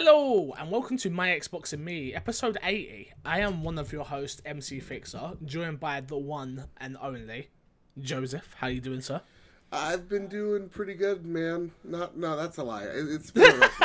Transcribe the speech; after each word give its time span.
Hello 0.00 0.54
and 0.56 0.70
welcome 0.70 0.96
to 0.98 1.10
My 1.10 1.30
Xbox 1.30 1.72
and 1.72 1.84
Me, 1.84 2.14
episode 2.14 2.56
80. 2.62 3.10
I 3.24 3.40
am 3.40 3.64
one 3.64 3.78
of 3.80 3.92
your 3.92 4.04
hosts, 4.04 4.40
MC 4.44 4.78
Fixer, 4.78 5.32
joined 5.44 5.80
by 5.80 6.00
the 6.02 6.16
one 6.16 6.66
and 6.76 6.96
only 7.02 7.48
Joseph. 7.98 8.54
How 8.58 8.68
you 8.68 8.80
doing, 8.80 9.00
sir? 9.00 9.20
I've 9.72 10.08
been 10.08 10.28
doing 10.28 10.68
pretty 10.68 10.94
good, 10.94 11.26
man. 11.26 11.72
Not, 11.82 12.16
no, 12.16 12.36
that's 12.36 12.58
a 12.58 12.62
lie. 12.62 12.84
It- 12.84 13.08
It's 13.08 13.32
been 13.32 13.50
a 13.50 13.58
rough 13.58 13.80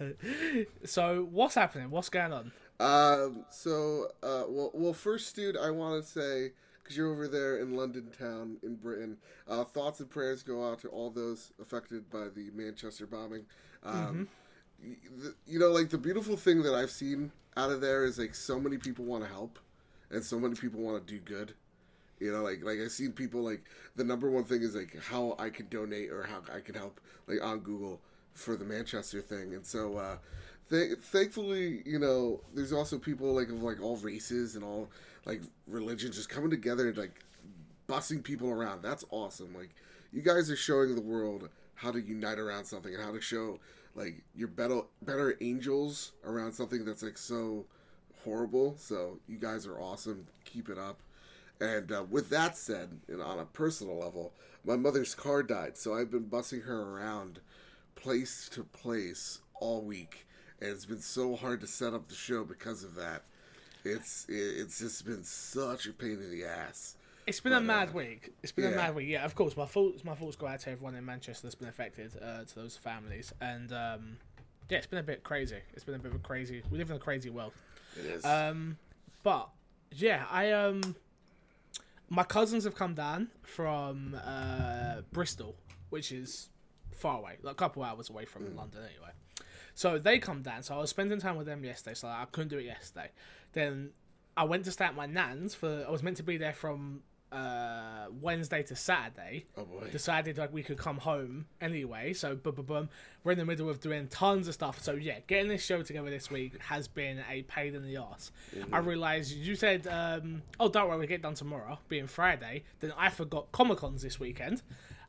week. 0.00 0.68
So, 0.86 1.28
what's 1.30 1.54
happening? 1.54 1.90
What's 1.90 2.08
going 2.08 2.32
on? 2.32 2.50
Um, 2.80 3.44
so, 3.50 4.06
uh, 4.22 4.44
well, 4.48 4.70
well, 4.72 4.94
first, 4.94 5.36
dude, 5.36 5.58
I 5.58 5.68
want 5.70 6.02
to 6.02 6.08
say 6.10 6.52
because 6.82 6.96
you're 6.96 7.12
over 7.12 7.28
there 7.28 7.58
in 7.58 7.74
London 7.76 8.08
town 8.18 8.56
in 8.62 8.76
Britain, 8.76 9.18
uh, 9.46 9.64
thoughts 9.64 10.00
and 10.00 10.08
prayers 10.08 10.42
go 10.42 10.66
out 10.66 10.80
to 10.80 10.88
all 10.88 11.10
those 11.10 11.52
affected 11.60 12.08
by 12.08 12.28
the 12.34 12.50
Manchester 12.54 13.06
bombing. 13.06 13.44
Um, 13.84 14.28
the, 14.82 15.34
you 15.46 15.58
know, 15.58 15.70
like 15.70 15.90
the 15.90 15.98
beautiful 15.98 16.36
thing 16.36 16.62
that 16.62 16.74
I've 16.74 16.90
seen 16.90 17.32
out 17.56 17.70
of 17.70 17.80
there 17.80 18.04
is 18.04 18.18
like 18.18 18.34
so 18.34 18.58
many 18.60 18.78
people 18.78 19.04
want 19.04 19.24
to 19.24 19.30
help, 19.30 19.58
and 20.10 20.22
so 20.22 20.38
many 20.38 20.54
people 20.54 20.80
want 20.80 21.06
to 21.06 21.12
do 21.12 21.20
good. 21.20 21.54
You 22.18 22.32
know, 22.32 22.42
like 22.42 22.62
like 22.62 22.78
I've 22.78 22.90
seen 22.90 23.12
people 23.12 23.42
like 23.42 23.62
the 23.96 24.04
number 24.04 24.30
one 24.30 24.44
thing 24.44 24.62
is 24.62 24.74
like 24.74 24.96
how 25.02 25.36
I 25.38 25.50
can 25.50 25.68
donate 25.68 26.10
or 26.10 26.22
how 26.22 26.42
I 26.54 26.60
can 26.60 26.74
help 26.74 27.00
like 27.26 27.42
on 27.42 27.60
Google 27.60 28.00
for 28.34 28.56
the 28.56 28.64
Manchester 28.64 29.20
thing, 29.20 29.54
and 29.54 29.64
so 29.64 29.96
uh, 29.96 30.16
th- 30.68 30.98
thankfully, 30.98 31.82
you 31.84 31.98
know, 31.98 32.40
there's 32.54 32.72
also 32.72 32.98
people 32.98 33.34
like 33.34 33.48
of 33.48 33.62
like 33.62 33.82
all 33.82 33.96
races 33.96 34.54
and 34.54 34.64
all 34.64 34.88
like 35.24 35.42
religions 35.66 36.16
just 36.16 36.28
coming 36.28 36.50
together 36.50 36.88
and 36.88 36.96
like 36.96 37.24
bussing 37.88 38.22
people 38.22 38.50
around. 38.50 38.82
That's 38.82 39.04
awesome. 39.10 39.54
Like 39.54 39.70
you 40.12 40.22
guys 40.22 40.50
are 40.50 40.56
showing 40.56 40.94
the 40.94 41.00
world 41.00 41.48
how 41.80 41.90
to 41.90 42.00
unite 42.00 42.38
around 42.38 42.64
something 42.64 42.94
and 42.94 43.02
how 43.02 43.12
to 43.12 43.20
show 43.20 43.58
like 43.94 44.22
you're 44.34 44.48
better 44.48 44.82
better 45.02 45.36
angels 45.40 46.12
around 46.24 46.52
something 46.52 46.84
that's 46.84 47.02
like 47.02 47.18
so 47.18 47.64
horrible. 48.24 48.74
So 48.78 49.18
you 49.26 49.38
guys 49.38 49.66
are 49.66 49.80
awesome. 49.80 50.26
Keep 50.44 50.68
it 50.68 50.78
up. 50.78 51.00
And 51.60 51.92
uh, 51.92 52.04
with 52.08 52.30
that 52.30 52.56
said, 52.56 53.00
and 53.08 53.20
on 53.20 53.38
a 53.38 53.44
personal 53.44 53.98
level, 53.98 54.32
my 54.64 54.76
mother's 54.76 55.14
car 55.14 55.42
died, 55.42 55.76
so 55.76 55.94
I've 55.94 56.10
been 56.10 56.24
bussing 56.24 56.64
her 56.64 56.82
around 56.82 57.40
place 57.96 58.48
to 58.52 58.64
place 58.64 59.40
all 59.60 59.82
week, 59.82 60.26
and 60.60 60.70
it's 60.70 60.86
been 60.86 61.00
so 61.00 61.36
hard 61.36 61.60
to 61.60 61.66
set 61.66 61.92
up 61.92 62.08
the 62.08 62.14
show 62.14 62.44
because 62.44 62.82
of 62.82 62.94
that. 62.94 63.24
It's 63.84 64.26
it's 64.28 64.78
just 64.78 65.04
been 65.04 65.24
such 65.24 65.86
a 65.86 65.92
pain 65.92 66.12
in 66.12 66.30
the 66.30 66.44
ass. 66.44 66.96
It's 67.30 67.40
been 67.40 67.52
a 67.52 67.60
mad 67.60 67.90
uh, 67.90 67.92
week. 67.92 68.32
It's 68.42 68.50
been 68.50 68.72
a 68.72 68.76
mad 68.76 68.92
week. 68.96 69.08
Yeah, 69.08 69.24
of 69.24 69.36
course. 69.36 69.56
My 69.56 69.64
thoughts, 69.64 70.04
my 70.04 70.16
thoughts 70.16 70.34
go 70.34 70.48
out 70.48 70.58
to 70.60 70.70
everyone 70.70 70.96
in 70.96 71.04
Manchester 71.04 71.46
that's 71.46 71.54
been 71.54 71.68
affected, 71.68 72.10
uh, 72.20 72.42
to 72.44 72.54
those 72.56 72.76
families, 72.76 73.32
and 73.40 73.72
um, 73.72 74.16
yeah, 74.68 74.78
it's 74.78 74.88
been 74.88 74.98
a 74.98 75.04
bit 75.04 75.22
crazy. 75.22 75.58
It's 75.72 75.84
been 75.84 75.94
a 75.94 75.98
bit 76.00 76.10
of 76.10 76.16
a 76.16 76.18
crazy. 76.18 76.60
We 76.72 76.78
live 76.78 76.90
in 76.90 76.96
a 76.96 77.00
crazy 77.00 77.30
world. 77.30 77.52
It 77.96 78.04
is. 78.04 78.24
Um, 78.24 78.78
but 79.22 79.48
yeah, 79.92 80.24
I 80.28 80.50
um, 80.50 80.96
my 82.08 82.24
cousins 82.24 82.64
have 82.64 82.74
come 82.74 82.94
down 82.94 83.28
from 83.42 84.18
uh, 84.24 85.02
Bristol, 85.12 85.54
which 85.90 86.10
is 86.10 86.48
far 86.96 87.18
away, 87.18 87.36
like 87.42 87.52
a 87.52 87.54
couple 87.54 87.84
hours 87.84 88.10
away 88.10 88.24
from 88.24 88.56
London 88.56 88.80
anyway. 88.80 89.12
So 89.76 90.00
they 90.00 90.18
come 90.18 90.42
down. 90.42 90.64
So 90.64 90.74
I 90.74 90.78
was 90.78 90.90
spending 90.90 91.20
time 91.20 91.36
with 91.36 91.46
them 91.46 91.64
yesterday. 91.64 91.94
So 91.94 92.08
I 92.08 92.26
couldn't 92.32 92.48
do 92.48 92.58
it 92.58 92.64
yesterday. 92.64 93.10
Then 93.52 93.90
I 94.36 94.42
went 94.44 94.64
to 94.64 94.72
stay 94.72 94.86
at 94.86 94.96
my 94.96 95.06
nan's 95.06 95.54
for. 95.54 95.84
I 95.86 95.90
was 95.92 96.02
meant 96.02 96.16
to 96.16 96.24
be 96.24 96.36
there 96.36 96.52
from 96.52 97.02
uh, 97.32 98.06
Wednesday 98.20 98.62
to 98.64 98.74
Saturday 98.74 99.46
oh 99.56 99.64
boy. 99.64 99.86
decided 99.92 100.36
like 100.36 100.52
we 100.52 100.62
could 100.62 100.78
come 100.78 100.98
home 100.98 101.46
anyway. 101.60 102.12
So 102.12 102.34
boom, 102.34 102.54
boom, 102.56 102.64
boom. 102.66 102.88
We're 103.22 103.32
in 103.32 103.38
the 103.38 103.44
middle 103.44 103.68
of 103.68 103.80
doing 103.80 104.08
tons 104.08 104.48
of 104.48 104.54
stuff. 104.54 104.82
So 104.82 104.92
yeah, 104.94 105.18
getting 105.26 105.48
this 105.48 105.64
show 105.64 105.82
together 105.82 106.10
this 106.10 106.30
week 106.30 106.60
has 106.62 106.88
been 106.88 107.22
a 107.30 107.42
pain 107.42 107.74
in 107.74 107.84
the 107.84 107.96
ass. 107.98 108.32
I 108.72 108.78
realized 108.78 109.32
you 109.32 109.54
said, 109.54 109.86
um, 109.86 110.42
"Oh, 110.58 110.68
don't 110.68 110.88
worry, 110.88 110.98
we 110.98 111.06
get 111.06 111.22
done 111.22 111.34
tomorrow," 111.34 111.78
being 111.88 112.06
Friday. 112.06 112.64
Then 112.80 112.92
I 112.96 113.10
forgot 113.10 113.52
Comic 113.52 113.78
Cons 113.78 114.02
this 114.02 114.18
weekend, 114.18 114.62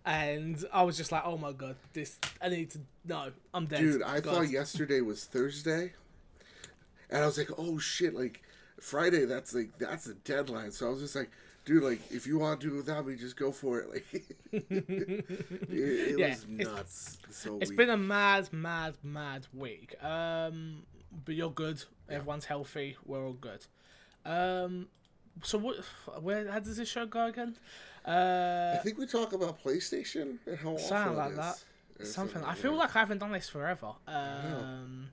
and 0.06 0.64
I 0.72 0.84
was 0.84 0.98
just 0.98 1.12
like, 1.12 1.24
"Oh 1.26 1.38
my 1.38 1.54
god, 1.54 1.76
this 1.94 2.20
I 2.42 2.50
need 2.50 2.70
to 2.72 2.80
no, 3.06 3.32
I'm 3.54 3.66
dead." 3.66 3.80
Dude, 3.80 4.04
I 4.04 4.20
God. 4.20 4.36
thought 4.36 4.50
yesterday 4.50 5.02
was 5.02 5.26
Thursday, 5.26 5.94
and 7.10 7.24
I 7.24 7.26
was 7.26 7.38
like, 7.38 7.50
"Oh 7.58 7.80
shit!" 7.80 8.14
Like 8.14 8.42
Friday, 8.80 9.26
that's 9.26 9.54
like 9.56 9.78
that's 9.78 10.08
a 10.08 10.14
deadline. 10.16 10.72
So 10.72 10.88
I 10.88 10.90
was 10.90 11.00
just 11.00 11.16
like, 11.16 11.32
"Dude, 11.66 11.84
like 11.84 12.00
if 12.12 12.26
you 12.28 12.40
want 12.40 12.60
to 12.62 12.68
do 12.70 12.74
it 12.74 12.78
without 12.78 13.06
me, 13.06 13.16
just 13.16 13.36
go 13.38 13.52
for 13.52 13.80
it." 13.80 13.90
Like 13.90 14.06
it, 14.52 14.66
it 15.70 16.20
Yeah, 16.20 16.30
was 16.30 16.44
it's- 16.44 16.68
nuts. 16.68 17.18
So 17.32 17.58
It's 17.62 17.70
weak. 17.70 17.78
been 17.78 17.90
a 17.90 17.98
mad, 17.98 18.52
mad, 18.52 18.96
mad 19.04 19.48
week. 19.54 19.96
Um, 20.04 20.84
but 21.26 21.36
you're 21.36 21.52
good. 21.52 21.84
Everyone's 22.10 22.46
healthy. 22.46 22.98
We're 23.06 23.26
all 23.26 23.34
good. 23.34 23.66
Um, 24.26 24.88
so 25.44 25.58
what? 25.58 25.78
Where? 26.22 26.50
How 26.52 26.60
does 26.60 26.78
this 26.78 26.90
show 26.90 27.06
go 27.06 27.28
again? 27.28 27.56
Uh, 28.06 28.76
I 28.80 28.82
think 28.84 28.98
we 28.98 29.06
talk 29.06 29.34
about 29.34 29.62
PlayStation 29.64 30.38
and 30.48 30.58
how 30.58 30.72
awful 30.74 31.14
like 31.14 31.32
is. 31.32 31.38
that. 31.38 31.64
Something. 32.04 32.44
I 32.44 32.56
feel 32.56 32.74
like 32.76 32.96
I 32.96 33.00
haven't 33.00 33.20
done 33.20 33.32
this 33.32 33.48
forever. 33.48 33.92
Um, 34.08 35.10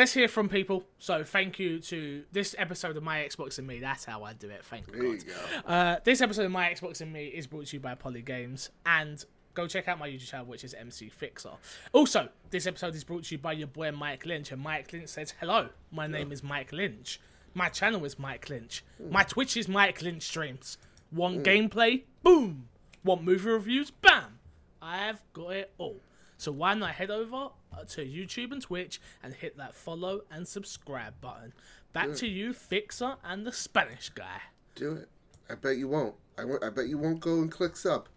let's 0.00 0.14
hear 0.14 0.28
from 0.28 0.48
people. 0.48 0.82
So 0.98 1.22
thank 1.22 1.58
you 1.58 1.78
to 1.80 2.24
this 2.32 2.54
episode 2.58 2.96
of 2.96 3.02
My 3.02 3.18
Xbox 3.18 3.58
and 3.58 3.66
Me. 3.66 3.80
That's 3.80 4.06
how 4.06 4.24
I 4.24 4.32
do 4.32 4.48
it. 4.48 4.64
Thank 4.64 4.90
There 4.90 5.04
you 5.04 5.18
God. 5.18 5.26
go. 5.26 5.68
Uh, 5.70 5.96
this 6.04 6.22
episode 6.22 6.46
of 6.46 6.50
My 6.52 6.70
Xbox 6.70 7.02
and 7.02 7.12
Me 7.12 7.26
is 7.26 7.46
brought 7.46 7.66
to 7.66 7.76
you 7.76 7.80
by 7.80 7.94
Poly 7.94 8.22
Games 8.22 8.70
and 8.86 9.22
go 9.52 9.66
check 9.66 9.88
out 9.88 9.98
my 9.98 10.08
YouTube 10.08 10.26
channel, 10.26 10.46
which 10.46 10.64
is 10.64 10.72
MC 10.72 11.10
Fixer. 11.10 11.50
Also, 11.92 12.30
this 12.48 12.66
episode 12.66 12.94
is 12.94 13.04
brought 13.04 13.24
to 13.24 13.34
you 13.34 13.38
by 13.38 13.52
your 13.52 13.66
boy 13.66 13.92
Mike 13.92 14.24
Lynch, 14.24 14.50
and 14.52 14.62
Mike 14.62 14.90
Lynch 14.90 15.08
says, 15.10 15.34
"Hello, 15.38 15.68
my 15.90 16.06
name 16.06 16.32
is 16.32 16.42
Mike 16.42 16.72
Lynch. 16.72 17.20
My 17.52 17.68
channel 17.68 18.02
is 18.06 18.18
Mike 18.18 18.48
Lynch. 18.48 18.82
My 19.10 19.22
Twitch 19.24 19.54
is 19.58 19.68
Mike 19.68 20.00
Lynch 20.00 20.22
streams. 20.22 20.78
Want 21.12 21.42
gameplay? 21.44 22.04
Boom. 22.22 22.68
Want 23.04 23.22
movie 23.22 23.50
reviews? 23.50 23.90
Bam. 23.90 24.38
I've 24.80 25.20
got 25.34 25.50
it 25.50 25.72
all. 25.76 25.96
So 26.40 26.52
why 26.52 26.72
not 26.72 26.92
head 26.92 27.10
over 27.10 27.50
uh, 27.70 27.84
to 27.90 28.02
YouTube 28.02 28.50
and 28.50 28.62
Twitch 28.62 28.98
and 29.22 29.34
hit 29.34 29.58
that 29.58 29.74
follow 29.74 30.22
and 30.30 30.48
subscribe 30.48 31.20
button? 31.20 31.52
Back 31.92 32.14
to 32.14 32.26
you, 32.26 32.54
Fixer 32.54 33.16
and 33.22 33.46
the 33.46 33.52
Spanish 33.52 34.08
guy. 34.08 34.40
Do 34.74 34.92
it. 34.92 35.08
I 35.50 35.56
bet 35.56 35.76
you 35.76 35.88
won't. 35.88 36.14
I, 36.38 36.70
bet 36.70 36.88
you 36.88 36.96
won't 36.96 37.20
go 37.20 37.40
and 37.40 37.50
click 37.50 37.76
sub, 37.76 38.08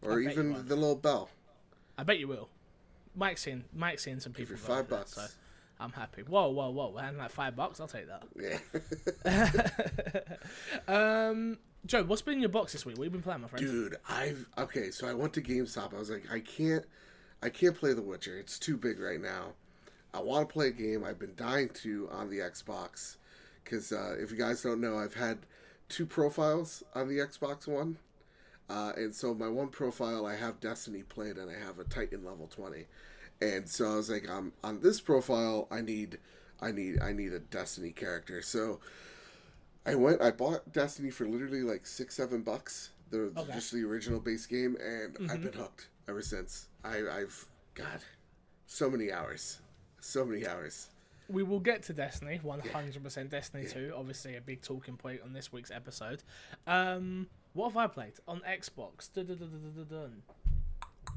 or 0.00 0.18
even 0.18 0.66
the 0.66 0.76
little 0.76 0.96
bell. 0.96 1.28
I 1.98 2.04
bet 2.04 2.18
you 2.18 2.26
will. 2.28 2.48
Mike's 3.14 3.42
seen 3.42 3.64
Mike's 3.74 4.02
seen 4.02 4.18
some 4.18 4.32
people. 4.32 4.52
you 4.52 4.56
five 4.56 4.88
bucks. 4.88 5.16
so 5.16 5.26
I'm 5.78 5.92
happy. 5.92 6.22
Whoa, 6.22 6.48
whoa, 6.48 6.70
whoa! 6.70 6.96
And 6.96 7.18
like 7.18 7.30
five 7.30 7.54
bucks, 7.54 7.80
I'll 7.80 7.86
take 7.86 8.06
that. 8.08 8.22
Yeah. 9.26 10.22
Um, 10.88 11.58
Joe, 11.84 12.02
what's 12.04 12.22
been 12.22 12.34
in 12.34 12.40
your 12.40 12.48
box 12.48 12.72
this 12.72 12.86
week? 12.86 12.96
What 12.96 13.04
have 13.04 13.12
you 13.12 13.18
been 13.18 13.22
playing, 13.22 13.42
my 13.42 13.48
friend? 13.48 13.66
Dude, 13.66 13.96
I've 14.08 14.46
okay. 14.56 14.90
So 14.90 15.06
I 15.06 15.12
went 15.12 15.34
to 15.34 15.42
GameStop. 15.42 15.94
I 15.94 15.98
was 15.98 16.08
like, 16.10 16.24
I 16.32 16.40
can't, 16.40 16.84
I 17.42 17.48
can't 17.50 17.76
play 17.76 17.92
The 17.92 18.02
Witcher. 18.02 18.38
It's 18.38 18.58
too 18.58 18.76
big 18.76 18.98
right 18.98 19.20
now. 19.20 19.52
I 20.12 20.20
want 20.20 20.48
to 20.48 20.52
play 20.52 20.68
a 20.68 20.72
game. 20.72 21.04
I've 21.04 21.18
been 21.18 21.34
dying 21.36 21.68
to 21.82 22.08
on 22.10 22.30
the 22.30 22.38
Xbox 22.38 23.16
because 23.62 23.92
uh, 23.92 24.16
if 24.18 24.30
you 24.30 24.36
guys 24.36 24.62
don't 24.62 24.80
know, 24.80 24.98
I've 24.98 25.14
had 25.14 25.38
two 25.88 26.06
profiles 26.06 26.82
on 26.94 27.08
the 27.08 27.18
Xbox 27.18 27.66
One, 27.68 27.98
uh, 28.68 28.92
and 28.96 29.14
so 29.14 29.34
my 29.34 29.48
one 29.48 29.68
profile 29.68 30.26
I 30.26 30.36
have 30.36 30.60
Destiny 30.60 31.02
played 31.02 31.36
and 31.36 31.50
I 31.50 31.58
have 31.64 31.78
a 31.78 31.84
Titan 31.84 32.24
level 32.24 32.46
twenty, 32.48 32.86
and 33.40 33.68
so 33.68 33.92
I 33.92 33.96
was 33.96 34.10
like, 34.10 34.28
um, 34.28 34.52
on 34.64 34.80
this 34.80 35.00
profile 35.00 35.68
I 35.70 35.82
need, 35.82 36.18
I 36.60 36.72
need, 36.72 37.00
I 37.00 37.12
need 37.12 37.32
a 37.32 37.38
Destiny 37.40 37.90
character. 37.92 38.42
So 38.42 38.80
I 39.86 39.94
went. 39.94 40.20
I 40.22 40.30
bought 40.30 40.72
Destiny 40.72 41.10
for 41.10 41.26
literally 41.28 41.62
like 41.62 41.86
six, 41.86 42.16
seven 42.16 42.42
bucks. 42.42 42.90
The 43.10 43.32
Okay. 43.36 43.52
just 43.54 43.72
the 43.72 43.84
original 43.84 44.20
base 44.20 44.46
game, 44.46 44.76
and 44.82 45.30
I've 45.30 45.42
been 45.42 45.52
hooked 45.52 45.88
ever 46.08 46.22
since. 46.22 46.68
I, 46.84 46.96
I've 47.10 47.46
God, 47.74 48.00
so 48.66 48.90
many 48.90 49.12
hours, 49.12 49.60
so 50.00 50.24
many 50.24 50.46
hours. 50.46 50.88
We 51.28 51.42
will 51.42 51.60
get 51.60 51.82
to 51.84 51.92
Destiny, 51.92 52.40
100% 52.42 53.28
Destiny 53.28 53.66
2. 53.66 53.92
Obviously, 53.94 54.36
a 54.36 54.40
big 54.40 54.62
talking 54.62 54.96
point 54.96 55.20
on 55.22 55.34
this 55.34 55.52
week's 55.52 55.70
episode. 55.70 56.22
Um, 56.66 57.26
what 57.52 57.68
have 57.68 57.76
I 57.76 57.86
played 57.86 58.14
on 58.26 58.40
Xbox? 58.48 59.12
Dun-dun-dun-dun-dun-dun. 59.12 60.22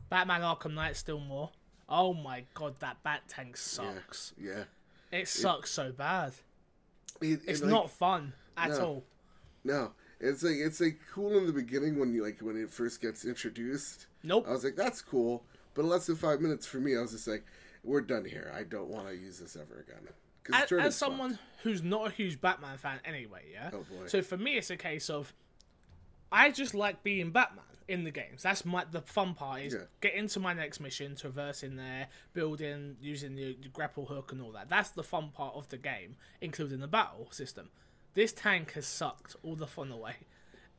Batman 0.09 0.41
Arkham 0.41 0.73
Knight 0.73 0.97
still 0.97 1.19
more. 1.21 1.51
Oh 1.87 2.13
my 2.13 2.43
god, 2.53 2.75
that 2.79 3.01
Bat 3.03 3.21
Tank 3.29 3.55
sucks. 3.57 4.33
Yeah, 4.37 4.63
It 5.11 5.27
sucks 5.29 5.71
so 5.71 5.91
bad. 5.93 6.33
It- 7.21 7.41
It's 7.47 7.61
like, 7.61 7.69
not 7.69 7.89
fun 7.89 8.33
at 8.57 8.69
no. 8.71 8.85
all. 8.85 9.03
No, 9.63 9.91
it's 10.21 10.43
like 10.43 10.55
it's 10.55 10.79
like 10.79 10.99
cool 11.11 11.37
in 11.37 11.45
the 11.47 11.51
beginning 11.53 11.99
when 11.99 12.13
you 12.13 12.23
like 12.23 12.39
when 12.41 12.55
it 12.55 12.69
first 12.71 13.01
gets 13.01 13.25
introduced. 13.25 14.07
Nope. 14.23 14.45
I 14.47 14.51
was 14.51 14.63
like, 14.63 14.75
that's 14.75 15.01
cool, 15.01 15.43
but 15.73 15.83
less 15.85 16.05
than 16.05 16.15
five 16.15 16.39
minutes 16.41 16.65
for 16.65 16.77
me, 16.77 16.95
I 16.95 17.01
was 17.01 17.11
just 17.11 17.27
like, 17.27 17.43
we're 17.83 18.01
done 18.01 18.25
here. 18.25 18.53
I 18.55 18.63
don't 18.63 18.87
want 18.89 19.07
to 19.09 19.15
use 19.15 19.39
this 19.39 19.55
ever 19.55 19.85
again. 19.87 20.07
as, 20.53 20.71
as 20.71 20.95
someone 20.95 21.37
who's 21.63 21.81
not 21.83 22.07
a 22.07 22.11
huge 22.11 22.39
Batman 22.39 22.77
fan 22.77 22.99
anyway, 23.03 23.41
yeah. 23.51 23.69
Oh, 23.73 23.77
boy. 23.79 24.07
So 24.07 24.21
for 24.21 24.37
me, 24.37 24.57
it's 24.57 24.69
a 24.69 24.77
case 24.77 25.09
of 25.09 25.33
I 26.31 26.51
just 26.51 26.73
like 26.73 27.03
being 27.03 27.31
Batman. 27.31 27.65
in 27.87 28.03
the 28.05 28.11
games. 28.11 28.43
That's 28.43 28.63
my 28.63 28.85
the 28.89 29.01
fun 29.01 29.33
part 29.33 29.61
is 29.63 29.73
Yeah. 29.73 29.81
get 29.99 30.13
into 30.13 30.39
my 30.39 30.53
next 30.53 30.79
mission, 30.79 31.15
traversing 31.15 31.75
there, 31.75 32.07
building, 32.33 32.95
using 33.01 33.35
the, 33.35 33.57
the 33.61 33.67
grapple 33.69 34.05
hook 34.05 34.31
and 34.31 34.41
all 34.41 34.51
that. 34.53 34.69
That's 34.69 34.89
the 34.91 35.03
fun 35.03 35.31
part 35.33 35.55
of 35.55 35.67
the 35.69 35.77
game, 35.77 36.15
including 36.39 36.79
the 36.79 36.87
battle 36.87 37.27
system. 37.31 37.69
This 38.13 38.33
tank 38.33 38.73
has 38.73 38.85
sucked 38.85 39.35
all 39.43 39.55
the 39.55 39.67
fun 39.67 39.91
away. 39.91 40.15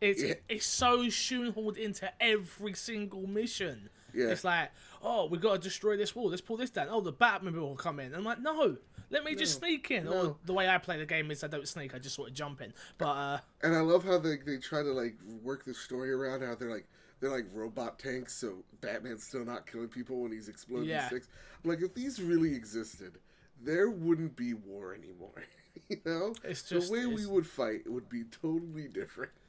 It's 0.00 0.22
Yeah. 0.22 0.34
it's 0.48 0.66
so 0.66 1.04
shoehorned 1.06 1.76
into 1.76 2.12
every 2.20 2.74
single 2.74 3.26
mission. 3.26 3.88
Yeah. 4.12 4.26
It's 4.28 4.44
like, 4.44 4.70
oh, 5.02 5.26
we 5.26 5.38
got 5.38 5.52
to 5.54 5.58
destroy 5.58 5.96
this 5.96 6.14
wall. 6.14 6.28
Let's 6.28 6.42
pull 6.42 6.56
this 6.58 6.70
down. 6.70 6.88
Oh, 6.90 7.00
the 7.00 7.12
Batmobile 7.12 7.54
will 7.54 7.76
come 7.76 7.98
in. 8.00 8.14
I'm 8.14 8.24
like, 8.24 8.40
no, 8.40 8.76
let 9.10 9.24
me 9.24 9.34
just 9.34 9.58
sneak 9.58 9.90
in. 9.90 10.06
Or 10.08 10.36
the 10.44 10.52
way 10.52 10.68
I 10.68 10.76
play 10.78 10.98
the 10.98 11.06
game 11.06 11.30
is 11.30 11.42
I 11.42 11.46
don't 11.46 11.66
sneak. 11.66 11.94
I 11.94 11.98
just 11.98 12.16
sort 12.16 12.28
of 12.28 12.34
jump 12.34 12.60
in. 12.60 12.74
But 12.98 13.06
uh, 13.08 13.38
And 13.62 13.74
I 13.74 13.80
love 13.80 14.04
how 14.04 14.18
they 14.18 14.36
they 14.36 14.58
try 14.58 14.82
to 14.82 14.92
like 14.92 15.16
work 15.42 15.64
the 15.64 15.72
story 15.72 16.10
around 16.12 16.42
how 16.42 16.54
they're 16.56 16.70
like 16.70 16.86
they're 17.20 17.30
like 17.30 17.46
robot 17.54 17.98
tanks, 18.00 18.34
so 18.34 18.64
Batman's 18.80 19.22
still 19.22 19.44
not 19.44 19.66
killing 19.66 19.88
people 19.88 20.20
when 20.20 20.32
he's 20.32 20.48
exploding 20.48 20.88
Yeah. 20.88 21.08
I'm 21.12 21.20
like, 21.70 21.80
if 21.80 21.94
these 21.94 22.20
really 22.20 22.52
existed, 22.54 23.18
there 23.62 23.88
wouldn't 23.90 24.34
be 24.34 24.54
war 24.54 24.92
anymore. 24.94 25.30
you 25.88 25.96
know, 26.04 26.32
It's 26.44 26.62
just- 26.68 26.88
the 26.88 26.92
way 26.92 27.06
we 27.06 27.26
would 27.26 27.46
fight 27.46 27.88
would 27.90 28.08
be 28.08 28.24
totally 28.24 28.88
different. 28.88 29.30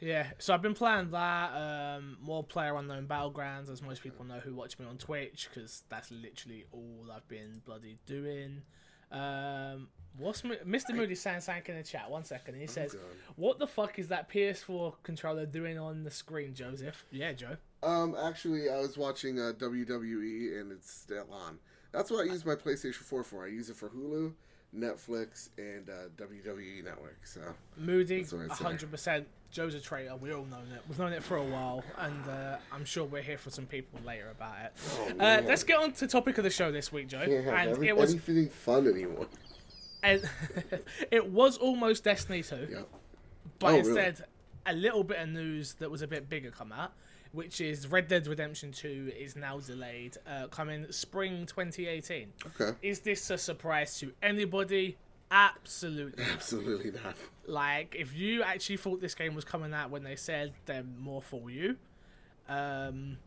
Yeah, 0.00 0.28
so 0.38 0.54
I've 0.54 0.62
been 0.62 0.72
playing 0.74 1.10
that 1.10 1.50
um, 1.52 2.16
more 2.22 2.42
player 2.42 2.74
unknown 2.76 3.06
battlegrounds, 3.06 3.68
as 3.70 3.82
most 3.82 4.02
people 4.02 4.24
know 4.24 4.38
who 4.38 4.54
watch 4.54 4.78
me 4.78 4.86
on 4.86 4.96
Twitch, 4.96 5.48
because 5.52 5.82
that's 5.90 6.10
literally 6.10 6.64
all 6.72 7.06
I've 7.14 7.26
been 7.28 7.60
bloody 7.66 7.98
doing. 8.06 8.62
Um, 9.12 9.88
what's 10.16 10.42
Mo- 10.44 10.54
Mr. 10.66 10.94
Moody 10.94 11.14
saying 11.16 11.40
something 11.40 11.74
in 11.74 11.76
the 11.76 11.82
chat? 11.86 12.08
One 12.08 12.24
second, 12.24 12.54
he 12.54 12.66
says, 12.66 12.92
God. 12.94 13.02
"What 13.36 13.58
the 13.58 13.66
fuck 13.66 13.98
is 13.98 14.08
that 14.08 14.30
PS4 14.30 14.94
controller 15.02 15.44
doing 15.44 15.78
on 15.78 16.02
the 16.04 16.10
screen, 16.10 16.54
Joseph?" 16.54 17.04
Yeah, 17.10 17.32
Joe. 17.32 17.56
Um, 17.82 18.16
actually, 18.22 18.70
I 18.70 18.78
was 18.78 18.96
watching 18.96 19.38
uh, 19.38 19.52
WWE 19.58 20.60
and 20.60 20.72
it's 20.72 20.90
still 20.90 21.26
on. 21.30 21.58
That's 21.92 22.10
what 22.10 22.20
I 22.20 22.32
use 22.32 22.46
my 22.46 22.54
PlayStation 22.54 23.02
4 23.02 23.22
for. 23.24 23.44
I 23.44 23.48
use 23.48 23.68
it 23.68 23.76
for 23.76 23.88
Hulu, 23.90 24.32
Netflix, 24.76 25.48
and 25.58 25.88
uh, 25.88 26.08
WWE 26.22 26.84
Network. 26.84 27.18
So 27.24 27.40
Moody, 27.76 28.24
hundred 28.50 28.90
percent. 28.90 29.26
Joe's 29.50 29.74
a 29.74 29.80
traitor. 29.80 30.14
We 30.14 30.32
all 30.32 30.44
known 30.44 30.66
it. 30.72 30.80
We've 30.88 30.98
known 30.98 31.12
it 31.12 31.24
for 31.24 31.36
a 31.36 31.42
while, 31.44 31.82
and 31.98 32.28
uh, 32.28 32.56
I'm 32.72 32.84
sure 32.84 33.04
we're 33.04 33.20
here 33.22 33.36
for 33.38 33.50
some 33.50 33.66
people 33.66 33.98
later 34.06 34.30
about 34.30 34.54
it. 34.66 35.20
uh, 35.20 35.42
let's 35.44 35.64
get 35.64 35.78
on 35.80 35.90
to 35.92 36.00
the 36.00 36.06
topic 36.06 36.38
of 36.38 36.44
the 36.44 36.50
show 36.50 36.70
this 36.70 36.92
week, 36.92 37.08
Joe. 37.08 37.22
Oh, 37.22 37.26
can't 37.26 37.44
have 37.46 37.54
And 37.54 37.70
every, 37.70 37.88
it 37.88 37.96
was 37.96 38.10
anything 38.12 38.48
fun 38.48 38.86
anymore. 38.86 39.26
and 40.04 40.22
it 41.10 41.28
was 41.32 41.56
almost 41.58 42.04
Destiny 42.04 42.44
2, 42.44 42.68
Yeah. 42.70 42.82
but 43.58 43.66
Oh, 43.66 43.76
really? 43.78 43.88
instead 43.88 44.24
a 44.66 44.72
little 44.72 45.02
bit 45.02 45.18
of 45.18 45.28
news 45.30 45.74
that 45.80 45.90
was 45.90 46.02
a 46.02 46.06
bit 46.06 46.28
bigger 46.28 46.52
come 46.52 46.70
out, 46.70 46.92
which 47.32 47.60
is 47.60 47.86
Red 47.86 48.08
Dead 48.08 48.26
Redemption 48.26 48.72
2 48.72 49.12
is 49.18 49.36
now 49.36 49.58
delayed, 49.58 50.16
uh, 50.26 50.48
coming 50.48 50.90
spring 50.90 51.46
2018. 51.46 52.32
Okay. 52.46 52.76
Is 52.82 53.00
this 53.00 53.30
a 53.30 53.38
surprise 53.38 53.98
to 54.00 54.12
anybody? 54.22 54.96
Absolutely. 55.30 56.24
Absolutely 56.32 56.90
not. 56.90 57.16
like, 57.46 57.94
if 57.98 58.14
you 58.16 58.42
actually 58.42 58.78
thought 58.78 59.00
this 59.00 59.14
game 59.14 59.34
was 59.34 59.44
coming 59.44 59.72
out 59.72 59.90
when 59.90 60.02
they 60.02 60.16
said, 60.16 60.52
then 60.66 60.96
more 60.98 61.22
for 61.22 61.50
you. 61.50 61.76
Um, 62.48 63.18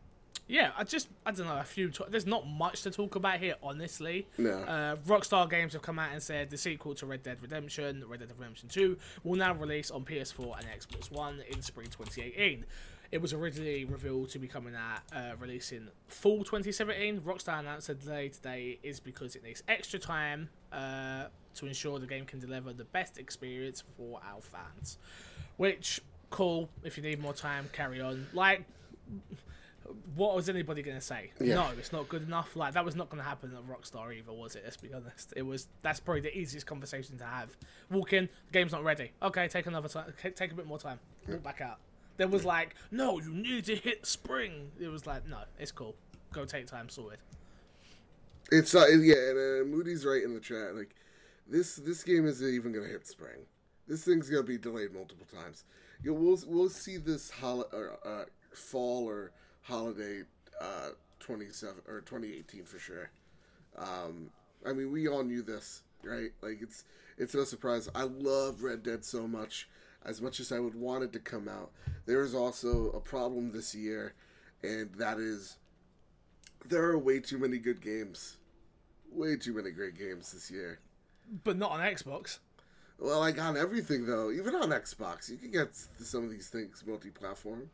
yeah, 0.46 0.72
I 0.76 0.84
just 0.84 1.08
I 1.24 1.30
don't 1.30 1.46
know 1.46 1.56
a 1.58 1.64
few. 1.64 1.88
T- 1.88 2.04
there's 2.10 2.26
not 2.26 2.46
much 2.46 2.82
to 2.82 2.90
talk 2.90 3.14
about 3.14 3.38
here, 3.40 3.54
honestly. 3.62 4.26
No. 4.36 4.50
Uh, 4.50 4.96
Rockstar 4.96 5.48
Games 5.48 5.72
have 5.72 5.80
come 5.80 5.98
out 5.98 6.12
and 6.12 6.22
said 6.22 6.50
the 6.50 6.58
sequel 6.58 6.94
to 6.96 7.06
Red 7.06 7.22
Dead 7.22 7.38
Redemption, 7.40 8.04
Red 8.06 8.20
Dead 8.20 8.28
Redemption 8.38 8.68
2, 8.68 8.98
will 9.22 9.36
now 9.36 9.54
release 9.54 9.90
on 9.90 10.04
PS4 10.04 10.58
and 10.58 10.66
Xbox 10.66 11.10
One 11.10 11.42
in 11.48 11.62
spring 11.62 11.86
2018. 11.86 12.66
It 13.14 13.22
was 13.22 13.32
originally 13.32 13.84
revealed 13.84 14.30
to 14.30 14.40
be 14.40 14.48
coming 14.48 14.74
out, 14.74 15.02
uh, 15.16 15.36
releasing 15.38 15.86
fall 16.08 16.38
2017. 16.38 17.20
Rockstar 17.20 17.60
announced 17.60 17.86
the 17.86 17.94
delay 17.94 18.28
today 18.28 18.80
is 18.82 18.98
because 18.98 19.36
it 19.36 19.44
needs 19.44 19.62
extra 19.68 20.00
time 20.00 20.48
uh, 20.72 21.26
to 21.54 21.66
ensure 21.66 22.00
the 22.00 22.08
game 22.08 22.24
can 22.24 22.40
deliver 22.40 22.72
the 22.72 22.86
best 22.86 23.16
experience 23.16 23.84
for 23.96 24.18
our 24.28 24.40
fans. 24.40 24.98
Which, 25.58 26.00
cool. 26.30 26.68
If 26.82 26.96
you 26.96 27.04
need 27.04 27.22
more 27.22 27.32
time, 27.32 27.70
carry 27.72 28.00
on. 28.00 28.26
Like, 28.32 28.64
what 30.16 30.34
was 30.34 30.48
anybody 30.48 30.82
going 30.82 30.96
to 30.96 31.00
say? 31.00 31.30
Yeah. 31.40 31.54
No, 31.54 31.68
it's 31.78 31.92
not 31.92 32.08
good 32.08 32.26
enough. 32.26 32.56
Like 32.56 32.74
that 32.74 32.84
was 32.84 32.96
not 32.96 33.10
going 33.10 33.22
to 33.22 33.28
happen 33.28 33.52
at 33.56 33.62
Rockstar 33.68 34.12
either, 34.12 34.32
was 34.32 34.56
it? 34.56 34.62
Let's 34.64 34.78
be 34.78 34.92
honest. 34.92 35.32
It 35.36 35.42
was. 35.42 35.68
That's 35.82 36.00
probably 36.00 36.22
the 36.22 36.36
easiest 36.36 36.66
conversation 36.66 37.16
to 37.18 37.24
have. 37.24 37.56
Walk 37.92 38.12
in, 38.12 38.28
the 38.46 38.52
game's 38.52 38.72
not 38.72 38.82
ready. 38.82 39.12
Okay, 39.22 39.46
take 39.46 39.66
another 39.66 39.88
time. 39.88 40.12
Take 40.34 40.50
a 40.50 40.54
bit 40.56 40.66
more 40.66 40.80
time. 40.80 40.98
Walk 41.28 41.44
back 41.44 41.60
out. 41.60 41.78
There 42.16 42.28
was 42.28 42.44
like, 42.44 42.74
no, 42.90 43.18
you 43.20 43.32
need 43.32 43.64
to 43.66 43.76
hit 43.76 44.06
spring. 44.06 44.70
It 44.80 44.88
was 44.88 45.06
like, 45.06 45.28
no, 45.28 45.38
it's 45.58 45.72
cool. 45.72 45.96
Go 46.32 46.44
take 46.44 46.66
time, 46.66 46.88
sorted. 46.88 47.18
It's 48.52 48.74
uh, 48.74 48.86
yeah, 49.00 49.14
and 49.30 49.38
uh, 49.38 49.64
Moody's 49.76 50.04
right 50.04 50.22
in 50.22 50.34
the 50.34 50.40
chat. 50.40 50.74
Like 50.74 50.94
this, 51.48 51.76
this 51.76 52.02
game 52.02 52.26
isn't 52.26 52.54
even 52.54 52.72
gonna 52.72 52.86
hit 52.86 53.06
spring. 53.06 53.46
This 53.88 54.04
thing's 54.04 54.28
gonna 54.28 54.42
be 54.42 54.58
delayed 54.58 54.92
multiple 54.92 55.26
times. 55.32 55.64
You 56.02 56.14
we'll 56.14 56.38
we'll 56.46 56.68
see 56.68 56.98
this 56.98 57.30
hol- 57.30 57.68
or, 57.72 57.98
uh, 58.04 58.24
fall 58.52 59.08
or 59.08 59.32
holiday 59.62 60.22
uh, 60.60 60.90
twenty 61.20 61.48
seven 61.50 61.80
or 61.88 62.02
twenty 62.02 62.32
eighteen 62.32 62.64
for 62.64 62.78
sure. 62.78 63.10
Um, 63.76 64.30
I 64.66 64.72
mean, 64.72 64.92
we 64.92 65.08
all 65.08 65.24
knew 65.24 65.42
this, 65.42 65.82
right? 66.02 66.30
Like 66.42 66.58
it's 66.60 66.84
it's 67.16 67.34
no 67.34 67.44
surprise. 67.44 67.88
I 67.94 68.02
love 68.02 68.62
Red 68.62 68.82
Dead 68.82 69.04
so 69.04 69.26
much. 69.26 69.68
As 70.04 70.20
much 70.20 70.38
as 70.40 70.52
I 70.52 70.58
would 70.58 70.74
want 70.74 71.04
it 71.04 71.12
to 71.14 71.18
come 71.18 71.48
out, 71.48 71.70
there 72.06 72.22
is 72.22 72.34
also 72.34 72.90
a 72.90 73.00
problem 73.00 73.52
this 73.52 73.74
year, 73.74 74.14
and 74.62 74.92
that 74.96 75.18
is 75.18 75.56
there 76.66 76.84
are 76.84 76.98
way 76.98 77.20
too 77.20 77.38
many 77.38 77.58
good 77.58 77.80
games. 77.80 78.38
Way 79.10 79.36
too 79.36 79.54
many 79.54 79.70
great 79.70 79.96
games 79.96 80.32
this 80.32 80.50
year. 80.50 80.80
But 81.44 81.56
not 81.56 81.70
on 81.70 81.80
Xbox. 81.80 82.38
Well, 82.98 83.20
like 83.20 83.40
on 83.40 83.56
everything 83.56 84.06
though, 84.06 84.30
even 84.30 84.54
on 84.54 84.70
Xbox, 84.70 85.30
you 85.30 85.36
can 85.36 85.50
get 85.50 85.74
some 85.74 86.24
of 86.24 86.30
these 86.30 86.48
things 86.48 86.82
multi-platform. 86.86 87.70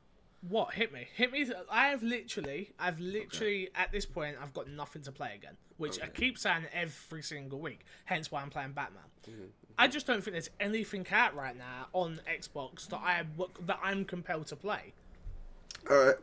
What 0.49 0.75
hit 0.75 0.93
me? 0.93 1.07
Hit 1.14 1.33
me. 1.33 1.47
I've 1.71 2.02
literally, 2.02 2.73
I've 2.78 2.99
literally 2.99 3.69
at 3.75 3.93
this 3.93 4.07
point, 4.07 4.37
I've 4.40 4.54
got 4.54 4.69
nothing 4.69 5.02
to 5.02 5.12
play 5.12 5.35
again, 5.35 5.57
which 5.76 6.00
I 6.00 6.07
keep 6.07 6.38
saying 6.38 6.64
every 6.73 7.23
single 7.23 7.61
week. 7.61 7.85
Hence 8.07 8.31
why 8.31 8.40
I'm 8.40 8.50
playing 8.50 8.73
Batman. 8.73 9.02
Mm-hmm. 9.28 9.43
I 9.80 9.88
just 9.88 10.06
don't 10.06 10.22
think 10.22 10.34
there's 10.34 10.50
anything 10.60 11.06
out 11.10 11.34
right 11.34 11.56
now 11.56 11.87
on 11.94 12.20
Xbox 12.30 12.87
that 12.88 12.99
I 12.99 13.22
that 13.66 13.78
I'm 13.82 14.04
compelled 14.04 14.46
to 14.49 14.56
play. 14.56 14.92
All 15.88 15.96
right. 15.96 16.16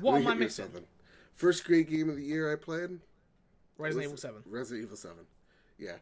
What 0.00 0.14
am 0.22 0.26
I 0.26 0.34
missing? 0.34 0.64
something. 0.64 0.84
First 1.34 1.64
great 1.66 1.90
game 1.90 2.08
of 2.08 2.16
the 2.16 2.24
year 2.24 2.50
I 2.50 2.56
played. 2.56 2.98
Resident 3.76 4.04
Evil 4.06 4.16
Seven. 4.16 4.42
Resident 4.46 4.84
Evil 4.86 4.96
Seven. 4.96 5.26
Yeah. 5.78 5.96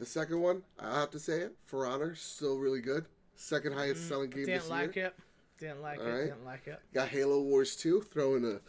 The 0.00 0.06
second 0.06 0.40
one, 0.40 0.62
I 0.80 0.98
have 1.00 1.10
to 1.12 1.20
say 1.20 1.38
it, 1.38 1.54
For 1.66 1.86
Honor, 1.86 2.16
still 2.16 2.58
really 2.58 2.80
good. 2.80 3.06
Second 3.36 3.72
highest 3.74 4.08
selling 4.08 4.30
game 4.30 4.46
this 4.46 4.64
Mm, 4.64 4.68
Didn't 4.68 4.70
like 4.70 4.96
year. 4.96 5.06
it. 5.06 5.14
Didn't 5.58 5.82
like 5.82 5.98
it. 6.00 6.02
Alright. 6.02 6.24
Didn't 6.26 6.44
like 6.44 6.66
it. 6.66 6.80
Got 6.92 7.08
Halo 7.08 7.40
Wars 7.42 7.76
2, 7.76 8.02
throwing 8.12 8.44
a 8.44 8.60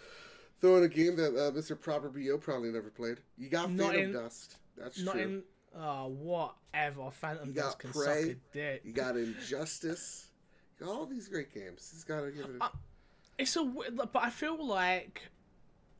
throwing 0.61 0.83
a 0.83 0.87
game 0.87 1.15
that 1.15 1.29
uh, 1.35 1.51
Mr. 1.51 1.79
Proper 1.79 2.09
BO 2.09 2.37
probably 2.37 2.69
never 2.71 2.89
played. 2.89 3.17
You 3.37 3.49
got 3.49 3.71
Not 3.71 3.87
Phantom 3.93 4.03
in- 4.03 4.13
Dust. 4.13 4.57
That's 4.77 5.01
Not 5.01 5.13
true. 5.13 5.21
in. 5.21 5.43
Oh, 5.79 6.07
whatever. 6.07 7.11
Phantom 7.11 7.47
You 7.49 7.53
Dust 7.53 7.77
got 7.77 7.79
can 7.79 7.91
Prey. 7.91 8.21
suck 8.23 8.31
a 8.31 8.35
dick. 8.53 8.81
You 8.83 8.93
got 8.93 9.15
Injustice. 9.17 10.27
You 10.79 10.85
got 10.85 10.95
all 10.95 11.05
these 11.05 11.27
great 11.27 11.53
games. 11.53 11.89
He's 11.93 12.03
got 12.03 12.21
to 12.21 12.31
give 12.31 12.45
it. 12.45 12.57
A... 12.61 12.65
Uh, 12.65 12.69
It's 13.37 13.55
a, 13.55 13.63
but 13.63 14.15
I 14.15 14.29
feel 14.29 14.63
like 14.65 15.29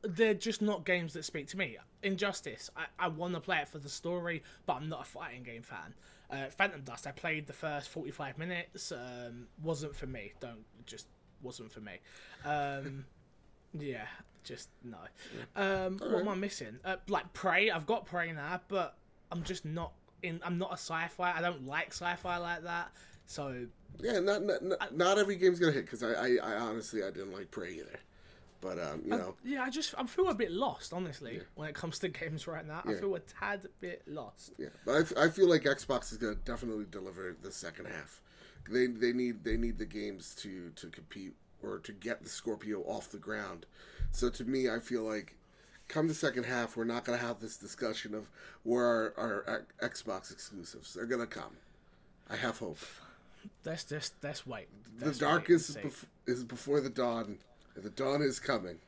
they're 0.02 0.34
just 0.34 0.62
not 0.62 0.84
games 0.84 1.12
that 1.14 1.24
speak 1.24 1.48
to 1.48 1.56
me. 1.58 1.76
Injustice, 2.02 2.70
I, 2.76 2.84
I 2.98 3.08
want 3.08 3.34
to 3.34 3.40
play 3.40 3.58
it 3.58 3.68
for 3.68 3.78
the 3.78 3.88
story, 3.88 4.42
but 4.66 4.74
I'm 4.74 4.88
not 4.88 5.02
a 5.02 5.04
fighting 5.04 5.42
game 5.42 5.62
fan. 5.62 5.94
Uh, 6.30 6.50
Phantom 6.50 6.80
Dust, 6.82 7.06
I 7.06 7.10
played 7.12 7.46
the 7.46 7.52
first 7.52 7.88
45 7.88 8.38
minutes, 8.38 8.92
um, 8.92 9.46
wasn't 9.62 9.96
for 9.96 10.06
me. 10.06 10.32
Don't 10.40 10.64
just 10.86 11.06
wasn't 11.42 11.72
for 11.72 11.80
me. 11.80 11.94
Um, 12.44 13.04
yeah, 13.78 14.06
just 14.44 14.68
no. 14.84 14.98
Um, 15.56 15.98
what 15.98 16.20
am 16.20 16.28
I 16.28 16.34
missing? 16.34 16.78
Uh, 16.84 16.96
like 17.08 17.32
Prey, 17.32 17.70
I've 17.70 17.86
got 17.86 18.06
Prey 18.06 18.30
now, 18.32 18.60
but 18.68 18.96
I'm 19.32 19.42
just 19.42 19.64
not 19.64 19.92
in. 20.22 20.40
I'm 20.44 20.58
not 20.58 20.70
a 20.70 20.74
sci-fi. 20.74 21.32
I 21.36 21.40
don't 21.40 21.66
like 21.66 21.88
sci-fi 21.88 22.36
like 22.38 22.62
that. 22.64 22.90
So 23.26 23.66
Yeah, 24.00 24.20
not 24.20 24.42
not, 24.42 24.62
not, 24.62 24.96
not 24.96 25.18
every 25.18 25.36
game's 25.36 25.58
gonna 25.58 25.72
hit 25.72 25.84
because 25.84 26.02
I, 26.02 26.12
I 26.12 26.36
I 26.42 26.52
honestly 26.58 27.02
I 27.02 27.10
didn't 27.10 27.32
like 27.32 27.50
Prey 27.50 27.72
either, 27.74 28.00
but 28.60 28.78
um 28.78 29.02
you 29.04 29.10
know 29.10 29.34
Yeah, 29.44 29.62
I 29.62 29.70
just 29.70 29.94
I 29.98 30.04
feel 30.06 30.28
a 30.28 30.34
bit 30.34 30.50
lost, 30.50 30.92
honestly, 30.92 31.40
when 31.54 31.68
it 31.68 31.74
comes 31.74 31.98
to 32.00 32.08
games 32.20 32.46
right 32.46 32.66
now. 32.66 32.82
I 32.86 32.94
feel 32.94 33.14
a 33.14 33.20
tad 33.20 33.68
bit 33.80 34.02
lost. 34.06 34.52
yeah, 34.58 34.68
but 34.86 34.92
I, 34.94 35.00
f- 35.00 35.12
I 35.16 35.28
feel 35.28 35.48
like 35.48 35.62
Xbox 35.64 36.10
is 36.12 36.18
gonna 36.18 36.36
definitely 36.36 36.86
deliver 36.90 37.36
the 37.42 37.52
second 37.52 37.86
half. 37.86 38.20
They 38.70 38.86
they 38.86 39.12
need 39.12 39.44
they 39.44 39.56
need 39.56 39.78
the 39.78 39.86
games 39.86 40.34
to 40.36 40.70
to 40.76 40.88
compete 40.88 41.34
or 41.62 41.78
to 41.80 41.92
get 41.92 42.22
the 42.22 42.28
Scorpio 42.30 42.80
off 42.82 43.10
the 43.10 43.18
ground. 43.18 43.66
So 44.12 44.30
to 44.30 44.44
me, 44.44 44.70
I 44.70 44.78
feel 44.78 45.02
like 45.02 45.36
come 45.88 46.06
the 46.08 46.14
second 46.14 46.44
half, 46.44 46.76
we're 46.76 46.84
not 46.84 47.04
gonna 47.04 47.18
have 47.18 47.40
this 47.40 47.56
discussion 47.56 48.14
of 48.14 48.28
where 48.62 48.84
our, 49.18 49.44
our 49.48 49.66
X- 49.80 50.02
Xbox 50.02 50.30
exclusives. 50.32 50.94
They're 50.94 51.06
gonna 51.06 51.26
come. 51.26 51.56
I 52.30 52.36
have 52.36 52.58
hope. 52.58 52.78
Let's 53.64 53.84
just 53.84 54.14
let's 54.22 54.46
wait. 54.46 54.68
the 54.98 55.06
Let's 55.06 55.18
dark 55.18 55.48
wait 55.48 55.54
is 55.56 55.76
bef- 55.76 56.04
is 56.26 56.44
before 56.44 56.80
the 56.80 56.90
dawn 56.90 57.38
The 57.74 57.90
dawn 57.90 58.20
is 58.22 58.38
coming. 58.38 58.78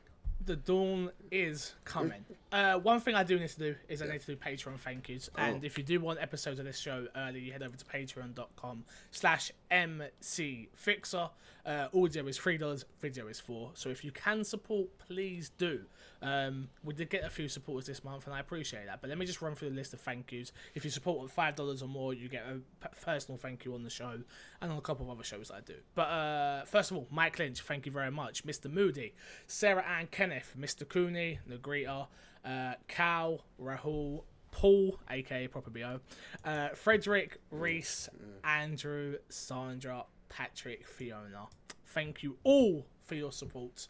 the 0.45 0.55
dawn 0.55 1.11
is 1.31 1.73
coming. 1.85 2.25
Uh, 2.51 2.77
one 2.77 2.99
thing 2.99 3.15
I 3.15 3.23
do 3.23 3.39
need 3.39 3.47
to 3.47 3.59
do 3.59 3.75
is 3.87 4.01
I 4.01 4.07
need 4.07 4.19
to 4.19 4.27
do 4.27 4.35
Patreon 4.35 4.77
thank 4.77 5.07
yous. 5.07 5.29
And 5.37 5.63
if 5.63 5.77
you 5.77 5.85
do 5.85 6.01
want 6.01 6.19
episodes 6.19 6.59
of 6.59 6.65
this 6.65 6.77
show 6.77 7.07
early, 7.15 7.39
you 7.39 7.53
head 7.53 7.63
over 7.63 7.77
to 7.77 7.85
patreon.com 7.85 8.83
slash 9.09 9.53
mcfixer. 9.71 11.29
Uh, 11.65 11.87
audio 11.95 12.25
is 12.25 12.39
$3, 12.39 12.83
video 12.99 13.27
is 13.27 13.39
4 13.39 13.71
So 13.75 13.89
if 13.89 14.03
you 14.03 14.11
can 14.11 14.43
support, 14.43 14.97
please 14.97 15.51
do. 15.57 15.81
Um, 16.21 16.69
we 16.83 16.93
did 16.93 17.09
get 17.09 17.23
a 17.23 17.29
few 17.29 17.47
supporters 17.47 17.87
this 17.87 18.03
month, 18.03 18.25
and 18.25 18.35
I 18.35 18.39
appreciate 18.39 18.85
that. 18.85 19.01
But 19.01 19.09
let 19.09 19.17
me 19.17 19.25
just 19.25 19.41
run 19.41 19.55
through 19.55 19.69
the 19.69 19.75
list 19.75 19.93
of 19.93 20.01
thank 20.01 20.31
yous. 20.31 20.51
If 20.75 20.85
you 20.85 20.91
support 20.91 21.21
with 21.21 21.35
$5 21.35 21.81
or 21.81 21.87
more, 21.87 22.13
you 22.13 22.29
get 22.29 22.45
a 22.45 22.89
personal 23.03 23.37
thank 23.37 23.65
you 23.65 23.73
on 23.73 23.83
the 23.83 23.89
show 23.89 24.19
and 24.61 24.71
on 24.71 24.77
a 24.77 24.81
couple 24.81 25.05
of 25.05 25.11
other 25.11 25.23
shows 25.23 25.49
that 25.49 25.55
I 25.55 25.61
do. 25.61 25.75
But 25.95 26.03
uh, 26.03 26.65
first 26.65 26.91
of 26.91 26.97
all, 26.97 27.07
Mike 27.11 27.37
Lynch, 27.39 27.61
thank 27.61 27.85
you 27.85 27.91
very 27.91 28.11
much. 28.11 28.45
Mr. 28.45 28.71
Moody, 28.71 29.13
Sarah 29.47 29.83
Ann 29.83 30.07
Kenneth, 30.07 30.55
Mr. 30.59 30.87
Cooney, 30.87 31.39
Negrita, 31.49 32.07
uh, 32.45 32.73
Cal, 32.87 33.41
Rahul, 33.61 34.23
Paul, 34.51 34.99
aka 35.09 35.47
Proper 35.47 35.69
BO, 35.69 35.99
uh, 36.43 36.69
Frederick, 36.69 37.39
Reese, 37.49 38.09
Andrew, 38.43 39.15
Sandra, 39.29 40.05
Patrick, 40.31 40.87
Fiona. 40.87 41.47
Thank 41.87 42.23
you 42.23 42.37
all 42.43 42.85
for 43.03 43.15
your 43.15 43.31
support 43.33 43.87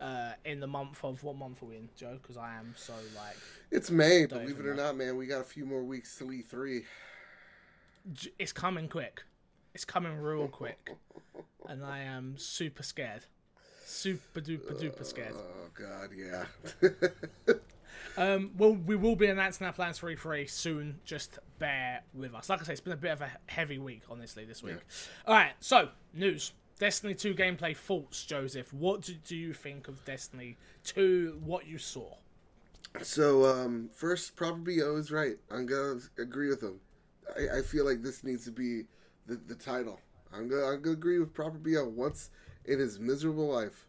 uh, 0.00 0.32
in 0.44 0.58
the 0.58 0.66
month 0.66 1.04
of 1.04 1.22
what 1.22 1.36
month 1.36 1.62
are 1.62 1.66
we 1.66 1.76
in, 1.76 1.88
Joe? 1.94 2.18
Because 2.20 2.36
I 2.38 2.54
am 2.54 2.74
so 2.76 2.94
like 3.16 3.36
It's 3.70 3.90
May, 3.90 4.24
believe 4.26 4.58
it 4.58 4.66
or 4.66 4.74
know. 4.74 4.84
not, 4.86 4.96
man. 4.96 5.16
We 5.16 5.26
got 5.26 5.42
a 5.42 5.44
few 5.44 5.66
more 5.66 5.82
weeks 5.82 6.16
till 6.16 6.28
E3. 6.28 6.82
it's 8.38 8.52
coming 8.52 8.88
quick. 8.88 9.22
It's 9.74 9.84
coming 9.84 10.16
real 10.16 10.48
quick, 10.60 10.90
and 11.68 11.84
I 11.84 12.00
am 12.00 12.36
super 12.38 12.82
scared, 12.82 13.24
super 13.84 14.40
duper 14.40 14.78
duper 14.80 15.04
scared. 15.04 15.34
Oh 15.34 15.68
God, 15.74 16.10
yeah. 16.16 16.44
Um, 18.16 18.50
well, 18.56 18.74
we 18.74 18.96
will 18.96 19.16
be 19.16 19.26
announcing 19.26 19.66
our 19.66 19.72
plans 19.72 19.98
for 19.98 20.14
E3 20.14 20.48
soon. 20.48 21.00
Just 21.04 21.38
bear 21.58 22.02
with 22.14 22.34
us. 22.34 22.48
Like 22.48 22.60
I 22.60 22.64
say, 22.64 22.72
it's 22.72 22.80
been 22.80 22.92
a 22.92 22.96
bit 22.96 23.12
of 23.12 23.20
a 23.20 23.30
heavy 23.46 23.78
week, 23.78 24.02
honestly, 24.10 24.44
this 24.44 24.62
week. 24.62 24.76
All 25.26 25.34
right, 25.34 25.52
so 25.60 25.88
news: 26.12 26.52
Destiny 26.78 27.14
2 27.14 27.34
gameplay 27.34 27.76
thoughts, 27.76 28.24
Joseph. 28.24 28.72
What 28.72 29.02
do, 29.02 29.14
do 29.14 29.36
you 29.36 29.52
think 29.52 29.88
of 29.88 30.04
Destiny 30.04 30.56
2? 30.84 31.40
What 31.44 31.66
you 31.66 31.78
saw? 31.78 32.16
so, 33.00 33.46
um, 33.46 33.88
first, 33.94 34.36
Proper 34.36 34.58
BO 34.58 34.96
is 34.96 35.10
right. 35.10 35.36
I'm 35.50 35.66
gonna 35.66 36.00
agree 36.18 36.48
with 36.48 36.62
him. 36.62 36.80
I, 37.36 37.58
I 37.58 37.62
feel 37.62 37.86
like 37.86 38.02
this 38.02 38.22
needs 38.24 38.44
to 38.44 38.50
be 38.50 38.82
the, 39.26 39.36
the 39.46 39.54
title. 39.54 40.00
I'm 40.32 40.48
gonna 40.48 40.64
I'm 40.64 40.82
gonna 40.82 40.94
agree 40.94 41.18
with 41.18 41.32
Proper 41.32 41.58
BO 41.58 41.88
once 41.88 42.30
in 42.64 42.78
his 42.78 42.98
miserable 42.98 43.48
life, 43.48 43.88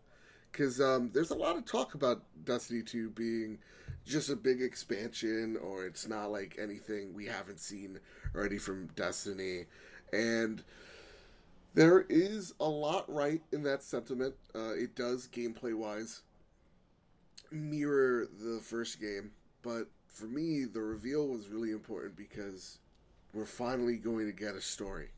because 0.51 0.79
um, 0.79 1.11
there's 1.13 1.31
a 1.31 1.35
lot 1.35 1.57
of 1.57 1.65
talk 1.65 1.95
about 1.95 2.23
Destiny 2.45 2.81
2 2.81 3.09
being 3.11 3.57
just 4.05 4.29
a 4.29 4.35
big 4.35 4.61
expansion, 4.61 5.57
or 5.61 5.85
it's 5.85 6.07
not 6.07 6.31
like 6.31 6.57
anything 6.61 7.13
we 7.13 7.25
haven't 7.25 7.59
seen 7.59 7.99
already 8.35 8.57
from 8.57 8.87
Destiny, 8.95 9.65
and 10.11 10.63
there 11.73 12.05
is 12.09 12.53
a 12.59 12.69
lot 12.69 13.11
right 13.11 13.41
in 13.51 13.63
that 13.63 13.83
sentiment. 13.83 14.35
Uh, 14.53 14.73
it 14.73 14.95
does 14.95 15.27
gameplay 15.27 15.73
wise 15.73 16.21
mirror 17.51 18.27
the 18.39 18.59
first 18.61 18.99
game, 18.99 19.31
but 19.61 19.87
for 20.07 20.25
me, 20.25 20.65
the 20.65 20.81
reveal 20.81 21.27
was 21.27 21.49
really 21.49 21.71
important 21.71 22.15
because 22.15 22.79
we're 23.33 23.45
finally 23.45 23.97
going 23.97 24.25
to 24.25 24.31
get 24.33 24.55
a 24.55 24.61
story, 24.61 25.09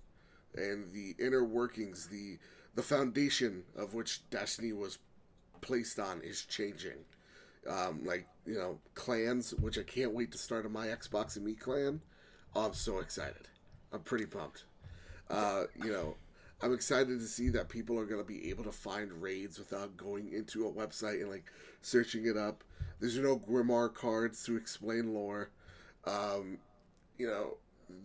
and 0.55 0.91
the 0.93 1.15
inner 1.19 1.43
workings, 1.43 2.07
the 2.07 2.37
the 2.75 2.83
foundation 2.83 3.63
of 3.77 3.93
which 3.93 4.29
Destiny 4.29 4.73
was 4.73 4.99
placed 5.61 5.97
on, 5.97 6.21
is 6.21 6.43
changing. 6.43 7.05
Um, 7.69 8.01
like 8.05 8.27
you 8.45 8.55
know, 8.55 8.79
clans, 8.93 9.53
which 9.55 9.77
I 9.77 9.83
can't 9.83 10.13
wait 10.13 10.31
to 10.31 10.37
start 10.37 10.65
on 10.65 10.71
my 10.71 10.87
Xbox 10.87 11.35
and 11.35 11.45
Me 11.45 11.53
clan. 11.53 12.01
Oh, 12.55 12.67
I'm 12.67 12.73
so 12.73 12.99
excited. 12.99 13.47
I'm 13.91 14.01
pretty 14.01 14.25
pumped. 14.25 14.65
Uh, 15.29 15.63
you 15.83 15.91
know, 15.91 16.15
I'm 16.61 16.73
excited 16.73 17.19
to 17.19 17.25
see 17.25 17.49
that 17.49 17.69
people 17.69 17.99
are 17.99 18.05
going 18.05 18.21
to 18.21 18.27
be 18.27 18.49
able 18.49 18.63
to 18.65 18.71
find 18.71 19.11
raids 19.21 19.57
without 19.57 19.97
going 19.97 20.31
into 20.31 20.67
a 20.67 20.71
website 20.71 21.21
and 21.21 21.29
like 21.29 21.45
searching 21.81 22.27
it 22.27 22.37
up. 22.37 22.63
There's 22.99 23.17
no 23.17 23.37
Grimoire 23.37 23.93
cards 23.93 24.43
to 24.45 24.55
explain 24.55 25.13
lore. 25.13 25.49
Um, 26.05 26.59
you 27.17 27.27
know, 27.27 27.57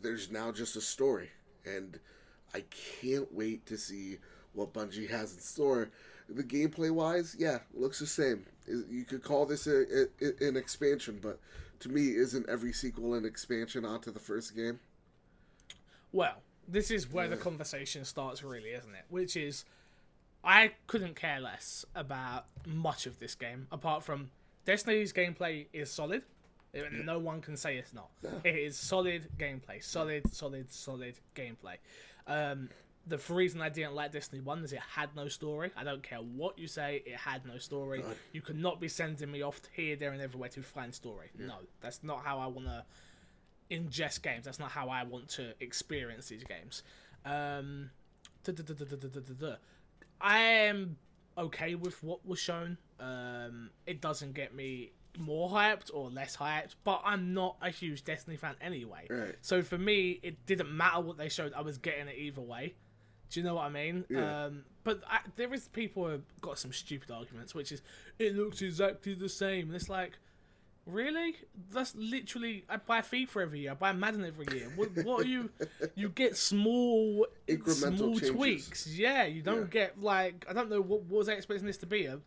there's 0.02 0.30
now 0.30 0.52
just 0.52 0.76
a 0.76 0.80
story, 0.80 1.30
and 1.64 1.98
I 2.54 2.64
can't 3.00 3.32
wait 3.32 3.66
to 3.66 3.76
see 3.76 4.18
what 4.54 4.72
Bungie 4.72 5.08
has 5.10 5.32
in 5.34 5.40
store. 5.40 5.90
The 6.28 6.44
gameplay 6.44 6.90
wise, 6.90 7.34
yeah, 7.38 7.58
looks 7.74 7.98
the 7.98 8.06
same. 8.06 8.46
You 8.66 9.04
could 9.04 9.22
call 9.22 9.46
this 9.46 9.66
a, 9.66 10.06
a, 10.22 10.46
an 10.46 10.56
expansion, 10.56 11.18
but 11.20 11.40
to 11.80 11.88
me, 11.88 12.08
isn't 12.08 12.48
every 12.48 12.72
sequel 12.72 13.14
an 13.14 13.24
expansion 13.24 13.84
onto 13.84 14.12
the 14.12 14.20
first 14.20 14.54
game? 14.54 14.78
Well, 16.12 16.36
this 16.68 16.90
is 16.90 17.10
where 17.10 17.28
the 17.28 17.36
conversation 17.36 18.04
starts, 18.04 18.44
really, 18.44 18.70
isn't 18.70 18.94
it? 18.94 19.04
Which 19.08 19.36
is, 19.36 19.64
I 20.44 20.72
couldn't 20.86 21.16
care 21.16 21.40
less 21.40 21.84
about 21.94 22.46
much 22.66 23.06
of 23.06 23.18
this 23.18 23.34
game, 23.34 23.66
apart 23.72 24.04
from 24.04 24.30
Destiny's 24.64 25.12
gameplay 25.12 25.66
is 25.72 25.90
solid. 25.90 26.22
No 27.04 27.18
one 27.18 27.40
can 27.40 27.56
say 27.56 27.76
it's 27.76 27.92
not. 27.92 28.10
It 28.44 28.54
is 28.54 28.76
solid 28.76 29.26
gameplay, 29.36 29.82
solid, 29.82 30.32
solid, 30.32 30.70
solid 30.70 31.14
gameplay. 31.34 31.78
Um, 32.28 32.68
the 33.06 33.18
reason 33.28 33.60
I 33.60 33.68
didn't 33.68 33.94
like 33.94 34.12
Destiny 34.12 34.40
1 34.40 34.64
is 34.64 34.72
it 34.72 34.80
had 34.94 35.14
no 35.16 35.28
story. 35.28 35.70
I 35.76 35.84
don't 35.84 36.02
care 36.02 36.18
what 36.18 36.58
you 36.58 36.66
say, 36.66 37.02
it 37.06 37.16
had 37.16 37.46
no 37.46 37.58
story. 37.58 38.04
You 38.32 38.42
could 38.42 38.58
not 38.58 38.80
be 38.80 38.88
sending 38.88 39.30
me 39.30 39.42
off 39.42 39.60
here, 39.72 39.96
there, 39.96 40.12
and 40.12 40.20
everywhere 40.20 40.50
to 40.50 40.62
find 40.62 40.94
story. 40.94 41.30
No, 41.38 41.56
that's 41.80 42.02
not 42.02 42.24
how 42.24 42.38
I 42.38 42.46
want 42.46 42.66
to 42.66 42.84
ingest 43.70 44.22
games. 44.22 44.44
That's 44.44 44.58
not 44.58 44.70
how 44.70 44.88
I 44.88 45.02
want 45.04 45.28
to 45.30 45.54
experience 45.60 46.28
these 46.28 46.44
games. 46.44 46.82
Um. 47.24 47.90
I 50.20 50.38
am 50.38 50.96
okay 51.36 51.74
with 51.74 52.02
what 52.02 52.26
was 52.26 52.38
shown. 52.38 52.78
Um, 52.98 53.70
it 53.86 54.00
doesn't 54.00 54.34
get 54.34 54.54
me 54.54 54.92
more 55.18 55.50
hyped 55.50 55.90
or 55.92 56.10
less 56.10 56.36
hyped, 56.36 56.74
but 56.84 57.02
I'm 57.04 57.34
not 57.34 57.56
a 57.62 57.70
huge 57.70 58.04
Destiny 58.04 58.36
fan 58.36 58.54
anyway. 58.60 59.06
Right. 59.08 59.34
So 59.40 59.62
for 59.62 59.78
me, 59.78 60.20
it 60.22 60.46
didn't 60.46 60.74
matter 60.74 61.00
what 61.00 61.18
they 61.18 61.28
showed. 61.28 61.52
I 61.54 61.62
was 61.62 61.78
getting 61.78 62.08
it 62.08 62.16
either 62.16 62.40
way. 62.40 62.74
Do 63.30 63.40
you 63.40 63.46
know 63.46 63.54
what 63.54 63.64
I 63.64 63.68
mean? 63.68 64.04
Yeah. 64.08 64.46
Um, 64.46 64.64
but 64.82 65.02
I, 65.08 65.20
there 65.36 65.52
is 65.54 65.68
people 65.68 66.04
who 66.04 66.10
have 66.10 66.40
got 66.40 66.58
some 66.58 66.72
stupid 66.72 67.10
arguments, 67.10 67.54
which 67.54 67.70
is 67.70 67.82
it 68.18 68.34
looks 68.36 68.60
exactly 68.60 69.14
the 69.14 69.28
same, 69.28 69.66
and 69.68 69.76
it's 69.76 69.88
like, 69.88 70.18
really? 70.86 71.36
That's 71.70 71.94
literally 71.94 72.64
I 72.68 72.78
buy 72.78 73.00
FIFA 73.02 73.42
every 73.42 73.60
year. 73.60 73.72
I 73.72 73.74
buy 73.74 73.92
Madden 73.92 74.24
every 74.24 74.46
year. 74.52 74.72
What, 74.74 74.88
what 75.04 75.24
are 75.24 75.28
you? 75.28 75.50
You 75.94 76.08
get 76.08 76.36
small 76.36 77.26
Incremental 77.46 77.98
small 77.98 78.10
changes. 78.14 78.30
tweaks. 78.30 78.86
Yeah, 78.88 79.26
you 79.26 79.42
don't 79.42 79.70
get 79.70 80.02
like 80.02 80.44
I 80.48 80.52
don't 80.52 80.70
know 80.70 80.80
what, 80.80 81.02
what 81.02 81.18
was 81.18 81.28
I 81.28 81.32
expecting 81.34 81.66
this 81.66 81.78
to 81.78 81.86
be 81.86 82.06
a, 82.06 82.18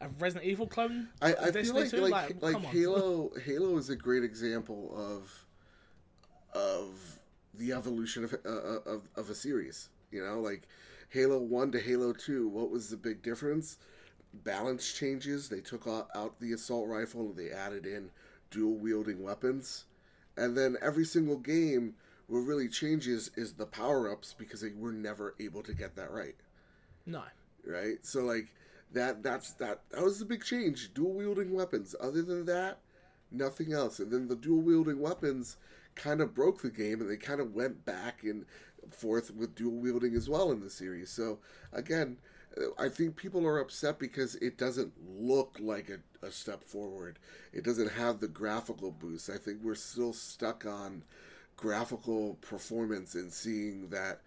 a 0.00 0.08
Resident 0.18 0.50
Evil 0.50 0.66
clone. 0.66 1.08
I, 1.22 1.34
I 1.34 1.52
feel 1.52 1.74
Destiny 1.74 2.08
like 2.08 2.42
like 2.42 2.54
like. 2.54 2.64
Halo 2.64 3.30
Halo 3.44 3.76
is 3.76 3.90
a 3.90 3.96
great 3.96 4.24
example 4.24 4.92
of 4.96 5.46
of 6.54 7.20
the 7.54 7.72
evolution 7.72 8.24
of 8.24 8.34
uh, 8.44 8.90
of 8.90 9.02
of 9.14 9.30
a 9.30 9.34
series. 9.34 9.90
You 10.10 10.24
know, 10.24 10.40
like 10.40 10.68
Halo 11.10 11.38
One 11.38 11.70
to 11.72 11.80
Halo 11.80 12.12
Two. 12.12 12.48
What 12.48 12.70
was 12.70 12.90
the 12.90 12.96
big 12.96 13.22
difference? 13.22 13.78
Balance 14.32 14.92
changes. 14.92 15.48
They 15.48 15.60
took 15.60 15.86
out 15.86 16.08
out 16.14 16.38
the 16.40 16.52
assault 16.52 16.88
rifle 16.88 17.30
and 17.30 17.36
they 17.36 17.50
added 17.50 17.86
in 17.86 18.10
dual 18.50 18.74
wielding 18.76 19.22
weapons, 19.22 19.84
and 20.36 20.56
then 20.56 20.76
every 20.82 21.04
single 21.04 21.38
game. 21.38 21.94
What 22.28 22.40
really 22.40 22.68
changes 22.68 23.32
is 23.34 23.54
the 23.54 23.66
power 23.66 24.08
ups 24.08 24.34
because 24.38 24.60
they 24.60 24.70
were 24.70 24.92
never 24.92 25.34
able 25.40 25.64
to 25.64 25.74
get 25.74 25.96
that 25.96 26.12
right 26.12 26.36
No. 27.06 27.24
right? 27.66 27.98
So 28.06 28.20
like 28.22 28.48
that 28.92 29.22
that's 29.22 29.52
that 29.54 29.82
that 29.90 30.02
was 30.02 30.18
the 30.18 30.24
big 30.24 30.44
change. 30.44 30.92
Dual 30.94 31.12
wielding 31.14 31.52
weapons. 31.52 31.94
Other 32.00 32.22
than 32.22 32.44
that, 32.46 32.78
nothing 33.30 33.72
else. 33.72 33.98
And 33.98 34.10
then 34.12 34.28
the 34.28 34.36
dual 34.36 34.60
wielding 34.62 35.00
weapons 35.00 35.56
kind 35.96 36.20
of 36.20 36.34
broke 36.34 36.62
the 36.62 36.70
game, 36.70 37.00
and 37.00 37.10
they 37.10 37.16
kind 37.16 37.40
of 37.40 37.54
went 37.54 37.84
back 37.84 38.22
and 38.22 38.46
forth 38.94 39.30
with 39.34 39.54
dual 39.54 39.78
wielding 39.78 40.14
as 40.14 40.28
well 40.28 40.50
in 40.52 40.60
the 40.60 40.70
series. 40.70 41.10
So 41.10 41.38
again. 41.72 42.18
I 42.80 42.88
think 42.88 43.14
people 43.14 43.46
are 43.46 43.60
upset 43.60 44.00
because 44.00 44.34
it 44.34 44.58
doesn't 44.58 44.92
look 45.08 45.56
like 45.60 45.88
a, 45.88 46.26
a 46.26 46.32
step 46.32 46.64
forward. 46.64 47.20
It 47.52 47.62
doesn't 47.62 47.92
have 47.92 48.18
the 48.18 48.26
graphical 48.26 48.90
boost. 48.90 49.30
I 49.30 49.36
think 49.36 49.60
we're 49.62 49.76
still 49.76 50.12
stuck 50.12 50.66
on 50.66 51.04
graphical 51.56 52.38
performance 52.40 53.14
and 53.14 53.32
seeing 53.32 53.90
that 53.90 54.22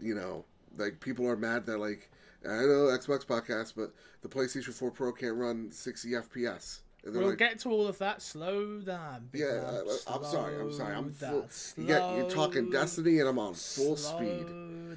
you 0.00 0.14
know, 0.14 0.44
like 0.76 1.00
people 1.00 1.28
are 1.28 1.36
mad 1.36 1.66
that 1.66 1.78
like 1.78 2.10
I 2.44 2.62
know 2.62 2.88
Xbox 2.88 3.26
podcast, 3.26 3.74
but 3.76 3.92
the 4.22 4.28
PlayStation 4.28 4.72
4 4.72 4.90
Pro 4.90 5.12
can't 5.12 5.36
run 5.36 5.70
60 5.70 6.10
FPS. 6.10 6.80
We'll 7.04 7.28
like, 7.28 7.38
get 7.38 7.58
to 7.60 7.70
all 7.70 7.86
of 7.86 7.98
that. 7.98 8.20
Slow 8.22 8.80
down. 8.80 9.28
big 9.32 9.42
yeah, 9.42 9.46
man. 9.46 9.84
I, 10.06 10.14
I'm 10.14 10.24
sorry, 10.24 10.60
I'm 10.60 10.72
sorry, 10.72 10.94
I'm 10.94 11.14
Slow 11.14 11.46
full. 11.48 11.82
You 11.82 11.88
get, 11.88 12.16
you're 12.16 12.30
talking 12.30 12.70
Destiny, 12.70 13.20
and 13.20 13.28
I'm 13.28 13.38
on 13.38 13.54
full 13.54 13.96
slow 13.96 14.18
speed. 14.18 14.46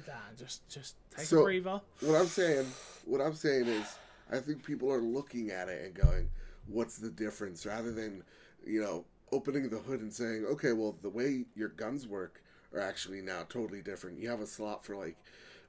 down. 0.06 0.16
Just, 0.38 0.68
just 0.68 0.96
take 1.16 1.26
So- 1.26 1.40
a 1.40 1.44
breather. 1.44 1.80
What 2.00 2.20
I'm 2.20 2.26
saying, 2.26 2.66
what 3.06 3.20
I'm 3.20 3.34
saying 3.34 3.66
is, 3.66 3.86
I 4.30 4.38
think 4.38 4.64
people 4.64 4.92
are 4.92 5.00
looking 5.00 5.50
at 5.50 5.68
it 5.68 5.84
and 5.84 5.94
going, 5.94 6.28
"What's 6.66 6.98
the 6.98 7.10
difference?" 7.10 7.64
Rather 7.66 7.92
than, 7.92 8.22
you 8.66 8.80
know, 8.82 9.04
opening 9.32 9.68
the 9.68 9.78
hood 9.78 10.00
and 10.00 10.12
saying, 10.12 10.44
"Okay, 10.46 10.72
well, 10.72 10.96
the 11.02 11.10
way 11.10 11.44
your 11.54 11.68
guns 11.68 12.06
work 12.06 12.42
are 12.72 12.80
actually 12.80 13.20
now 13.20 13.42
totally 13.48 13.82
different. 13.82 14.18
You 14.18 14.28
have 14.30 14.40
a 14.40 14.46
slot 14.46 14.84
for 14.84 14.96
like 14.96 15.16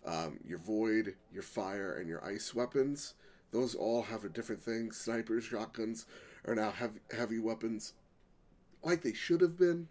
um, 0.06 0.39
your 0.46 0.60
void, 0.60 1.15
your 1.34 1.44
fire, 1.44 1.96
and 1.96 2.08
your 2.08 2.24
ice 2.24 2.54
weapons. 2.54 3.13
Those 3.56 3.74
all 3.74 4.02
have 4.02 4.26
a 4.26 4.30
different 4.30 4.62
thing. 4.62 4.92
Snipers, 4.92 5.46
shotguns 5.46 6.06
are 6.46 6.56
now 6.56 6.72
heavy, 6.72 7.00
heavy 7.16 7.40
weapons, 7.40 7.94
like 8.84 9.02
they 9.02 9.14
should 9.14 9.40
have 9.40 9.58
been. 9.58 9.88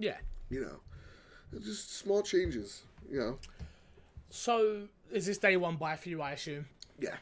Yeah. 0.00 0.16
You 0.48 0.62
know, 0.62 1.60
just 1.60 1.96
small 1.96 2.20
changes. 2.24 2.82
You 3.08 3.18
know, 3.20 3.38
So 4.28 4.88
is 5.12 5.24
this 5.24 5.38
day 5.38 5.56
one 5.56 5.76
buy 5.76 5.94
for 5.94 6.08
you? 6.08 6.20
I 6.20 6.32
assume. 6.32 6.66
yeah. 6.98 7.18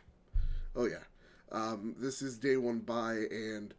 Oh 0.75 0.87
yeah. 0.87 1.05
Um, 1.53 1.95
this 1.99 2.23
is 2.23 2.39
day 2.39 2.57
one 2.57 2.79
buy, 2.79 3.25
and 3.31 3.75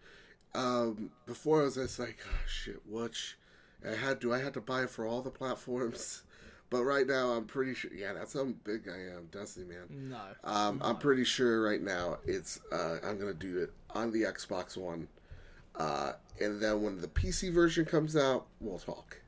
um, 0.54 1.10
before 1.26 1.62
I 1.62 1.64
was 1.66 1.76
just 1.76 1.98
like, 1.98 2.20
oh, 2.24 2.48
shit, 2.48 2.82
which 2.88 3.36
I 3.84 3.96
had 3.96 4.20
do 4.20 4.32
I 4.32 4.40
had 4.44 4.54
to 4.54 4.62
buy 4.62 4.84
it 4.84 4.92
for 4.92 5.08
all 5.08 5.24
the 5.24 5.32
platforms? 5.32 6.22
But 6.70 6.84
right 6.84 7.08
now, 7.08 7.30
I'm 7.32 7.46
pretty 7.46 7.74
sure. 7.74 7.92
Yeah, 7.94 8.14
that's 8.14 8.34
how 8.34 8.46
big 8.64 8.88
I 8.88 9.16
am, 9.16 9.28
Destiny 9.32 9.66
man. 9.66 10.10
No. 10.10 10.22
Um, 10.44 10.82
I'm 10.84 10.98
pretty 10.98 11.24
sure 11.24 11.64
right 11.64 11.82
now 11.82 12.18
it's 12.26 12.60
uh, 12.72 12.98
I'm 13.04 13.18
gonna 13.18 13.34
do 13.34 13.58
it 13.60 13.74
on 13.92 14.12
the 14.12 14.24
Xbox 14.24 14.78
One, 14.78 15.08
uh, 15.76 16.14
and 16.40 16.62
then 16.62 16.84
when 16.84 17.02
the 17.02 17.08
PC 17.08 17.52
version 17.52 17.86
comes 17.86 18.16
out, 18.16 18.46
we'll 18.60 18.78
talk. 18.80 19.20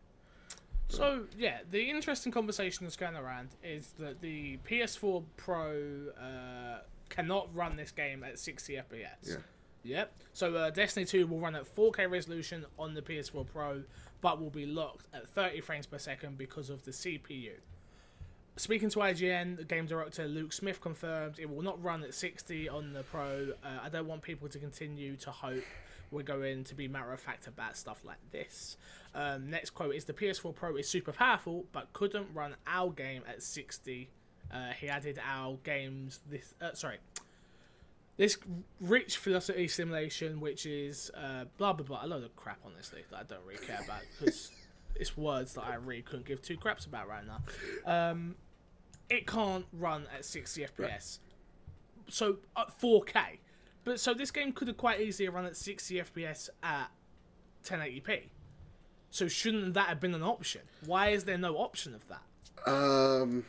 So 0.88 1.24
yeah, 1.38 1.60
the 1.70 1.90
interesting 1.90 2.32
conversation 2.32 2.86
that's 2.86 2.98
going 2.98 3.16
around 3.16 3.50
is 3.64 3.94
that 3.98 4.22
the 4.22 4.58
PS4 4.70 5.24
Pro 5.38 6.10
uh, 6.22 6.80
cannot 7.10 7.54
run 7.56 7.78
this 7.78 7.92
game 7.92 8.24
at 8.24 8.38
60 8.38 8.74
FPS. 8.74 9.08
Yeah. 9.24 9.36
Yep. 9.84 10.14
So 10.34 10.54
uh, 10.56 10.70
Destiny 10.70 11.06
2 11.06 11.28
will 11.28 11.40
run 11.40 11.56
at 11.56 11.64
4K 11.76 12.10
resolution 12.12 12.66
on 12.78 12.94
the 12.94 13.02
PS4 13.02 13.46
Pro, 13.48 13.84
but 14.22 14.40
will 14.40 14.50
be 14.50 14.66
locked 14.66 15.08
at 15.14 15.28
30 15.28 15.62
frames 15.62 15.86
per 15.86 15.98
second 15.98 16.38
because 16.38 16.70
of 16.70 16.84
the 16.86 16.92
CPU. 16.92 17.54
Speaking 18.58 18.90
to 18.90 19.00
IGN, 19.00 19.58
the 19.58 19.64
game 19.64 19.86
director 19.86 20.28
Luke 20.28 20.54
Smith 20.54 20.82
confirmed 20.82 21.40
it 21.40 21.50
will 21.50 21.64
not 21.64 21.82
run 21.82 22.04
at 22.04 22.14
60 22.14 22.70
on 22.70 22.94
the 22.94 23.04
Pro. 23.04 23.54
Uh, 23.64 23.80
I 23.84 23.90
don't 23.90 24.08
want 24.08 24.22
people 24.22 24.48
to 24.50 24.60
continue 24.60 25.16
to 25.18 25.32
hope 25.32 25.64
we're 26.12 26.24
going 26.24 26.66
to 26.66 26.76
be 26.76 26.88
matter 26.88 27.12
of 27.14 27.20
fact 27.20 27.48
about 27.48 27.78
stuff 27.78 28.02
like 28.04 28.20
this. 28.32 28.78
Um, 29.16 29.50
next 29.50 29.72
quote 29.72 29.96
is 29.96 30.06
the 30.06 30.14
PS4 30.14 30.54
Pro 30.54 30.76
is 30.76 30.88
super 30.88 31.14
powerful, 31.14 31.66
but 31.72 31.92
couldn't 31.94 32.28
run 32.34 32.56
our 32.68 32.92
game 32.92 33.24
at 33.28 33.42
60. 33.42 34.10
Uh, 34.54 34.72
he 34.80 34.90
added 34.90 35.20
our 35.26 35.58
games 35.64 36.20
this. 36.30 36.54
Uh, 36.62 36.74
sorry, 36.74 36.98
this 38.22 38.38
rich 38.80 39.18
philosophy 39.18 39.68
simulation, 39.68 40.40
which 40.40 40.68
is 40.68 41.10
uh, 41.18 41.46
blah 41.58 41.74
blah 41.74 41.84
blah, 41.84 42.06
a 42.06 42.08
load 42.08 42.24
of 42.24 42.36
crap, 42.36 42.60
honestly, 42.64 43.02
that 43.10 43.18
I 43.18 43.24
don't 43.24 43.44
really 43.48 43.66
care 43.66 43.82
about 43.84 44.02
because 44.20 44.52
it's 44.96 45.18
words 45.18 45.56
that 45.56 45.64
I 45.64 45.74
really 45.74 46.04
couldn't 46.04 46.28
give 46.28 46.40
two 46.40 46.56
craps 46.56 46.86
about 46.86 47.08
right 47.08 47.24
now. 47.26 48.12
Um, 48.12 48.36
it 49.10 49.26
can't 49.26 49.66
run 49.74 50.06
at 50.16 50.24
60 50.24 50.68
FPS, 50.68 51.18
so 52.10 52.38
at 52.56 52.80
4K. 52.80 53.40
But 53.84 54.00
so 54.00 54.14
this 54.14 54.30
game 54.30 54.52
could 54.52 54.68
have 54.68 54.78
quite 54.78 55.02
easily 55.02 55.28
run 55.28 55.48
at 55.48 55.58
60 55.58 55.96
FPS 55.96 56.50
at 56.62 56.92
1080p. 57.66 58.26
So 59.10 59.28
shouldn't 59.28 59.74
that 59.74 59.88
have 59.88 60.00
been 60.00 60.14
an 60.14 60.22
option? 60.22 60.62
Why 60.86 61.10
is 61.10 61.24
there 61.24 61.40
no 61.40 61.56
option 61.56 61.96
of 61.96 62.08
that? 62.08 62.72
Um, 62.72 63.46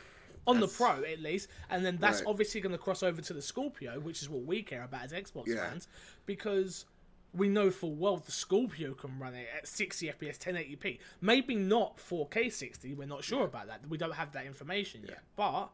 on 0.47 0.59
the 0.59 0.67
Pro 0.67 1.03
at 1.03 1.19
least, 1.21 1.47
and 1.69 1.85
then 1.85 1.97
that's 1.97 2.19
Right. 2.19 2.27
obviously 2.27 2.61
going 2.61 2.71
to 2.73 2.77
cross 2.77 3.01
over 3.03 3.21
to 3.21 3.33
the 3.33 3.41
Scorpio, 3.41 3.99
which 3.99 4.21
is 4.21 4.29
what 4.29 4.43
we 4.43 4.61
care 4.63 4.83
about 4.83 5.03
as 5.03 5.11
Xbox 5.13 5.47
Yeah. 5.47 5.69
fans, 5.69 5.87
because 6.25 6.85
we 7.33 7.47
know 7.49 7.71
full 7.71 7.95
well 7.95 8.17
the 8.17 8.31
Scorpio 8.31 8.93
can 8.93 9.17
run 9.19 9.33
it 9.33 9.47
at 9.55 9.67
60 9.67 10.07
FPS, 10.09 10.37
1080p. 10.37 10.99
Maybe 11.21 11.55
not 11.55 11.97
4K 11.99 12.49
60. 12.49 12.93
We're 12.93 13.07
not 13.07 13.23
sure 13.23 13.45
about 13.45 13.67
that. 13.67 13.87
We 13.87 13.97
don't 13.97 14.13
have 14.13 14.31
that 14.33 14.45
information 14.45 15.03
yet, 15.07 15.23
but 15.35 15.69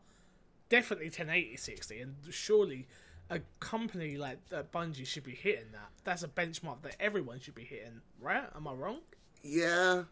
definitely 0.69 1.07
1080 1.09 1.57
60. 1.57 1.99
And 2.01 2.15
surely 2.29 2.87
a 3.29 3.41
company 3.59 4.17
like 4.17 4.39
uh, 4.53 4.63
Bungie 4.63 5.05
should 5.05 5.23
be 5.23 5.35
hitting 5.35 5.71
that. 5.73 5.89
That's 6.03 6.23
a 6.23 6.27
benchmark 6.27 6.81
that 6.83 6.95
everyone 6.99 7.39
should 7.39 7.55
be 7.55 7.63
hitting, 7.65 8.01
right? 8.21 8.45
Am 8.55 8.67
I 8.67 8.73
wrong? 8.73 8.99
yeah, 9.43 10.03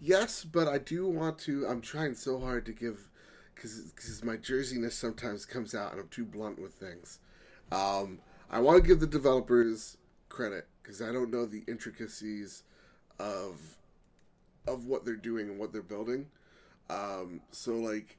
yes, 0.00 0.44
but 0.44 0.68
I 0.68 0.78
do 0.78 1.08
want 1.08 1.38
to. 1.40 1.66
I'm 1.66 1.80
trying 1.80 2.14
so 2.14 2.38
hard 2.40 2.66
to 2.66 2.72
give, 2.72 3.08
because 3.54 4.22
my 4.24 4.36
jerseyness 4.36 4.92
sometimes 4.92 5.46
comes 5.46 5.74
out, 5.74 5.92
and 5.92 6.00
I'm 6.00 6.08
too 6.08 6.24
blunt 6.24 6.60
with 6.60 6.74
things. 6.74 7.18
Um, 7.70 8.20
I 8.50 8.60
want 8.60 8.82
to 8.82 8.88
give 8.88 9.00
the 9.00 9.06
developers 9.06 9.96
credit 10.28 10.66
because 10.82 11.02
I 11.02 11.12
don't 11.12 11.30
know 11.30 11.46
the 11.46 11.64
intricacies 11.68 12.62
of 13.18 13.76
of 14.66 14.86
what 14.86 15.04
they're 15.04 15.16
doing 15.16 15.48
and 15.48 15.58
what 15.58 15.72
they're 15.72 15.82
building. 15.82 16.26
Um, 16.90 17.40
so 17.50 17.74
like 17.74 18.16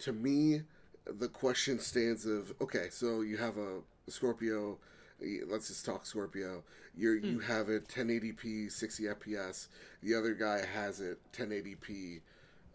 to 0.00 0.12
me, 0.12 0.62
the 1.06 1.28
question 1.28 1.78
stands 1.78 2.26
of 2.26 2.54
okay, 2.60 2.88
so 2.90 3.22
you 3.22 3.36
have 3.36 3.56
a 3.56 3.80
Scorpio. 4.08 4.78
Let's 5.20 5.68
just 5.68 5.84
talk 5.84 6.04
Scorpio. 6.06 6.62
You 6.96 7.10
are 7.10 7.16
you 7.16 7.38
have 7.40 7.68
it 7.68 7.88
1080p 7.88 8.70
60 8.70 9.04
FPS. 9.04 9.68
The 10.02 10.14
other 10.14 10.34
guy 10.34 10.64
has 10.64 11.00
it 11.00 11.18
1080p 11.32 12.20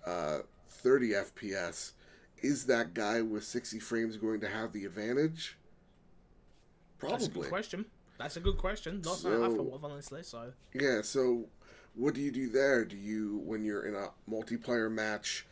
uh, 0.06 0.40
30 0.68 1.10
FPS. 1.12 1.92
Is 2.42 2.66
that 2.66 2.94
guy 2.94 3.22
with 3.22 3.44
60 3.44 3.80
frames 3.80 4.18
going 4.18 4.40
to 4.42 4.48
have 4.48 4.74
the 4.74 4.86
advantage? 4.86 5.58
Probably. 6.98 7.18
That's 7.20 7.28
a 7.28 7.40
good 7.40 7.50
question. 7.50 7.86
That's 8.18 8.38
a 8.38 8.40
good 8.40 8.58
question. 8.58 9.02
Not 9.04 9.18
So- 9.18 9.72
of, 9.74 9.84
honestly, 9.86 10.24
so. 10.24 10.52
Yeah, 10.74 11.02
so 11.04 11.46
what 11.96 12.14
do 12.14 12.22
you 12.22 12.32
do 12.32 12.50
there? 12.50 12.86
Do 12.86 12.96
you, 12.96 13.42
when 13.46 13.64
you're 13.64 13.86
in 13.86 13.96
a 13.96 14.10
multiplayer 14.30 14.92
match, 14.92 15.46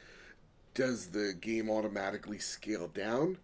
does 0.73 1.07
the 1.07 1.33
game 1.39 1.69
automatically 1.69 2.39
scale 2.39 2.87
down? 2.87 3.37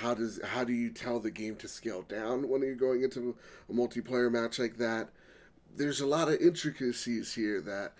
How 0.00 0.14
does 0.14 0.40
how 0.42 0.64
do 0.64 0.72
you 0.72 0.90
tell 0.90 1.20
the 1.20 1.30
game 1.30 1.56
to 1.56 1.68
scale 1.68 2.02
down 2.02 2.48
when 2.48 2.62
you're 2.62 2.74
going 2.74 3.02
into 3.02 3.36
a 3.68 3.72
multiplayer 3.72 4.30
match 4.30 4.58
like 4.58 4.76
that? 4.78 5.10
There's 5.76 6.00
a 6.00 6.06
lot 6.06 6.28
of 6.28 6.40
intricacies 6.40 7.34
here 7.34 7.60
that 7.60 7.92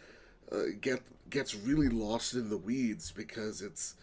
uh, 0.51 0.73
get 0.81 1.03
gets 1.31 1.55
really 1.55 1.89
lost 1.89 2.35
in 2.35 2.51
the 2.51 2.57
weeds 2.57 3.13
because 3.13 3.63
it's 3.63 3.95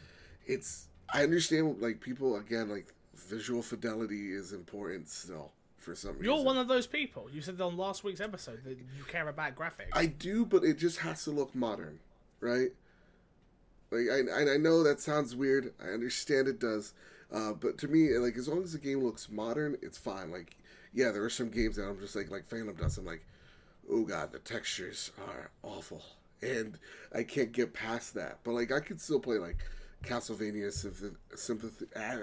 it's. 0.46 0.88
I 1.14 1.24
understand 1.24 1.82
like 1.82 2.00
people 2.00 2.38
again 2.38 2.70
like 2.70 2.94
visual 3.16 3.62
fidelity 3.62 4.32
is 4.32 4.54
important 4.54 5.10
still 5.10 5.52
for 5.78 5.96
some 5.96 6.12
reason. 6.12 6.26
You're 6.26 6.44
one 6.44 6.58
of 6.58 6.68
those 6.68 6.88
people. 6.88 7.28
You 7.32 7.42
said 7.42 7.60
on 7.60 7.76
last 7.76 8.04
week's 8.04 8.22
episode 8.22 8.64
that 8.64 8.78
you 8.78 9.04
care 9.08 9.28
about 9.28 9.56
graphics. 9.56 9.90
I 9.94 10.06
do, 10.06 10.46
but 10.46 10.64
it 10.64 10.78
just 10.78 11.00
has 11.00 11.24
to 11.26 11.32
look 11.32 11.54
modern, 11.54 12.00
right? 12.40 12.70
Like 13.92 14.06
I, 14.10 14.42
I 14.42 14.54
I 14.54 14.58
know 14.58 14.84
that 14.84 15.02
sounds 15.02 15.36
weird. 15.36 15.74
I 15.84 15.90
understand 15.90 16.48
it 16.48 16.60
does, 16.60 16.94
uh, 17.32 17.54
but 17.54 17.78
to 17.80 17.88
me, 17.88 18.18
like 18.18 18.38
as 18.38 18.48
long 18.48 18.64
as 18.64 18.74
the 18.74 18.80
game 18.80 19.04
looks 19.04 19.30
modern, 19.30 19.78
it's 19.82 19.98
fine. 19.98 20.32
Like 20.32 20.58
yeah, 20.94 21.12
there 21.12 21.24
are 21.24 21.30
some 21.30 21.50
games 21.50 21.78
that 21.78 21.88
I'm 21.88 22.00
just 22.00 22.16
like 22.16 22.32
like 22.32 22.48
Phantom 22.48 22.76
Dust. 22.76 22.98
I'm 22.98 23.06
like, 23.06 23.26
oh 23.90 24.04
god, 24.04 24.32
the 24.32 24.40
textures 24.40 25.12
are 25.28 25.52
awful, 25.64 26.04
and 26.42 26.78
I 27.14 27.24
can't 27.24 27.52
get 27.52 27.74
past 27.74 28.14
that. 28.16 28.40
But 28.44 28.54
like 28.54 28.72
I 28.72 28.80
could 28.80 29.02
still 29.02 29.20
play 29.20 29.38
like 29.38 29.58
Castlevania 30.04 30.72
Symph- 30.72 31.16
Sympathy, 31.36 31.86
ah, 31.96 32.18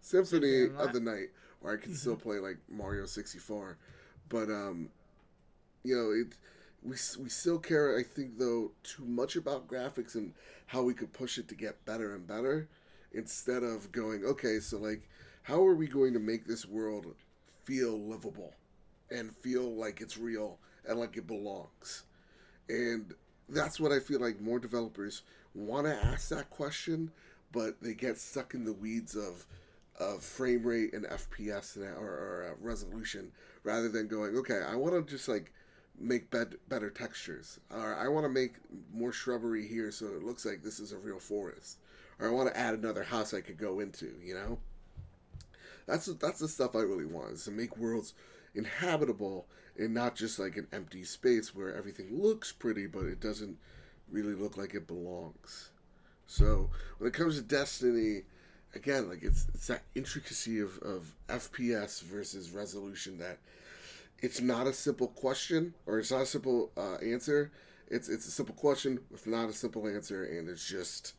Symphony 0.00 0.64
of 0.64 0.76
the 0.76 0.82
of 0.84 0.92
the 0.92 1.00
Night, 1.00 1.28
or 1.62 1.72
I 1.72 1.76
could 1.76 1.96
still 1.96 2.16
play 2.26 2.38
like 2.38 2.58
Mario 2.68 3.06
64. 3.06 3.78
But 4.28 4.48
um, 4.50 4.88
you 5.84 5.94
know 5.94 6.10
it 6.10 6.36
we 6.82 6.96
we 7.22 7.28
still 7.28 7.58
care 7.58 7.96
i 7.96 8.02
think 8.02 8.38
though 8.38 8.72
too 8.82 9.04
much 9.04 9.36
about 9.36 9.68
graphics 9.68 10.14
and 10.14 10.32
how 10.66 10.82
we 10.82 10.94
could 10.94 11.12
push 11.12 11.38
it 11.38 11.48
to 11.48 11.54
get 11.54 11.84
better 11.84 12.14
and 12.14 12.26
better 12.26 12.68
instead 13.14 13.62
of 13.62 13.92
going 13.92 14.24
okay 14.24 14.58
so 14.58 14.78
like 14.78 15.08
how 15.42 15.64
are 15.64 15.74
we 15.74 15.86
going 15.86 16.12
to 16.12 16.18
make 16.18 16.46
this 16.46 16.66
world 16.66 17.06
feel 17.64 17.98
livable 17.98 18.54
and 19.10 19.34
feel 19.36 19.74
like 19.74 20.00
it's 20.00 20.16
real 20.16 20.58
and 20.86 20.98
like 20.98 21.18
it 21.18 21.26
belongs? 21.26 22.04
And 22.68 23.12
that's 23.48 23.78
what 23.78 23.92
i 23.92 23.98
feel 23.98 24.20
like 24.20 24.40
more 24.40 24.58
developers 24.58 25.22
want 25.54 25.86
to 25.86 25.94
ask 25.94 26.28
that 26.28 26.50
question 26.50 27.10
but 27.52 27.80
they 27.82 27.94
get 27.94 28.18
stuck 28.18 28.54
in 28.54 28.64
the 28.64 28.72
weeds 28.72 29.14
of 29.14 29.44
of 30.00 30.22
frame 30.22 30.62
rate 30.62 30.92
and 30.92 31.04
fps 31.04 31.76
and, 31.76 31.96
or, 31.96 32.08
or 32.08 32.50
uh, 32.50 32.64
resolution 32.64 33.30
rather 33.62 33.88
than 33.88 34.08
going 34.08 34.36
okay 34.36 34.62
i 34.68 34.74
want 34.74 34.94
to 34.94 35.12
just 35.12 35.28
like 35.28 35.52
make 35.96 36.28
bed, 36.28 36.56
better 36.68 36.90
textures. 36.90 37.60
Or 37.70 37.94
i 37.94 38.08
want 38.08 38.24
to 38.24 38.30
make 38.30 38.54
more 38.92 39.12
shrubbery 39.12 39.66
here 39.66 39.90
so 39.90 40.06
it 40.06 40.24
looks 40.24 40.44
like 40.44 40.62
this 40.62 40.80
is 40.80 40.92
a 40.92 40.98
real 40.98 41.20
forest 41.20 41.78
or 42.18 42.28
i 42.28 42.30
want 42.30 42.48
to 42.48 42.58
add 42.58 42.74
another 42.74 43.02
house 43.02 43.34
i 43.34 43.40
could 43.40 43.58
go 43.58 43.80
into 43.80 44.12
you 44.22 44.34
know 44.34 44.58
that's 45.86 46.06
that's 46.06 46.38
the 46.38 46.48
stuff 46.48 46.74
i 46.74 46.80
really 46.80 47.06
want 47.06 47.32
is 47.32 47.44
to 47.44 47.50
make 47.50 47.76
worlds 47.76 48.14
inhabitable 48.54 49.46
and 49.76 49.92
not 49.92 50.14
just 50.14 50.38
like 50.38 50.56
an 50.56 50.66
empty 50.72 51.04
space 51.04 51.54
where 51.54 51.74
everything 51.74 52.08
looks 52.12 52.52
pretty 52.52 52.86
but 52.86 53.04
it 53.04 53.20
doesn't 53.20 53.58
really 54.10 54.34
look 54.34 54.56
like 54.56 54.74
it 54.74 54.86
belongs 54.86 55.70
so 56.26 56.70
when 56.98 57.08
it 57.08 57.14
comes 57.14 57.36
to 57.36 57.42
destiny 57.42 58.22
again, 58.74 59.08
like 59.08 59.22
it's 59.22 59.46
it's 59.54 59.66
that 59.68 59.82
intricacy 59.94 60.60
of 60.60 60.78
of 60.78 61.14
FPS 61.28 62.02
versus 62.02 62.50
resolution 62.50 63.18
that 63.18 63.38
it's 64.18 64.40
not 64.40 64.66
a 64.66 64.72
simple 64.72 65.08
question 65.08 65.74
or 65.86 65.98
it's 65.98 66.10
not 66.10 66.22
a 66.22 66.26
simple 66.26 66.70
uh, 66.76 66.96
answer. 66.96 67.50
It's 67.88 68.08
it's 68.08 68.26
a 68.26 68.30
simple 68.30 68.54
question 68.54 69.00
with 69.10 69.26
not 69.26 69.48
a 69.48 69.52
simple 69.52 69.86
answer, 69.86 70.24
and 70.24 70.48
it's 70.48 70.66
just 70.66 71.14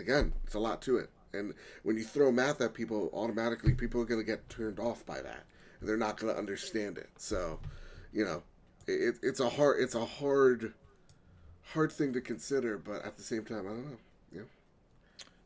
again, 0.00 0.32
it's 0.44 0.54
a 0.54 0.58
lot 0.58 0.82
to 0.82 0.96
it. 0.96 1.10
And 1.32 1.54
when 1.84 1.96
you 1.96 2.04
throw 2.04 2.32
math 2.32 2.60
at 2.60 2.74
people, 2.74 3.10
automatically 3.12 3.72
people 3.74 4.00
are 4.00 4.04
going 4.04 4.20
to 4.20 4.26
get 4.26 4.48
turned 4.48 4.80
off 4.80 5.06
by 5.06 5.20
that, 5.20 5.44
and 5.78 5.88
they're 5.88 5.96
not 5.96 6.16
going 6.16 6.32
to 6.32 6.38
understand 6.38 6.98
it. 6.98 7.08
So, 7.18 7.60
you 8.12 8.24
know, 8.24 8.42
it, 8.86 9.16
it's 9.22 9.40
a 9.40 9.48
hard 9.48 9.80
it's 9.80 9.94
a 9.94 10.04
hard 10.04 10.74
hard 11.72 11.92
thing 11.92 12.12
to 12.14 12.20
consider, 12.20 12.78
but 12.78 13.04
at 13.04 13.16
the 13.16 13.22
same 13.22 13.44
time, 13.44 13.60
I 13.66 13.70
don't 13.70 13.90
know. 13.90 13.96
Yeah. 14.34 14.42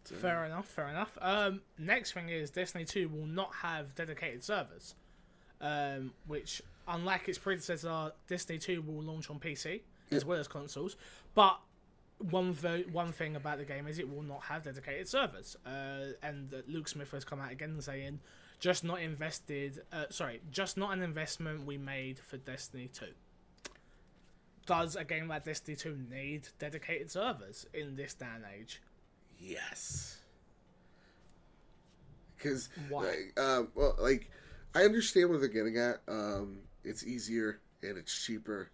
So, 0.04 0.14
Fair 0.14 0.44
enough, 0.44 0.66
fair 0.66 0.88
enough. 0.88 1.16
Um, 1.20 1.60
next 1.78 2.12
thing 2.12 2.28
is 2.28 2.50
Destiny 2.50 2.84
2 2.84 3.08
will 3.08 3.26
not 3.26 3.52
have 3.54 3.94
dedicated 3.94 4.42
servers, 4.42 4.94
um, 5.60 6.12
which, 6.26 6.62
unlike 6.88 7.28
its 7.28 7.38
predecessor, 7.38 8.12
Destiny 8.28 8.58
2 8.58 8.82
will 8.82 9.02
launch 9.02 9.30
on 9.30 9.38
PC 9.38 9.80
as 10.10 10.24
well 10.24 10.38
as 10.38 10.48
consoles. 10.48 10.96
But 11.34 11.58
one 12.18 12.52
vo- 12.52 12.84
one 12.92 13.12
thing 13.12 13.36
about 13.36 13.58
the 13.58 13.64
game 13.64 13.86
is 13.86 13.98
it 13.98 14.08
will 14.08 14.22
not 14.22 14.44
have 14.44 14.64
dedicated 14.64 15.08
servers. 15.08 15.56
Uh, 15.66 16.12
and 16.22 16.52
uh, 16.52 16.58
Luke 16.68 16.88
Smith 16.88 17.10
has 17.10 17.24
come 17.24 17.40
out 17.40 17.52
again 17.52 17.80
saying, 17.80 18.20
just 18.60 18.84
not 18.84 19.00
invested. 19.00 19.82
Uh, 19.92 20.04
sorry, 20.10 20.40
just 20.50 20.76
not 20.76 20.92
an 20.92 21.02
investment 21.02 21.66
we 21.66 21.76
made 21.76 22.18
for 22.18 22.36
Destiny 22.36 22.88
2. 22.92 23.06
Does 24.66 24.96
a 24.96 25.04
game 25.04 25.28
like 25.28 25.44
Destiny 25.44 25.76
2 25.76 25.98
need 26.10 26.48
dedicated 26.58 27.10
servers 27.10 27.66
in 27.74 27.96
this 27.96 28.14
day 28.14 28.26
and 28.34 28.44
age? 28.58 28.80
yes. 29.38 30.18
Because 32.36 32.68
Why? 32.88 33.04
like, 33.04 33.40
um, 33.40 33.68
well, 33.74 33.96
like 33.98 34.30
I 34.74 34.82
understand 34.82 35.30
what 35.30 35.40
they're 35.40 35.48
getting 35.48 35.78
at. 35.78 36.00
Um, 36.08 36.58
it's 36.84 37.04
easier 37.04 37.60
and 37.82 37.96
it's 37.96 38.24
cheaper 38.24 38.70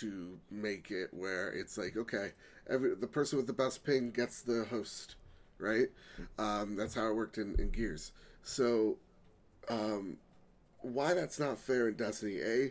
to 0.00 0.38
make 0.50 0.90
it 0.90 1.08
where 1.12 1.52
it's 1.52 1.78
like 1.78 1.96
okay, 1.96 2.32
every 2.68 2.94
the 2.94 3.06
person 3.06 3.36
with 3.36 3.46
the 3.46 3.52
best 3.52 3.84
ping 3.84 4.10
gets 4.10 4.42
the 4.42 4.64
host, 4.70 5.16
right? 5.58 5.88
Um, 6.38 6.76
that's 6.76 6.94
how 6.94 7.08
it 7.08 7.14
worked 7.14 7.38
in, 7.38 7.54
in 7.58 7.70
Gears. 7.70 8.12
So, 8.42 8.96
um, 9.68 10.18
why 10.80 11.14
that's 11.14 11.38
not 11.38 11.58
fair 11.58 11.88
in 11.88 11.94
Destiny? 11.94 12.40
A, 12.40 12.70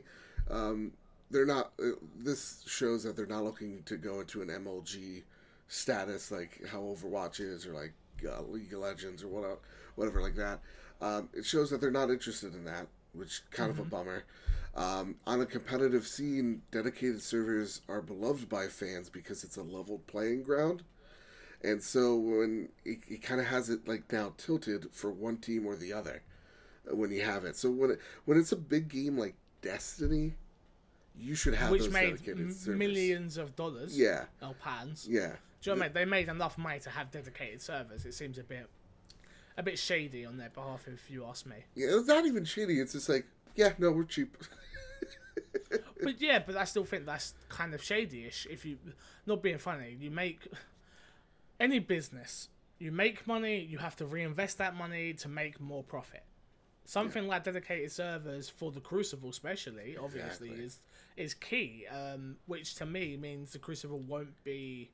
um, 0.49 0.93
they're 1.31 1.45
not. 1.45 1.71
Uh, 1.79 1.91
this 2.17 2.63
shows 2.67 3.03
that 3.03 3.15
they're 3.15 3.25
not 3.25 3.43
looking 3.43 3.83
to 3.85 3.97
go 3.97 4.19
into 4.19 4.41
an 4.41 4.49
MLG 4.49 5.23
status 5.67 6.31
like 6.31 6.61
how 6.67 6.79
Overwatch 6.79 7.39
is, 7.39 7.65
or 7.65 7.73
like 7.73 7.93
uh, 8.27 8.41
League 8.43 8.73
of 8.73 8.79
Legends, 8.79 9.23
or 9.23 9.27
what, 9.27 9.59
whatever 9.95 10.21
like 10.21 10.35
that. 10.35 10.59
Um, 11.01 11.29
it 11.33 11.45
shows 11.45 11.69
that 11.71 11.81
they're 11.81 11.91
not 11.91 12.09
interested 12.09 12.53
in 12.53 12.63
that, 12.65 12.87
which 13.13 13.41
kind 13.51 13.69
of 13.71 13.79
a 13.79 13.83
bummer. 13.83 14.23
Um, 14.75 15.15
on 15.27 15.39
a 15.39 15.45
competitive 15.45 16.07
scene, 16.07 16.63
dedicated 16.71 17.21
servers 17.21 17.81
are 17.87 18.01
beloved 18.01 18.49
by 18.49 18.67
fans 18.67 19.09
because 19.09 19.43
it's 19.43 19.57
a 19.57 19.61
leveled 19.63 20.07
playing 20.07 20.43
ground. 20.43 20.83
And 21.63 21.81
so 21.81 22.15
when 22.15 22.69
it, 22.83 22.99
it 23.07 23.21
kind 23.21 23.39
of 23.39 23.47
has 23.47 23.69
it 23.69 23.87
like 23.87 24.11
now 24.11 24.33
tilted 24.37 24.87
for 24.91 25.11
one 25.11 25.37
team 25.37 25.65
or 25.65 25.75
the 25.75 25.93
other 25.93 26.23
uh, 26.91 26.95
when 26.95 27.11
you 27.11 27.21
have 27.23 27.45
it. 27.45 27.55
So 27.55 27.69
when 27.69 27.91
it, 27.91 27.99
when 28.25 28.37
it's 28.37 28.51
a 28.51 28.57
big 28.57 28.89
game 28.89 29.17
like 29.17 29.35
Destiny, 29.61 30.33
you 31.15 31.35
should 31.35 31.53
have 31.53 31.71
which 31.71 31.83
those 31.83 31.93
made 31.93 32.09
dedicated 32.09 32.39
m- 32.47 32.51
servers. 32.51 32.79
millions 32.79 33.37
of 33.37 33.55
dollars. 33.55 33.97
Yeah, 33.97 34.25
Or 34.41 34.55
pounds. 34.55 35.07
yeah. 35.09 35.33
Do 35.61 35.69
you 35.69 35.75
know 35.75 35.79
what 35.79 35.83
I 35.83 35.87
mean? 35.87 35.93
They 35.93 36.05
made 36.05 36.27
enough 36.29 36.57
money 36.57 36.79
to 36.81 36.89
have 36.89 37.11
dedicated 37.11 37.61
servers. 37.61 38.05
It 38.05 38.13
seems 38.13 38.37
a 38.39 38.43
bit, 38.43 38.67
a 39.55 39.63
bit 39.63 39.79
shady 39.79 40.25
on 40.25 40.35
their 40.37 40.49
behalf, 40.49 40.85
if 40.87 41.09
you 41.09 41.23
ask 41.25 41.45
me. 41.45 41.57
Yeah, 41.75 41.89
it's 41.91 42.07
not 42.07 42.25
even 42.25 42.43
shady. 42.43 42.79
It's 42.81 42.91
just 42.91 43.07
like, 43.07 43.25
yeah, 43.55 43.73
no, 43.77 43.91
we're 43.91 44.03
cheap. 44.03 44.37
But 46.01 46.19
yeah, 46.21 46.39
but 46.45 46.57
I 46.57 46.65
still 46.65 46.83
think 46.83 47.05
that's 47.05 47.33
kind 47.49 47.73
of 47.73 47.81
shady-ish. 47.81 48.45
If 48.49 48.65
you, 48.65 48.77
not 49.25 49.41
being 49.41 49.57
funny, 49.57 49.95
you 49.97 50.11
make 50.11 50.45
any 51.59 51.79
business, 51.79 52.49
you 52.77 52.91
make 52.91 53.25
money, 53.25 53.59
you 53.59 53.77
have 53.77 53.95
to 53.97 54.05
reinvest 54.05 54.57
that 54.57 54.75
money 54.75 55.13
to 55.13 55.29
make 55.29 55.61
more 55.61 55.81
profit. 55.81 56.23
Something 56.85 57.27
like 57.27 57.45
dedicated 57.45 57.91
servers 57.91 58.49
for 58.49 58.69
the 58.71 58.81
Crucible, 58.81 59.29
especially, 59.29 59.95
obviously, 59.97 60.49
Exactly. 60.49 60.65
is 60.65 60.79
is 61.15 61.33
key. 61.33 61.85
Um, 61.89 62.35
which 62.45 62.75
to 62.75 62.85
me 62.85 63.15
means 63.15 63.51
the 63.53 63.59
Crucible 63.59 63.99
won't 63.99 64.43
be 64.43 64.91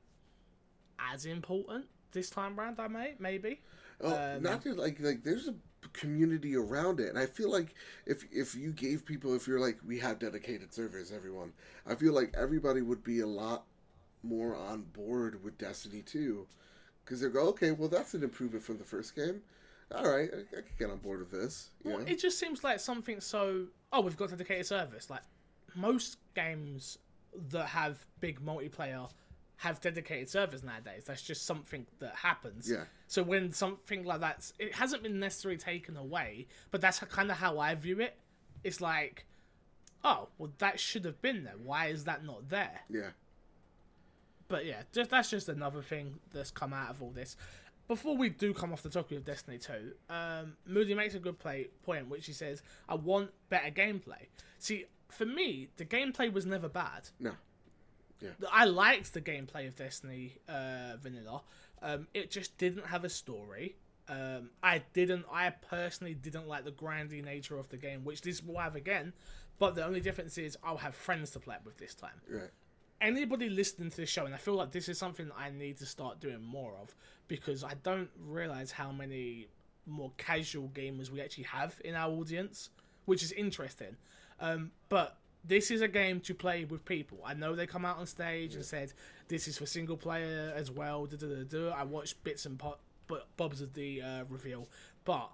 as 1.12 1.26
important 1.26 1.86
this 2.12 2.30
time 2.30 2.56
round. 2.56 2.78
I 2.78 2.86
may 2.86 3.14
maybe. 3.18 3.60
Oh, 4.00 4.14
Um, 4.36 4.42
not 4.44 4.62
just 4.62 4.78
like 4.78 5.00
like 5.00 5.24
there's 5.24 5.48
a 5.48 5.54
community 5.88 6.56
around 6.56 7.00
it, 7.00 7.08
and 7.08 7.18
I 7.18 7.26
feel 7.26 7.50
like 7.50 7.74
if 8.06 8.24
if 8.32 8.54
you 8.54 8.72
gave 8.72 9.04
people, 9.04 9.34
if 9.34 9.46
you're 9.46 9.60
like 9.60 9.78
we 9.86 9.98
have 9.98 10.18
dedicated 10.18 10.72
servers, 10.72 11.12
everyone, 11.12 11.52
I 11.86 11.94
feel 11.94 12.12
like 12.12 12.34
everybody 12.36 12.82
would 12.82 13.02
be 13.02 13.20
a 13.20 13.26
lot 13.26 13.64
more 14.22 14.54
on 14.54 14.82
board 14.82 15.42
with 15.42 15.56
Destiny 15.56 16.02
2 16.02 16.46
because 17.04 17.20
they 17.20 17.28
go, 17.28 17.48
okay, 17.48 17.72
well 17.72 17.88
that's 17.88 18.14
an 18.14 18.22
improvement 18.22 18.64
from 18.64 18.78
the 18.78 18.84
first 18.84 19.16
game. 19.16 19.40
All 19.94 20.08
right, 20.08 20.30
I, 20.32 20.58
I 20.58 20.60
can 20.60 20.74
get 20.78 20.90
on 20.90 20.98
board 20.98 21.20
with 21.20 21.32
this. 21.32 21.70
Well, 21.82 21.98
know? 21.98 22.04
it 22.06 22.20
just 22.20 22.38
seems 22.38 22.62
like 22.62 22.78
something 22.78 23.20
so. 23.20 23.66
Oh, 23.92 24.00
we've 24.02 24.16
got 24.16 24.30
dedicated 24.30 24.66
service. 24.66 25.10
Like 25.10 25.22
most 25.74 26.18
games 26.34 26.98
that 27.50 27.66
have 27.66 28.04
big 28.20 28.40
multiplayer 28.44 29.10
have 29.60 29.80
dedicated 29.80 30.28
servers 30.28 30.62
nowadays. 30.62 31.04
That's 31.06 31.22
just 31.22 31.44
something 31.44 31.86
that 31.98 32.14
happens. 32.16 32.70
Yeah. 32.70 32.84
So 33.06 33.22
when 33.22 33.52
something 33.52 34.04
like 34.04 34.20
that, 34.20 34.50
it 34.58 34.74
hasn't 34.74 35.02
been 35.02 35.20
necessarily 35.20 35.58
taken 35.58 35.96
away, 35.98 36.46
but 36.70 36.80
that's 36.80 36.98
kind 37.00 37.30
of 37.30 37.36
how 37.36 37.58
I 37.58 37.74
view 37.74 38.00
it. 38.00 38.16
It's 38.64 38.80
like, 38.80 39.26
oh, 40.02 40.28
well, 40.38 40.50
that 40.58 40.80
should 40.80 41.04
have 41.04 41.20
been 41.20 41.44
there. 41.44 41.56
Why 41.62 41.88
is 41.88 42.04
that 42.04 42.24
not 42.24 42.48
there? 42.48 42.80
yeah, 42.88 43.10
But 44.48 44.64
yeah, 44.64 44.82
just 44.92 45.10
that's 45.10 45.28
just 45.28 45.48
another 45.50 45.82
thing 45.82 46.20
that's 46.32 46.50
come 46.50 46.72
out 46.72 46.88
of 46.90 47.02
all 47.02 47.10
this. 47.10 47.36
Before 47.86 48.16
we 48.16 48.30
do 48.30 48.54
come 48.54 48.72
off 48.72 48.82
the 48.82 48.88
topic 48.88 49.18
of 49.18 49.24
Destiny 49.26 49.58
2, 49.58 49.72
um, 50.08 50.56
Moody 50.66 50.94
makes 50.94 51.14
a 51.14 51.18
good 51.18 51.38
play, 51.38 51.68
point, 51.82 52.08
which 52.08 52.24
he 52.24 52.32
says, 52.32 52.62
I 52.88 52.94
want 52.94 53.30
better 53.50 53.70
gameplay. 53.70 54.28
See, 54.58 54.86
for 55.10 55.26
me, 55.26 55.68
the 55.76 55.84
gameplay 55.84 56.32
was 56.32 56.46
never 56.46 56.68
bad. 56.68 57.08
no, 57.18 57.32
I 58.50 58.64
liked 58.64 59.14
the 59.14 59.20
gameplay 59.20 59.66
of 59.66 59.76
Destiny 59.76 60.38
uh, 60.48 60.96
Vanilla. 61.00 61.42
Um, 61.82 62.06
it 62.14 62.30
just 62.30 62.58
didn't 62.58 62.86
have 62.86 63.04
a 63.04 63.08
story. 63.08 63.76
Um, 64.08 64.50
I 64.62 64.82
didn't. 64.92 65.24
I 65.32 65.50
personally 65.50 66.14
didn't 66.14 66.48
like 66.48 66.64
the 66.64 66.72
grindy 66.72 67.24
nature 67.24 67.58
of 67.58 67.68
the 67.68 67.76
game, 67.76 68.04
which 68.04 68.22
this 68.22 68.42
will 68.42 68.58
have 68.58 68.76
again. 68.76 69.12
But 69.58 69.74
the 69.74 69.84
only 69.84 70.00
difference 70.00 70.38
is 70.38 70.56
I'll 70.64 70.78
have 70.78 70.94
friends 70.94 71.30
to 71.32 71.38
play 71.38 71.54
it 71.56 71.60
with 71.64 71.76
this 71.76 71.94
time 71.94 72.20
right, 72.28 72.50
anybody 73.00 73.48
listening 73.48 73.90
to 73.90 73.96
this 73.96 74.08
show, 74.08 74.26
and 74.26 74.34
I 74.34 74.38
feel 74.38 74.54
like 74.54 74.72
this 74.72 74.88
is 74.88 74.98
something 74.98 75.30
I 75.36 75.50
need 75.50 75.78
to 75.78 75.86
start 75.86 76.20
doing 76.20 76.42
more 76.42 76.74
of 76.80 76.94
because 77.28 77.64
I 77.64 77.74
don't 77.82 78.10
realize 78.18 78.72
how 78.72 78.92
many 78.92 79.48
more 79.86 80.12
casual 80.16 80.68
gamers 80.68 81.10
we 81.10 81.20
actually 81.20 81.44
have 81.44 81.80
in 81.84 81.94
our 81.94 82.10
audience, 82.10 82.70
which 83.04 83.22
is 83.22 83.32
interesting. 83.32 83.96
Um, 84.40 84.72
but 84.88 85.18
this 85.44 85.70
is 85.70 85.80
a 85.80 85.88
game 85.88 86.20
to 86.20 86.34
play 86.34 86.64
with 86.64 86.84
people. 86.84 87.18
I 87.24 87.34
know 87.34 87.54
they 87.54 87.66
come 87.66 87.84
out 87.84 87.98
on 87.98 88.06
stage 88.06 88.54
and 88.54 88.64
said 88.64 88.92
this 89.28 89.48
is 89.48 89.58
for 89.58 89.66
single 89.66 89.96
player 89.96 90.52
as 90.54 90.70
well. 90.70 91.06
Da, 91.06 91.16
da, 91.16 91.26
da, 91.26 91.44
da. 91.44 91.70
I 91.70 91.84
watched 91.84 92.22
bits 92.24 92.46
and 92.46 92.58
po- 92.58 92.78
bo- 93.06 93.22
bobs 93.36 93.60
of 93.60 93.74
the 93.74 94.02
uh, 94.02 94.24
reveal, 94.28 94.68
but 95.04 95.30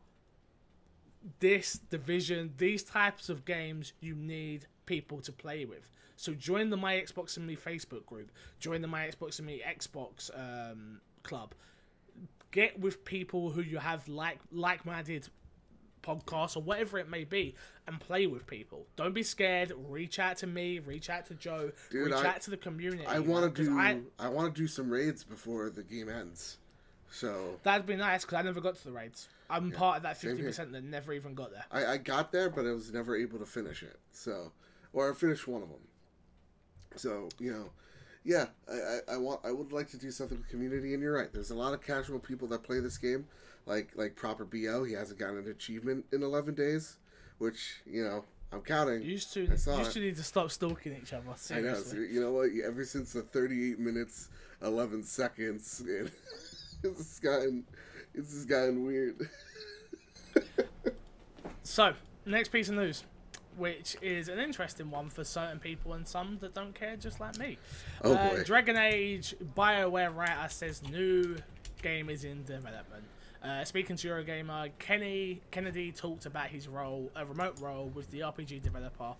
this 1.41 1.75
division, 1.91 2.55
these 2.57 2.83
types 2.83 3.29
of 3.29 3.45
games, 3.45 3.93
you 4.01 4.15
need 4.15 4.67
people 4.87 5.21
to 5.21 5.33
play 5.33 5.65
with. 5.65 5.91
So 6.17 6.33
join 6.33 6.71
the 6.71 6.77
My 6.77 6.95
Xbox 6.95 7.37
and 7.37 7.47
Me 7.47 7.57
Facebook 7.57 8.07
group. 8.07 8.31
Join 8.59 8.81
the 8.81 8.89
My 8.89 9.07
Xbox 9.07 9.39
and 9.39 9.47
Me 9.47 9.63
Xbox 9.67 10.31
um, 10.35 11.01
club. 11.23 11.55
Get 12.53 12.81
with 12.81 13.05
people 13.05 13.51
who 13.51 13.61
you 13.61 13.79
have 13.79 14.09
like 14.09 14.39
like-minded 14.51 15.29
podcasts 16.07 16.57
or 16.57 16.63
whatever 16.63 16.99
it 16.99 17.09
may 17.09 17.25
be, 17.25 17.55
and 17.87 17.99
play 18.01 18.27
with 18.27 18.47
people. 18.47 18.87
Don't 18.97 19.15
be 19.15 19.23
scared. 19.23 19.73
Reach 19.89 20.19
out 20.19 20.37
to 20.39 20.47
me. 20.47 20.79
Reach 20.79 21.11
out 21.11 21.27
to 21.27 21.35
Joe. 21.35 21.73
Dude, 21.91 22.07
reach 22.07 22.15
I- 22.15 22.29
out 22.29 22.41
to 22.43 22.51
the 22.51 22.57
community. 22.57 23.07
I 23.07 23.19
want 23.19 23.55
to 23.55 23.65
do 23.65 23.79
I- 23.79 24.01
I, 24.19 24.29
want 24.29 24.55
to 24.55 24.61
do 24.61 24.67
some 24.69 24.91
raids 24.91 25.25
before 25.25 25.71
the 25.71 25.83
game 25.83 26.09
ends. 26.09 26.59
So 27.11 27.59
that'd 27.63 27.87
be 27.87 27.97
nice 27.97 28.25
because 28.25 28.39
I 28.39 28.43
never 28.43 28.61
got 28.61 28.77
to 28.77 28.85
the 28.85 28.93
raids. 28.93 29.29
I'm 29.49 29.71
part 29.71 29.99
of 29.99 30.03
that 30.03 30.17
fifty 30.17 30.43
percent 30.43 30.73
that 30.73 30.83
never 30.85 31.13
even 31.13 31.35
got 31.35 31.53
there. 31.53 31.65
I, 31.71 31.93
I 31.93 31.97
got 31.99 32.33
there, 32.33 32.51
but 32.51 32.67
I 32.67 32.73
was 32.73 32.93
never 32.93 33.17
able 33.17 33.39
to 33.39 33.47
finish 33.47 33.83
it. 33.83 33.97
So, 34.11 34.51
or 34.93 35.11
I 35.11 35.15
finished 35.15 35.47
one 35.47 35.63
of 35.63 35.69
them. 35.69 35.79
So 36.97 37.29
you 37.39 37.53
know, 37.53 37.71
yeah, 38.25 38.47
I, 38.69 38.75
I, 38.75 39.15
I 39.15 39.17
want 39.19 39.41
I 39.45 39.53
would 39.53 39.73
like 39.73 39.89
to 39.91 39.97
do 39.97 40.11
something 40.11 40.37
with 40.37 40.49
community. 40.49 40.95
And 40.95 41.03
you're 41.03 41.15
right. 41.15 41.33
There's 41.33 41.51
a 41.51 41.55
lot 41.55 41.75
of 41.75 41.81
casual 41.81 42.19
people 42.19 42.49
that 42.49 42.65
play 42.65 42.81
this 42.81 42.99
game, 42.99 43.27
like 43.67 43.91
like 43.95 44.17
proper 44.17 44.45
bo. 44.45 44.85
He 44.85 44.95
hasn't 44.95 45.19
gotten 45.19 45.39
an 45.39 45.49
achievement 45.51 46.05
in 46.13 46.23
11 46.23 46.55
days, 46.55 46.97
which 47.39 47.83
you 47.85 48.03
know 48.05 48.25
I'm 48.53 48.61
counting. 48.63 49.03
You 49.03 49.13
used 49.13 49.33
to 49.35 49.57
saw 49.57 49.79
used 49.79 49.91
it. 49.91 49.95
to 49.95 50.01
need 50.01 50.17
to 50.17 50.23
stop 50.23 50.51
stalking 50.51 50.97
each 50.97 51.13
other. 51.13 51.25
I 51.55 51.61
know. 51.61 51.75
So 51.75 51.97
you 51.97 52.21
know 52.21 52.33
what? 52.33 52.51
Ever 52.65 52.85
since 52.85 53.13
the 53.13 53.23
38 53.23 53.79
minutes 53.79 54.29
11 54.63 55.03
seconds, 55.03 55.83
it, 55.87 56.11
it's 56.83 57.19
gotten 57.21 57.65
This 58.15 58.33
is 58.33 58.45
gotten 58.47 58.85
weird. 58.87 59.29
So, 61.63 61.95
next 62.25 62.51
piece 62.51 62.69
of 62.69 62.77
news, 62.77 63.03
which 63.57 63.97
is 64.01 64.29
an 64.29 64.39
interesting 64.39 64.89
one 64.89 65.09
for 65.11 65.25
certain 65.25 65.59
people 65.59 65.95
and 65.95 66.07
some 66.07 66.39
that 66.41 66.55
don't 66.55 66.75
care, 66.77 66.97
just 66.97 67.19
like 67.19 67.37
me. 67.39 67.59
Oh, 68.05 68.15
Uh, 68.15 68.31
boy. 68.37 68.45
Dragon 68.45 68.77
Age 68.77 69.35
BioWare 69.57 70.15
writer 70.15 70.49
says 70.49 70.81
new 70.85 71.37
game 71.83 72.09
is 72.09 72.23
in 72.25 72.45
development. 72.45 73.03
Uh, 73.47 73.65
speaking 73.65 73.95
to 73.95 74.09
Eurogamer, 74.09 74.71
Kenny 74.81 75.41
Kennedy 75.53 75.93
talked 75.93 76.27
about 76.27 76.49
his 76.49 76.67
role, 76.67 77.11
a 77.15 77.25
remote 77.25 77.61
role 77.61 77.93
with 77.95 78.11
the 78.11 78.21
RPG 78.21 78.61
developer, 78.61 79.15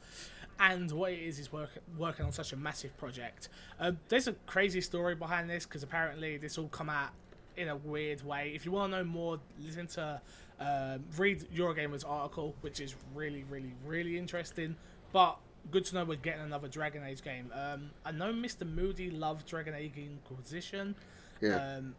and 0.59 0.91
what 0.91 1.13
it 1.13 1.21
is 1.21 1.39
is 1.39 1.53
work, 1.53 1.71
working 1.97 2.25
on 2.25 2.33
such 2.33 2.53
a 2.53 2.57
massive 2.57 2.97
project. 2.97 3.49
Uh, 3.79 3.93
there's 4.09 4.27
a 4.27 4.33
crazy 4.47 4.81
story 4.81 5.15
behind 5.15 5.49
this 5.49 5.65
because 5.65 5.85
apparently 5.85 6.39
this 6.39 6.59
all 6.59 6.67
come 6.69 6.91
out 6.91 7.11
in 7.57 7.69
a 7.69 7.77
weird 7.77 8.25
way. 8.25 8.53
If 8.55 8.65
you 8.67 8.73
want 8.73 8.93
to 8.93 8.99
know 8.99 9.05
more, 9.05 9.39
listen 9.61 9.87
to 9.89 10.21
uh, 10.59 10.99
read 11.17 11.47
Eurogamer's 11.55 12.03
article, 12.03 12.55
which 12.63 12.81
is 12.81 12.97
really, 13.15 13.45
really, 13.49 13.75
really 13.85 14.19
interesting. 14.19 14.75
But 15.13 15.39
good 15.71 15.85
to 15.87 15.95
know 15.95 16.05
we're 16.05 16.17
getting 16.17 16.43
another 16.43 16.67
Dragon 16.69 17.05
Age 17.05 17.23
game. 17.23 17.53
Um, 17.55 17.91
I 18.05 18.11
know 18.11 18.33
Mr. 18.33 18.69
Moody 18.69 19.11
loved 19.11 19.47
Dragon 19.47 19.75
Age 19.75 19.93
Inquisition. 19.97 20.97
Yeah. 21.41 21.77
Um, 21.77 21.95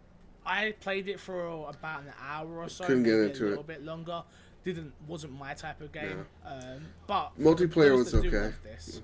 I 0.48 0.74
played 0.80 1.08
it 1.10 1.20
for 1.20 1.70
about 1.70 2.02
an 2.04 2.14
hour 2.22 2.60
or 2.60 2.70
so, 2.70 2.86
Couldn't 2.86 3.04
get 3.04 3.14
into 3.20 3.44
a 3.44 3.48
it. 3.48 3.50
little 3.50 3.64
bit 3.64 3.84
longer. 3.84 4.24
Didn't 4.64 4.94
wasn't 5.08 5.34
my 5.38 5.54
type 5.54 5.82
of 5.82 5.92
game. 5.92 6.26
Um, 6.46 6.82
but 7.06 7.32
for 7.36 7.42
Multiplayer 7.42 7.90
those 7.90 8.00
was 8.06 8.12
that 8.14 8.22
do 8.24 8.28
okay. 8.30 8.38
love 8.46 8.54
this, 8.64 9.02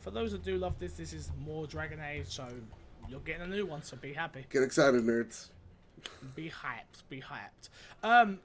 for 0.00 0.10
those 0.10 0.32
that 0.32 0.42
do 0.44 0.56
love 0.58 0.78
this, 0.78 0.92
this 0.94 1.12
is 1.12 1.30
more 1.44 1.66
Dragon 1.66 2.00
Age, 2.00 2.26
so 2.28 2.46
you're 3.08 3.20
getting 3.20 3.42
a 3.42 3.46
new 3.46 3.64
one. 3.66 3.82
So 3.82 3.96
be 3.96 4.12
happy 4.12 4.44
Get 4.50 4.62
excited, 4.62 5.02
nerds. 5.04 5.48
be 6.34 6.50
hyped, 6.50 7.02
be 7.08 7.20
hyped. 7.22 7.68
Um, 8.02 8.40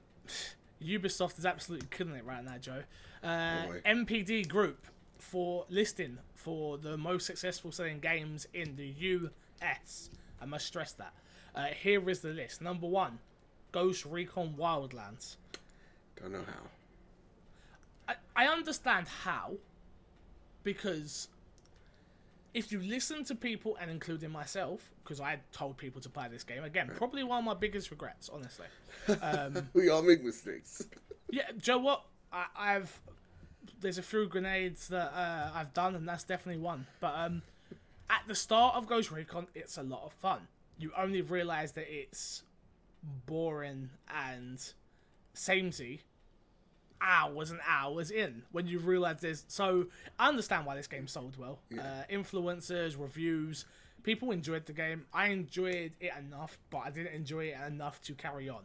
Ubisoft 0.82 1.38
is 1.38 1.46
absolutely 1.46 1.88
killing 1.90 2.14
it 2.14 2.24
right 2.24 2.44
now, 2.44 2.58
Joe. 2.58 2.82
Uh, 3.22 3.66
Oh. 3.68 3.74
NPD 3.86 4.48
Group 4.48 4.86
for 5.18 5.64
listing 5.68 6.18
for 6.34 6.76
the 6.78 6.96
most 6.96 7.26
successful 7.26 7.70
selling 7.70 8.00
games 8.00 8.46
in 8.52 8.76
the 8.76 8.86
US. 8.86 10.10
I 10.40 10.44
must 10.46 10.66
stress 10.66 10.92
that. 10.92 11.12
Uh, 11.54 11.66
here 11.66 12.08
is 12.08 12.20
the 12.20 12.30
list. 12.30 12.60
Number 12.62 12.86
one, 12.86 13.18
Ghost 13.72 14.04
Recon 14.04 14.54
Wildlands. 14.58 15.36
Don't 16.20 16.32
know 16.32 16.44
how. 16.46 18.14
I, 18.36 18.44
I 18.44 18.46
understand 18.48 19.06
how, 19.08 19.52
because 20.62 21.28
if 22.54 22.72
you 22.72 22.80
listen 22.80 23.24
to 23.24 23.34
people, 23.34 23.76
and 23.80 23.90
including 23.90 24.30
myself, 24.30 24.90
because 25.02 25.20
I 25.20 25.38
told 25.52 25.76
people 25.76 26.00
to 26.02 26.08
play 26.08 26.28
this 26.30 26.44
game 26.44 26.64
again, 26.64 26.90
probably 26.96 27.22
one 27.24 27.38
of 27.38 27.44
my 27.44 27.54
biggest 27.54 27.90
regrets, 27.90 28.30
honestly. 28.32 28.66
Um, 29.20 29.68
We 29.74 29.88
all 29.88 30.02
make 30.02 30.22
mistakes. 30.22 30.86
Yeah, 31.30 31.44
Joe, 31.56 31.78
what 31.78 32.02
I, 32.30 32.44
I've 32.54 33.00
there's 33.80 33.96
a 33.96 34.02
few 34.02 34.26
grenades 34.26 34.88
that 34.88 35.12
uh, 35.14 35.50
I've 35.54 35.72
done, 35.72 35.94
and 35.94 36.06
that's 36.06 36.24
definitely 36.24 36.60
one. 36.60 36.86
But 37.00 37.14
um, 37.16 37.40
at 38.10 38.22
the 38.28 38.34
start 38.34 38.76
of 38.76 38.86
Ghost 38.86 39.10
Recon, 39.10 39.46
it's 39.54 39.78
a 39.78 39.82
lot 39.82 40.04
of 40.04 40.12
fun. 40.12 40.40
You 40.82 40.90
only 40.98 41.20
realise 41.22 41.70
that 41.72 41.86
it's 41.88 42.42
boring 43.26 43.90
and 44.12 44.60
samey 45.32 46.00
hours 47.00 47.50
and 47.52 47.60
hours 47.68 48.10
in 48.10 48.42
when 48.50 48.66
you 48.66 48.80
realise 48.80 49.20
this. 49.20 49.44
So 49.46 49.86
I 50.18 50.28
understand 50.28 50.66
why 50.66 50.74
this 50.74 50.88
game 50.88 51.06
sold 51.06 51.36
well. 51.38 51.60
Uh, 51.72 52.02
influencers, 52.10 52.98
reviews, 52.98 53.64
people 54.02 54.32
enjoyed 54.32 54.66
the 54.66 54.72
game. 54.72 55.06
I 55.12 55.28
enjoyed 55.28 55.92
it 56.00 56.12
enough, 56.18 56.58
but 56.70 56.78
I 56.78 56.90
didn't 56.90 57.14
enjoy 57.14 57.46
it 57.46 57.56
enough 57.64 58.00
to 58.02 58.14
carry 58.14 58.48
on. 58.48 58.62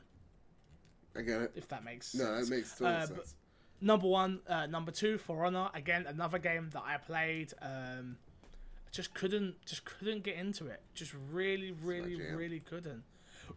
I 1.15 1.21
get 1.21 1.41
it. 1.41 1.51
If 1.55 1.67
that 1.67 1.83
makes 1.83 2.15
No, 2.15 2.23
sense. 2.25 2.49
that 2.49 2.55
makes 2.55 2.71
total 2.77 2.87
Uh, 2.95 3.05
sense. 3.05 3.35
number 3.79 4.07
one, 4.07 4.41
uh, 4.47 4.65
number 4.65 4.91
two, 4.91 5.19
For 5.19 5.45
Honor. 5.45 5.69
Again, 5.75 6.07
another 6.07 6.39
game 6.39 6.69
that 6.71 6.83
I 6.83 6.97
played. 6.97 7.53
Um, 7.61 8.17
just 8.91 9.13
couldn't, 9.13 9.55
just 9.65 9.85
couldn't 9.85 10.23
get 10.23 10.35
into 10.35 10.67
it. 10.67 10.81
Just 10.93 11.13
really, 11.31 11.71
really, 11.71 12.19
really 12.33 12.59
couldn't. 12.59 13.03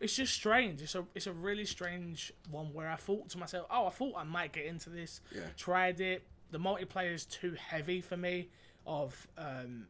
It's 0.01 0.15
just 0.15 0.33
strange. 0.35 0.81
It's 0.83 0.95
a, 0.95 1.05
it's 1.15 1.27
a 1.27 1.33
really 1.33 1.65
strange 1.65 2.33
one 2.51 2.73
where 2.73 2.89
I 2.89 2.97
thought 2.97 3.29
to 3.31 3.39
myself, 3.39 3.67
oh, 3.71 3.87
I 3.87 3.91
thought 3.91 4.15
I 4.17 4.25
might 4.25 4.53
get 4.53 4.67
into 4.67 4.89
this. 4.91 5.21
Yeah. 5.35 5.43
Tried 5.57 6.01
it. 6.01 6.23
The 6.53 6.59
multiplayer 6.59 7.13
is 7.15 7.25
too 7.25 7.55
heavy 7.59 8.01
for 8.01 8.17
me. 8.17 8.49
Of 8.87 9.27
um, 9.37 9.87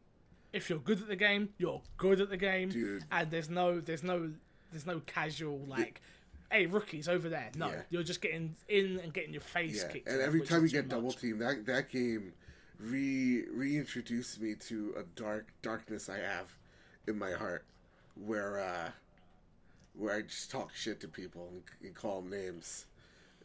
if 0.53 0.69
you're 0.69 0.79
good 0.79 1.01
at 1.01 1.07
the 1.07 1.15
game, 1.15 1.49
you're 1.57 1.81
good 1.97 2.19
at 2.19 2.29
the 2.29 2.37
game, 2.37 2.69
Dude. 2.69 3.03
and 3.11 3.31
there's 3.31 3.49
no, 3.49 3.79
there's 3.79 4.03
no, 4.03 4.31
there's 4.71 4.85
no 4.85 4.99
casual 5.05 5.59
like. 5.67 6.01
Hey, 6.51 6.65
rookies 6.65 7.07
over 7.07 7.29
there. 7.29 7.49
No, 7.55 7.67
Yeah. 7.69 7.81
you're 7.89 8.03
just 8.03 8.21
getting 8.21 8.55
in 8.67 8.99
and 9.01 9.13
getting 9.13 9.31
your 9.31 9.41
face 9.41 9.83
Yeah, 9.83 9.91
kicked. 9.93 10.07
and 10.09 10.19
every 10.19 10.41
time 10.41 10.63
you 10.63 10.69
get 10.69 10.89
double 10.89 11.13
teamed, 11.13 11.39
that 11.41 11.65
that 11.67 11.89
game 11.89 12.33
re 12.81 13.43
reintroduced 13.53 14.41
me 14.41 14.55
to 14.55 14.93
a 14.97 15.03
dark 15.19 15.47
darkness 15.61 16.09
I 16.09 16.17
have 16.17 16.47
in 17.07 17.17
my 17.17 17.31
heart, 17.31 17.65
where 18.15 18.59
uh, 18.59 18.91
where 19.97 20.15
I 20.15 20.21
just 20.21 20.51
talk 20.51 20.73
shit 20.73 20.99
to 21.01 21.07
people 21.07 21.49
and, 21.51 21.63
and 21.83 21.95
call 21.95 22.21
them 22.21 22.31
names, 22.31 22.85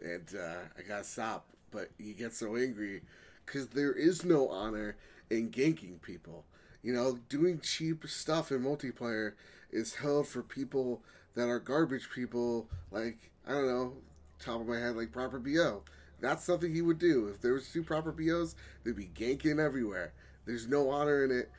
and 0.01 0.27
uh, 0.39 0.61
I 0.79 0.83
gotta 0.89 1.05
stop. 1.05 1.47
But 1.71 1.91
you 1.99 2.15
get 2.15 2.33
so 2.33 2.57
angry 2.57 3.03
because 3.45 3.69
there 3.69 3.93
is 3.93 4.25
no 4.25 4.49
honor 4.49 4.97
in 5.31 5.51
ganking 5.51 6.01
people. 6.01 6.45
You 6.83 6.95
know, 6.95 7.19
doing 7.29 7.61
cheap 7.61 8.07
stuff 8.07 8.53
in 8.53 8.63
multiplayer 8.63 9.33
is 9.73 9.97
held 9.97 10.29
for 10.29 10.43
people 10.43 11.03
that 11.35 11.49
are 11.49 11.59
garbage 11.59 12.09
people. 12.15 12.69
Like 12.91 13.19
I 13.47 13.53
don't 13.53 13.67
know, 13.67 13.93
top 14.39 14.61
of 14.61 14.69
my 14.69 14.79
head, 14.79 14.97
like 14.97 15.13
proper 15.13 15.39
bo. 15.39 15.83
That's 16.21 16.45
something 16.45 16.75
he 16.75 16.83
would 16.83 16.99
do. 16.99 17.29
If 17.29 17.41
there 17.43 17.53
was 17.53 17.69
two 17.71 17.83
proper 17.83 18.11
BOs, 18.13 18.55
they'd 18.85 18.97
be 18.97 19.11
ganking 19.15 19.59
everywhere. 19.59 20.13
There's 20.47 20.67
no 20.69 20.91
honor 20.91 21.25
in 21.25 21.31
it. 21.31 21.51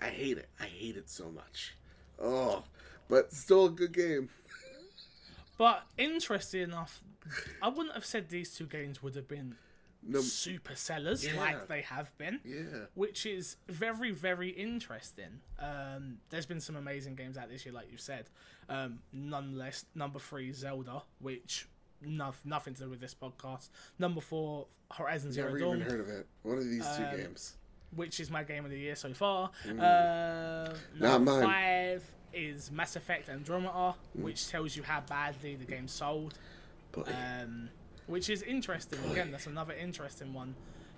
I 0.00 0.06
hate 0.08 0.38
it. 0.38 0.48
I 0.60 0.64
hate 0.64 0.96
it 0.96 1.08
so 1.10 1.30
much. 1.30 1.74
Oh, 2.20 2.64
but 3.08 3.32
still 3.32 3.66
a 3.66 3.70
good 3.70 3.92
game. 3.92 4.28
But 5.56 5.82
interesting 5.96 6.62
enough, 6.62 7.00
I 7.62 7.68
wouldn't 7.68 7.94
have 7.94 8.04
said 8.06 8.28
these 8.28 8.54
two 8.54 8.66
games 8.66 9.02
would 9.02 9.14
have 9.16 9.28
been 9.28 9.56
No, 10.02 10.20
super 10.20 10.76
sellers 10.76 11.24
Yeah. 11.26 11.36
like 11.38 11.66
they 11.68 11.82
have 11.82 12.16
been, 12.16 12.40
yeah, 12.44 12.86
which 12.94 13.26
is 13.26 13.56
very, 13.68 14.12
very 14.12 14.50
interesting. 14.50 15.40
Um, 15.58 16.18
there's 16.30 16.46
been 16.46 16.60
some 16.60 16.76
amazing 16.76 17.16
games 17.16 17.36
out 17.36 17.50
this 17.50 17.66
year, 17.66 17.74
like 17.74 17.90
you 17.90 17.98
said. 17.98 18.30
Um, 18.68 19.00
nonetheless, 19.12 19.84
number 19.94 20.18
three, 20.20 20.52
Zelda, 20.52 21.02
which 21.18 21.66
no, 22.02 22.32
nothing 22.44 22.74
to 22.74 22.82
do 22.84 22.90
with 22.90 23.00
this 23.00 23.14
podcast. 23.14 23.68
Number 23.98 24.20
four, 24.20 24.66
Horizon 24.90 25.32
Zero 25.32 25.48
never 25.48 25.58
Dawn, 25.58 25.76
even 25.80 25.90
heard 25.90 26.00
of 26.00 26.08
it. 26.08 26.26
What 26.42 26.58
are 26.58 26.64
these 26.64 26.86
two 26.96 27.04
Um, 27.04 27.16
games? 27.16 27.56
which 27.94 28.20
is 28.20 28.30
my 28.30 28.44
game 28.44 28.64
of 28.64 28.70
the 28.70 28.78
year 28.78 28.94
so 28.96 29.12
far. 29.14 29.50
Uh, 29.64 29.68
Mm. 29.68 30.76
Not 31.00 31.00
number 31.00 31.32
mine. 31.32 31.42
five 31.42 32.04
is 32.32 32.70
Mass 32.70 32.96
Effect 32.96 33.28
Andromeda, 33.28 33.94
which 34.14 34.48
tells 34.48 34.76
you 34.76 34.82
how 34.82 35.00
badly 35.00 35.56
the 35.56 35.64
game 35.64 35.88
sold. 35.88 36.34
Um, 37.06 37.70
which 38.06 38.28
is 38.30 38.42
interesting. 38.42 38.98
Again, 39.10 39.30
that's 39.30 39.46
another 39.46 39.72
interesting 39.74 40.32
one 40.34 40.54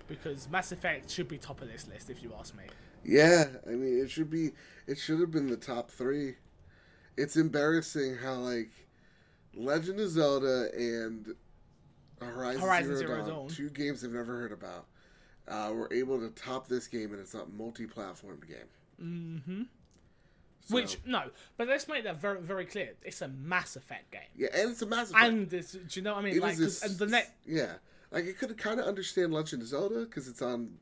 because 0.07 0.49
Mass 0.49 0.71
Effect 0.71 1.09
should 1.09 1.27
be 1.27 1.37
top 1.37 1.61
of 1.61 1.67
this 1.71 1.87
list 1.87 2.09
if 2.09 2.21
you 2.23 2.33
ask 2.37 2.55
me. 2.55 2.63
yeah, 3.03 3.45
I 3.65 3.71
mean, 3.71 3.99
it 4.03 4.09
should 4.09 4.29
be. 4.29 4.51
It 4.87 4.97
should 4.97 5.19
have 5.19 5.31
been 5.31 5.47
the 5.47 5.57
top 5.57 5.89
three. 5.91 6.35
It's 7.17 7.35
embarrassing 7.37 8.15
how 8.17 8.35
like 8.35 8.71
Legend 9.55 9.99
of 9.99 10.09
Zelda 10.09 10.69
and 10.75 11.35
Horizon, 12.21 12.61
Horizon 12.61 12.95
Zero, 12.95 13.15
Zero 13.15 13.17
Dawn, 13.17 13.27
Dawn. 13.29 13.47
two 13.49 13.69
games 13.69 14.03
I've 14.03 14.11
never 14.11 14.37
heard 14.37 14.51
about, 14.51 14.85
uh, 15.47 15.71
were 15.73 15.91
able 15.93 16.19
to 16.19 16.29
top 16.29 16.67
this 16.67 16.87
game, 16.87 17.11
and 17.11 17.19
it's 17.19 17.33
a 17.33 17.45
multi-platform 17.47 18.41
game. 18.47 18.67
Mm-hmm. 19.01 19.63
So, 20.63 20.75
Which 20.75 20.99
no, 21.05 21.23
but 21.57 21.67
let's 21.67 21.87
make 21.87 22.03
that 22.03 22.21
very 22.21 22.39
very 22.39 22.65
clear. 22.65 22.91
It's 23.03 23.21
a 23.21 23.27
Mass 23.27 23.75
Effect 23.75 24.11
game, 24.11 24.21
yeah, 24.35 24.49
and 24.53 24.69
it's 24.69 24.81
a 24.83 24.85
massive. 24.85 25.15
game. 25.15 25.23
and 25.25 25.49
this, 25.49 25.71
do 25.71 25.79
you 25.93 26.03
know 26.03 26.13
what 26.13 26.19
I 26.19 26.23
mean? 26.25 26.35
It 26.35 26.41
like, 26.41 26.55
this, 26.55 26.83
and 26.83 26.97
the 26.99 27.07
next, 27.07 27.31
yeah, 27.47 27.73
like 28.11 28.27
I 28.27 28.31
could 28.33 28.55
kind 28.59 28.79
of 28.79 28.85
understand 28.85 29.33
Legend 29.33 29.63
of 29.63 29.67
Zelda 29.69 30.01
because 30.01 30.27
it's 30.27 30.41
on 30.41 30.77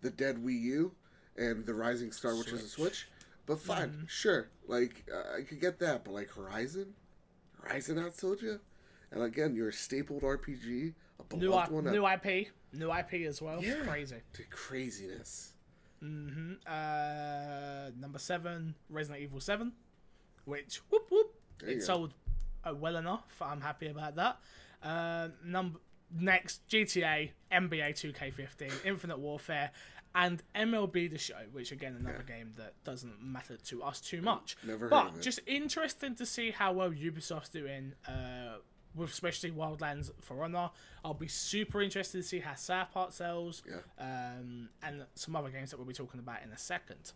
the 0.00 0.10
dead 0.10 0.36
Wii 0.36 0.60
U 0.62 0.92
and 1.36 1.66
the 1.66 1.74
Rising 1.74 2.12
Star, 2.12 2.36
which 2.36 2.48
is 2.52 2.62
a 2.62 2.68
Switch. 2.68 3.08
But 3.46 3.60
fine, 3.60 3.88
Mm-hmm. 3.88 4.04
sure, 4.06 4.48
like 4.68 5.04
uh, 5.12 5.38
I 5.38 5.42
could 5.42 5.60
get 5.60 5.80
that. 5.80 6.04
But 6.04 6.14
like 6.14 6.30
Horizon, 6.30 6.94
Horizon 7.68 7.96
outsold 7.96 8.42
you, 8.42 8.60
and 9.10 9.22
again, 9.22 9.54
you're 9.54 9.72
stapled 9.72 10.22
RPG, 10.22 10.94
a 11.30 11.34
new 11.36 11.48
beloved 11.50 11.70
I, 11.70 11.74
one. 11.74 11.84
new 11.84 12.06
IP, 12.06 12.48
new 12.72 12.92
IP 12.92 13.26
as 13.26 13.40
well. 13.42 13.62
Yeah. 13.62 13.74
Crazy. 13.84 14.16
to 14.34 14.42
craziness. 14.50 15.52
hmm 16.00 16.54
Uh, 16.66 17.90
number 17.98 18.18
seven, 18.18 18.74
Resident 18.90 19.22
Evil 19.22 19.40
Seven, 19.40 19.72
which 20.44 20.80
whoop 20.90 21.06
whoop, 21.10 21.34
There 21.60 21.70
it 21.70 21.82
sold 21.82 22.12
uh, 22.64 22.74
well 22.74 22.96
enough. 22.96 23.40
I'm 23.40 23.60
happy 23.60 23.88
about 23.88 24.16
that. 24.16 24.38
Uh, 24.82 25.28
number 25.44 25.78
next, 26.16 26.66
GTA, 26.68 27.30
NBA 27.50 27.90
2K15, 27.94 28.84
Infinite 28.84 29.18
Warfare, 29.18 29.70
and 30.16 30.42
MLB 30.54 31.10
The 31.10 31.18
Show, 31.18 31.36
which 31.52 31.70
again 31.70 31.94
another 32.00 32.24
game 32.26 32.54
that 32.56 32.72
doesn't 32.84 33.22
matter 33.22 33.56
to 33.56 33.82
us 33.84 34.00
too 34.00 34.20
much. 34.22 34.56
Never 34.66 34.88
but 34.88 35.20
just 35.20 35.38
interesting 35.46 36.14
to 36.16 36.26
see 36.26 36.50
how 36.50 36.72
well 36.72 36.90
Ubisoft's 36.90 37.50
doing 37.50 37.92
uh, 38.08 38.56
with 38.94 39.10
especially 39.10 39.50
Wildlands 39.50 40.10
for 40.22 40.42
Honor. 40.42 40.70
I'll 41.04 41.12
be 41.14 41.28
super 41.28 41.82
interested 41.82 42.22
to 42.22 42.26
see 42.26 42.40
how 42.40 42.54
South 42.54 42.92
Park 42.92 43.12
sells, 43.12 43.62
Yeah. 43.68 43.76
um, 44.00 44.70
and 44.82 45.04
some 45.14 45.36
other 45.36 45.50
games 45.50 45.70
that 45.70 45.76
we'll 45.76 45.86
be 45.86 45.92
talking 45.92 46.18
about 46.18 46.42
in 46.42 46.50
a 46.50 46.58
second. 46.58 47.12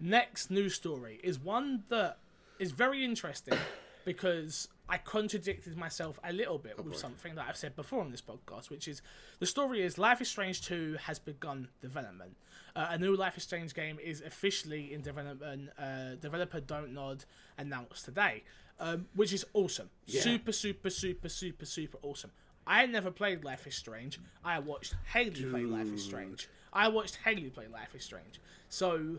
Next 0.00 0.50
news 0.50 0.74
story 0.74 1.20
is 1.22 1.38
one 1.38 1.84
that 1.88 2.18
is 2.58 2.72
very 2.72 3.04
interesting 3.04 3.56
because 4.04 4.66
I 4.90 4.98
contradicted 4.98 5.76
myself 5.76 6.18
a 6.24 6.32
little 6.32 6.58
bit 6.58 6.76
with 6.76 6.86
boy. 6.86 6.92
something 6.98 7.36
that 7.36 7.46
I've 7.48 7.56
said 7.56 7.76
before 7.76 8.00
on 8.00 8.10
this 8.10 8.20
podcast, 8.20 8.70
which 8.70 8.88
is 8.88 9.02
the 9.38 9.46
story 9.46 9.82
is 9.82 9.98
Life 9.98 10.20
is 10.20 10.28
Strange 10.28 10.62
2 10.66 10.96
has 11.04 11.20
begun 11.20 11.68
development. 11.80 12.36
Uh, 12.74 12.88
a 12.90 12.98
new 12.98 13.14
Life 13.14 13.36
is 13.36 13.44
Strange 13.44 13.72
game 13.72 13.98
is 14.02 14.20
officially 14.20 14.92
in 14.92 15.00
development. 15.02 15.70
Uh, 15.78 16.16
developer 16.20 16.58
Don't 16.58 16.92
Nod 16.92 17.24
announced 17.56 18.04
today, 18.04 18.42
um, 18.80 19.06
which 19.14 19.32
is 19.32 19.46
awesome. 19.54 19.90
Yeah. 20.06 20.22
Super, 20.22 20.50
super, 20.52 20.90
super, 20.90 21.28
super, 21.28 21.64
super 21.66 21.98
awesome. 22.02 22.32
I 22.66 22.86
never 22.86 23.12
played 23.12 23.44
Life 23.44 23.66
is 23.68 23.76
Strange. 23.76 24.18
I 24.44 24.58
watched 24.58 24.94
Haley 25.12 25.44
play 25.44 25.62
Life 25.62 25.92
is 25.92 26.02
Strange. 26.04 26.48
I 26.72 26.88
watched 26.88 27.16
Haley 27.24 27.50
play 27.50 27.68
Life 27.68 27.94
is 27.94 28.04
Strange. 28.04 28.40
So, 28.68 29.18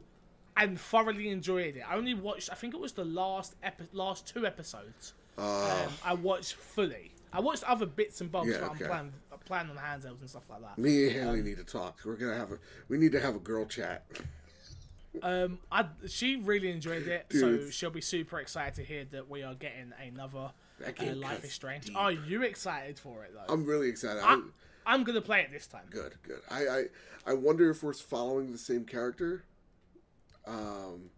and 0.57 0.79
thoroughly 0.79 1.29
enjoyed 1.29 1.77
it. 1.77 1.83
I 1.89 1.95
only 1.95 2.13
watched, 2.13 2.49
I 2.51 2.55
think 2.55 2.73
it 2.73 2.79
was 2.79 2.91
the 2.93 3.05
last 3.05 3.55
epi- 3.63 3.87
last 3.93 4.27
two 4.27 4.45
episodes. 4.45 5.13
Uh, 5.37 5.85
Um, 5.87 5.93
I 6.05 6.13
watched 6.13 6.53
fully. 6.53 7.11
I 7.33 7.39
watched 7.39 7.63
other 7.63 7.85
bits 7.85 8.19
and 8.21 8.31
bobs, 8.31 8.49
Yeah, 8.49 8.55
okay. 8.57 8.85
I'm 8.85 8.89
playing, 8.89 9.13
playing 9.45 9.69
on 9.69 9.77
handhelds 9.77 10.19
and 10.21 10.29
stuff 10.29 10.49
like 10.49 10.61
that. 10.61 10.77
me 10.77 11.07
and 11.07 11.13
Haley 11.13 11.41
need 11.41 11.57
to 11.57 11.63
talk. 11.63 11.99
We're 12.05 12.15
gonna 12.17 12.37
have 12.37 12.51
a. 12.51 12.59
We 12.89 12.97
need 12.97 13.13
to 13.13 13.19
have 13.21 13.35
a 13.35 13.39
girl 13.39 13.65
chat. 13.65 14.05
Um, 15.21 15.59
I 15.71 15.85
she 16.07 16.37
really 16.37 16.71
enjoyed 16.71 17.07
it, 17.07 17.25
so 17.31 17.69
she'll 17.69 17.89
be 17.89 18.01
super 18.01 18.39
excited 18.39 18.75
to 18.75 18.83
hear 18.83 19.05
that 19.11 19.29
we 19.29 19.43
are 19.43 19.55
getting 19.55 19.91
another 20.01 20.51
uh, 20.85 21.13
Life 21.15 21.43
is 21.43 21.51
Strange. 21.53 21.85
deep. 21.87 21.97
Are 21.97 22.11
you 22.11 22.43
excited 22.43 22.97
for 22.97 23.23
it 23.25 23.33
though? 23.33 23.53
I'm 23.53 23.65
really 23.65 23.89
excited. 23.89 24.23
I, 24.23 24.35
I, 24.35 24.41
I'm 24.85 25.03
gonna 25.03 25.21
play 25.21 25.41
it 25.41 25.51
this 25.51 25.67
time. 25.67 25.83
good, 25.89 26.13
good. 26.23 26.39
I, 26.49 26.65
I, 26.67 26.83
I 27.27 27.33
wonder 27.33 27.69
if 27.69 27.83
we're 27.83 27.93
following 27.93 28.51
the 28.51 28.57
same 28.57 28.85
character. 28.85 29.43
Um, 30.47 31.09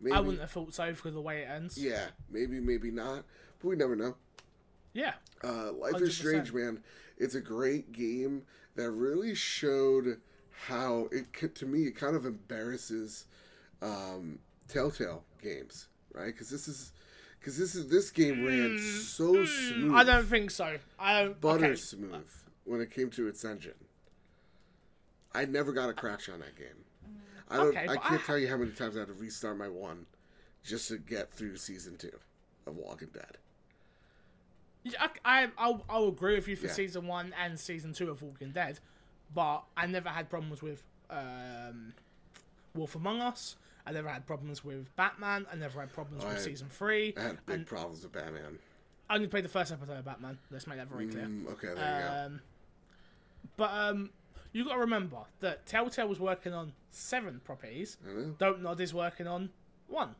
maybe. 0.00 0.16
I 0.16 0.20
wouldn't 0.20 0.40
have 0.40 0.50
thought 0.50 0.74
so 0.74 0.94
for 0.94 1.10
the 1.10 1.20
way 1.20 1.42
it 1.42 1.48
ends. 1.50 1.76
Yeah, 1.78 2.06
maybe, 2.30 2.58
maybe 2.58 2.90
not. 2.90 3.24
We 3.62 3.76
never 3.76 3.96
know. 3.96 4.16
Yeah. 4.92 5.14
Uh, 5.42 5.72
Life 5.72 5.94
100%. 5.94 6.02
is 6.02 6.16
Strange, 6.16 6.52
man. 6.52 6.82
It's 7.18 7.34
a 7.34 7.40
great 7.40 7.92
game 7.92 8.42
that 8.76 8.90
really 8.90 9.34
showed 9.34 10.20
how 10.66 11.08
it 11.10 11.54
to 11.56 11.66
me 11.66 11.84
it 11.84 11.96
kind 11.96 12.14
of 12.16 12.24
embarrasses 12.26 13.26
um, 13.80 14.38
Telltale 14.68 15.24
games, 15.42 15.88
right? 16.14 16.26
Because 16.26 16.50
this 16.50 16.68
is 16.68 16.92
because 17.38 17.58
this 17.58 17.74
is 17.74 17.88
this 17.88 18.10
game 18.10 18.44
ran 18.44 18.78
so 18.78 19.44
smooth, 19.44 19.90
Mm, 19.92 19.94
I 19.96 20.04
don't 20.04 20.26
think 20.26 20.50
so. 20.50 20.78
I 20.98 21.22
don't. 21.22 21.40
butter 21.40 21.66
okay. 21.66 21.74
smooth 21.76 22.28
when 22.64 22.80
it 22.80 22.90
came 22.90 23.10
to 23.10 23.26
its 23.26 23.44
engine. 23.44 23.74
I 25.34 25.44
never 25.46 25.72
got 25.72 25.88
a 25.88 25.94
crash 25.94 26.28
on 26.28 26.40
that 26.40 26.56
game. 26.56 26.84
I 27.50 27.56
don't. 27.56 27.68
Okay, 27.68 27.82
I 27.88 27.96
can't 27.96 28.22
I- 28.22 28.26
tell 28.26 28.38
you 28.38 28.48
how 28.48 28.56
many 28.56 28.70
times 28.72 28.96
I 28.96 29.00
had 29.00 29.08
to 29.08 29.14
restart 29.14 29.56
my 29.58 29.68
one 29.68 30.06
just 30.64 30.88
to 30.88 30.98
get 30.98 31.32
through 31.32 31.56
season 31.56 31.96
two 31.96 32.16
of 32.66 32.76
Walking 32.76 33.08
Dead. 33.12 33.38
Yeah, 34.84 35.06
I, 35.24 35.44
I, 35.44 35.48
I'll, 35.58 35.84
I'll 35.88 36.08
agree 36.08 36.34
with 36.34 36.48
you 36.48 36.56
for 36.56 36.66
Yeah. 36.66 36.72
season 36.72 37.06
one 37.06 37.34
and 37.40 37.58
season 37.58 37.92
two 37.92 38.10
of 38.10 38.22
Walking 38.22 38.50
Dead, 38.50 38.80
but 39.34 39.62
I 39.76 39.86
never 39.86 40.08
had 40.08 40.28
problems 40.28 40.60
with 40.62 40.82
um, 41.10 41.92
Wolf 42.74 42.94
Among 42.96 43.20
Us. 43.20 43.56
I 43.86 43.92
never 43.92 44.08
had 44.08 44.26
problems 44.26 44.64
with 44.64 44.94
Batman. 44.96 45.46
I 45.52 45.56
never 45.56 45.80
had 45.80 45.92
problems 45.92 46.24
I 46.24 46.28
with 46.28 46.36
had- 46.36 46.44
season 46.44 46.68
three. 46.68 47.14
I 47.16 47.20
had 47.22 47.46
big 47.46 47.56
And 47.56 47.66
problems 47.66 48.02
with 48.02 48.12
Batman. 48.12 48.58
I 49.10 49.16
only 49.16 49.28
played 49.28 49.44
the 49.44 49.48
first 49.48 49.72
episode 49.72 49.98
of 49.98 50.04
Batman. 50.04 50.38
Let's 50.50 50.66
make 50.66 50.78
that 50.78 50.88
very 50.88 51.06
clear. 51.06 51.26
Mm, 51.26 51.50
okay, 51.52 51.74
there 51.74 52.24
Um, 52.26 52.32
you 52.32 52.38
go. 52.38 52.42
but 53.56 53.70
um, 53.72 54.10
you 54.52 54.64
got 54.64 54.74
to 54.74 54.78
remember 54.80 55.18
that 55.40 55.66
Telltale 55.66 56.08
was 56.08 56.18
working 56.20 56.52
on 56.54 56.72
seven 56.90 57.40
properties. 57.44 57.98
go. 58.04 58.34
Don't 58.38 58.62
Nod 58.62 58.80
is 58.80 58.94
working 58.94 59.26
on 59.26 59.50
one. 59.88 60.14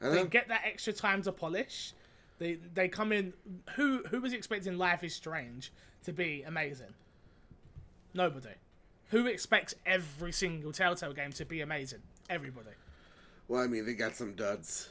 They 0.00 0.24
get 0.26 0.48
that 0.48 0.62
extra 0.64 0.92
time 0.92 1.22
to 1.22 1.32
polish. 1.32 1.92
They 2.38 2.54
they 2.74 2.88
come 2.88 3.12
in. 3.12 3.32
Who 3.76 4.04
who 4.10 4.20
was 4.20 4.32
expecting 4.32 4.78
Life 4.78 5.02
is 5.04 5.14
Strange 5.14 5.72
to 6.04 6.12
be 6.12 6.42
amazing? 6.46 6.94
Nobody. 8.14 8.50
Who 9.10 9.26
expects 9.26 9.74
every 9.86 10.32
single 10.32 10.72
Telltale 10.72 11.12
game 11.14 11.32
to 11.32 11.44
be 11.44 11.60
amazing? 11.60 12.00
Everybody. 12.28 12.70
Well, 13.48 13.62
I 13.62 13.66
mean, 13.66 13.86
they 13.86 13.94
got 13.94 14.14
some 14.16 14.34
duds. 14.34 14.88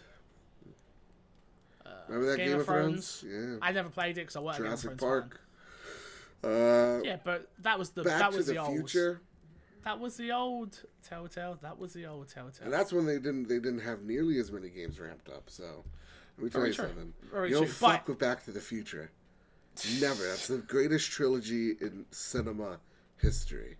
Remember 2.07 2.27
that 2.27 2.33
Uh, 2.33 2.38
Game 2.38 2.45
Game, 2.47 2.55
of 2.55 2.60
of 2.62 2.65
Thrones? 2.65 3.25
Yeah. 3.27 3.57
I 3.62 3.71
never 3.71 3.89
played 3.89 4.17
it 4.17 4.27
because 4.27 4.36
I 4.38 4.39
Game 4.39 4.49
of 4.49 4.57
Jurassic 4.57 4.99
Thrones 4.99 5.01
Park. 5.01 5.41
Uh. 6.43 7.01
Yeah, 7.03 7.17
but 7.23 7.49
that 7.60 7.77
was 7.77 7.89
the 7.91 8.03
Back 8.03 8.19
that 8.19 8.33
was 8.33 8.47
the, 8.47 8.53
the, 8.53 8.60
old. 8.60 8.77
Future, 8.77 9.21
That 9.83 9.99
was 9.99 10.17
the 10.17 10.31
old 10.31 10.81
Telltale. 11.07 11.57
That 11.62 11.77
was 11.77 11.93
the 11.93 12.05
old 12.05 12.29
Telltale. 12.29 12.65
and 12.65 12.73
that's 12.73 12.93
when 12.93 13.05
they 13.05 13.15
didn't 13.15 13.47
they 13.47 13.55
didn't 13.60 13.79
have 13.79 14.03
nearly 14.03 14.38
as 14.39 14.51
many 14.51 14.69
games 14.69 14.99
ramped 14.99 15.29
up. 15.29 15.49
So 15.49 15.83
let 16.38 16.43
me 16.43 16.50
tell 16.50 16.67
you 16.67 16.73
true. 16.73 16.86
something. 16.88 17.13
You 17.34 17.50
don't 17.56 17.63
true. 17.63 17.67
fuck 17.67 18.06
But- 18.06 18.10
with 18.10 18.19
Back 18.19 18.45
to 18.45 18.52
the 18.52 18.60
Future. 18.62 19.12
Never. 20.02 20.23
That's 20.28 20.47
the 20.47 20.58
greatest 20.58 21.12
trilogy 21.12 21.71
in 21.80 22.06
cinema 22.12 22.80
history. 23.17 23.78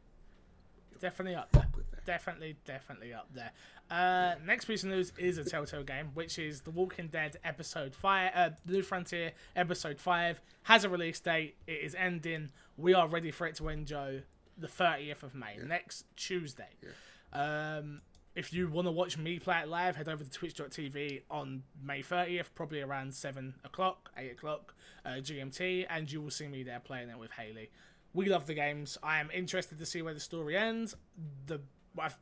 Definitely 1.00 1.36
up 1.36 1.52
there. 1.52 1.68
Definitely, 2.06 2.56
definitely 2.66 3.14
up 3.14 3.28
there. 3.34 3.52
Uh, 3.92 4.36
next 4.46 4.66
piece 4.66 4.84
of 4.84 4.90
news 4.90 5.12
is 5.18 5.38
a 5.38 5.44
Telltale 5.44 5.84
game, 5.84 6.12
which 6.14 6.40
is 6.40 6.62
The 6.62 6.72
Walking 6.72 7.08
Dead 7.08 7.38
Episode 7.44 7.94
Five. 7.96 8.32
Uh, 8.34 8.50
New 8.66 8.82
Frontier 8.82 9.32
Episode 9.56 10.00
Five 10.00 10.40
has 10.64 10.84
a 10.84 10.90
release 10.90 11.20
date. 11.20 11.56
It 11.68 11.82
is 11.84 11.96
ending. 11.96 12.52
We 12.78 12.94
are 12.94 13.08
ready 13.08 13.32
for 13.32 13.46
it 13.48 13.56
to 13.56 13.70
end, 13.70 13.88
Joe. 13.88 14.22
The 14.58 14.68
thirtieth 14.68 15.22
of 15.24 15.36
May, 15.36 15.58
next 15.64 16.06
Tuesday. 16.16 16.70
Um, 17.34 18.02
if 18.38 18.54
you 18.54 18.70
want 18.70 18.88
to 18.88 18.92
watch 18.92 19.18
me 19.18 19.40
play 19.40 19.60
it 19.64 19.68
live, 19.68 19.96
head 19.96 20.08
over 20.08 20.24
to 20.24 20.30
twitch.tv 20.30 21.24
on 21.32 21.64
May 21.84 22.04
30th, 22.04 22.46
probably 22.54 22.82
around 22.82 23.14
7 23.16 23.56
o'clock, 23.66 24.12
8 24.16 24.32
o'clock 24.34 24.76
uh, 25.04 25.10
GMT, 25.14 25.88
and 25.90 26.10
you 26.12 26.22
will 26.22 26.30
see 26.30 26.48
me 26.48 26.62
there 26.62 26.80
playing 26.80 27.10
it 27.10 27.18
with 27.18 27.32
Haley. 27.32 27.72
We 28.14 28.30
love 28.30 28.46
the 28.46 28.54
games. 28.54 28.96
I 29.02 29.20
am 29.20 29.32
interested 29.34 29.80
to 29.80 29.86
see 29.88 30.04
where 30.04 30.14
the 30.14 30.20
story 30.20 30.56
ends. 30.56 30.96
The 31.48 31.60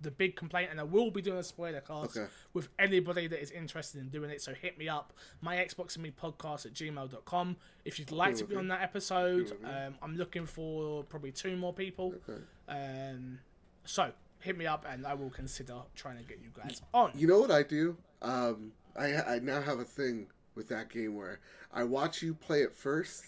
the 0.01 0.09
big 0.11 0.37
complaint, 0.37 0.69
and 0.71 0.79
I 0.79 0.83
will 0.83 1.11
be 1.11 1.21
doing 1.21 1.37
a 1.37 1.43
spoiler 1.43 1.81
cast 1.81 2.15
Okay. 2.15 2.27
with 2.53 2.69
anybody 2.79 3.27
that 3.27 3.41
is 3.41 3.51
interested 3.51 3.99
in 3.99 4.07
doing 4.07 4.29
it. 4.29 4.41
So 4.41 4.53
hit 4.53 4.77
me 4.77 4.87
up, 4.87 5.11
my 5.41 5.57
Xbox 5.57 5.95
and 5.95 6.03
me 6.03 6.11
podcast 6.11 6.65
at 6.65 6.73
gmail.com. 6.73 7.57
If 7.83 7.99
you'd 7.99 8.11
like 8.11 8.37
to 8.37 8.45
be 8.45 8.55
on 8.55 8.69
that 8.69 8.81
episode, 8.81 9.51
um, 9.65 9.95
I'm 10.01 10.15
looking 10.15 10.45
for 10.45 11.03
probably 11.03 11.33
two 11.33 11.57
more 11.57 11.73
people. 11.73 12.13
Okay. 12.29 12.41
Um, 12.69 13.39
so 13.83 14.11
hit 14.39 14.57
me 14.57 14.65
up, 14.65 14.85
and 14.89 15.05
I 15.05 15.13
will 15.13 15.29
consider 15.29 15.75
trying 15.95 16.17
to 16.17 16.23
get 16.23 16.39
you 16.41 16.49
guys 16.55 16.81
on. 16.93 17.11
You 17.15 17.27
know 17.27 17.39
what 17.39 17.51
I 17.51 17.63
do? 17.63 17.97
Um, 18.21 18.71
I 18.97 19.15
I 19.15 19.39
now 19.39 19.61
have 19.61 19.79
a 19.79 19.85
thing 19.85 20.27
with 20.55 20.69
that 20.69 20.89
game 20.89 21.15
where 21.15 21.39
I 21.73 21.83
watch 21.83 22.21
you 22.21 22.33
play 22.33 22.61
it 22.61 22.73
first, 22.73 23.25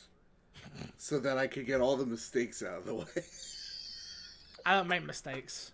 so 0.97 1.19
that 1.19 1.37
I 1.37 1.47
can 1.47 1.65
get 1.65 1.81
all 1.81 1.97
the 1.97 2.05
mistakes 2.05 2.63
out 2.63 2.79
of 2.79 2.85
the 2.85 2.95
way. 2.95 3.05
I 4.65 4.75
don't 4.75 4.87
make 4.87 5.05
mistakes. 5.05 5.71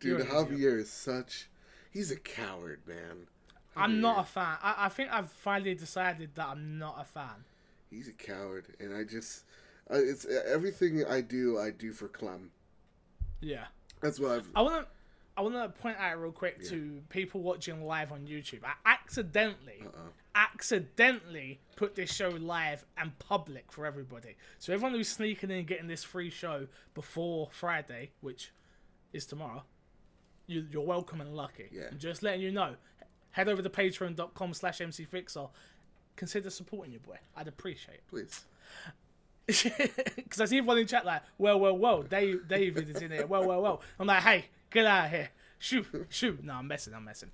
Dude, 0.00 0.18
You're 0.18 0.26
Javier 0.26 0.78
is 0.78 0.90
such. 0.90 1.48
He's 1.90 2.10
a 2.10 2.16
coward, 2.16 2.80
man. 2.86 3.26
I'm 3.76 4.00
not 4.00 4.20
a 4.20 4.24
fan. 4.24 4.56
I, 4.62 4.86
I 4.86 4.88
think 4.88 5.10
I've 5.12 5.30
finally 5.30 5.74
decided 5.74 6.34
that 6.34 6.46
I'm 6.46 6.78
not 6.78 6.96
a 7.00 7.04
fan. 7.04 7.44
He's 7.90 8.08
a 8.08 8.12
coward, 8.12 8.66
and 8.80 8.94
I 8.94 9.04
just. 9.04 9.44
Uh, 9.90 9.96
it's 9.96 10.26
everything 10.26 11.04
I 11.04 11.20
do. 11.20 11.58
I 11.58 11.70
do 11.70 11.92
for 11.92 12.08
Clem. 12.08 12.50
Yeah. 13.42 13.64
That's 14.00 14.18
what 14.18 14.30
I've. 14.32 14.48
I 14.54 14.62
want 14.62 14.82
to. 14.82 14.86
I 15.34 15.40
want 15.40 15.54
to 15.54 15.68
point 15.80 15.96
out 15.98 16.20
real 16.20 16.30
quick 16.30 16.62
to 16.68 17.00
people 17.08 17.40
watching 17.40 17.86
live 17.86 18.12
on 18.12 18.26
YouTube. 18.26 18.60
I 18.64 18.74
accidentally, 18.84 19.80
uh-uh. 19.82 20.10
accidentally 20.34 21.58
put 21.74 21.94
this 21.94 22.12
show 22.12 22.28
live 22.28 22.84
and 22.98 23.18
public 23.18 23.72
for 23.72 23.86
everybody. 23.86 24.36
So 24.58 24.74
everyone 24.74 24.92
who's 24.92 25.08
sneaking 25.08 25.50
in 25.50 25.58
and 25.60 25.66
getting 25.66 25.86
this 25.86 26.04
free 26.04 26.28
show 26.28 26.66
before 26.92 27.48
Friday, 27.50 28.10
which 28.20 28.52
is 29.14 29.24
tomorrow, 29.24 29.62
you, 30.46 30.66
you're 30.70 30.82
welcome 30.82 31.22
and 31.22 31.34
lucky. 31.34 31.70
Yeah. 31.72 31.84
I'm 31.90 31.98
just 31.98 32.22
letting 32.22 32.42
you 32.42 32.50
know. 32.50 32.74
Head 33.30 33.48
over 33.48 33.62
to 33.62 33.70
patreon.com 33.70 34.52
slash 34.52 34.80
mcfixer. 34.80 35.48
Consider 36.16 36.50
supporting 36.50 36.92
your 36.92 37.00
boy. 37.00 37.16
I'd 37.34 37.48
appreciate 37.48 37.94
it. 37.94 38.06
Please. 38.10 38.44
Because 40.16 40.40
I 40.40 40.44
see 40.46 40.58
everyone 40.58 40.78
in 40.78 40.86
chat 40.86 41.04
like, 41.04 41.22
well, 41.36 41.60
well, 41.60 41.76
well, 41.76 42.02
Dave, 42.02 42.48
David 42.48 42.88
is 42.88 43.02
in 43.02 43.10
here. 43.10 43.26
Well, 43.26 43.46
well, 43.46 43.60
well. 43.60 43.82
I'm 43.98 44.06
like, 44.06 44.22
hey, 44.22 44.46
get 44.70 44.86
out 44.86 45.06
of 45.06 45.10
here. 45.10 45.28
Shoot, 45.58 45.86
shoot. 46.08 46.42
No, 46.42 46.54
I'm 46.54 46.66
messing, 46.66 46.94
I'm 46.94 47.04
messing. 47.04 47.30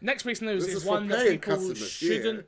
Next 0.00 0.26
of 0.26 0.42
news 0.42 0.66
is, 0.66 0.74
is 0.76 0.84
one 0.84 1.06
that 1.08 1.28
people 1.28 1.54
customers, 1.54 1.88
shouldn't. 1.88 2.46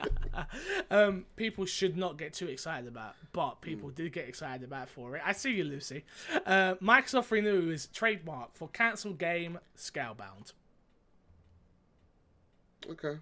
um, 0.90 1.24
people 1.36 1.64
should 1.64 1.96
not 1.96 2.18
get 2.18 2.32
too 2.32 2.48
excited 2.48 2.88
about, 2.88 3.14
but 3.32 3.60
people 3.60 3.90
did 3.90 4.12
get 4.12 4.28
excited 4.28 4.64
about 4.64 4.88
for 4.88 5.16
it. 5.16 5.22
I 5.24 5.32
see 5.32 5.52
you, 5.52 5.64
Lucy. 5.64 6.04
Uh, 6.44 6.74
Microsoft 6.82 7.30
renews 7.30 7.86
trademark 7.86 8.56
for 8.56 8.68
cancelled 8.68 9.18
game 9.18 9.60
Scalebound. 9.76 10.52
Okay. 12.90 13.18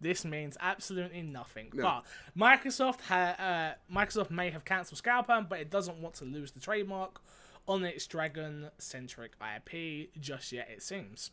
This 0.00 0.24
means 0.24 0.56
absolutely 0.60 1.22
nothing. 1.22 1.70
But 1.74 2.04
Microsoft 2.38 3.00
ha- 3.02 3.36
uh, 3.38 3.94
Microsoft 3.94 4.30
may 4.30 4.50
have 4.50 4.64
cancelled 4.64 5.00
Scalebound, 5.02 5.48
but 5.48 5.58
it 5.60 5.70
doesn't 5.70 5.98
want 6.00 6.14
to 6.16 6.24
lose 6.24 6.52
the 6.52 6.60
trademark 6.60 7.20
on 7.68 7.82
its 7.84 8.06
dragon-centric 8.06 9.32
IP 9.40 10.10
just 10.20 10.52
yet. 10.52 10.68
It 10.70 10.82
seems, 10.82 11.30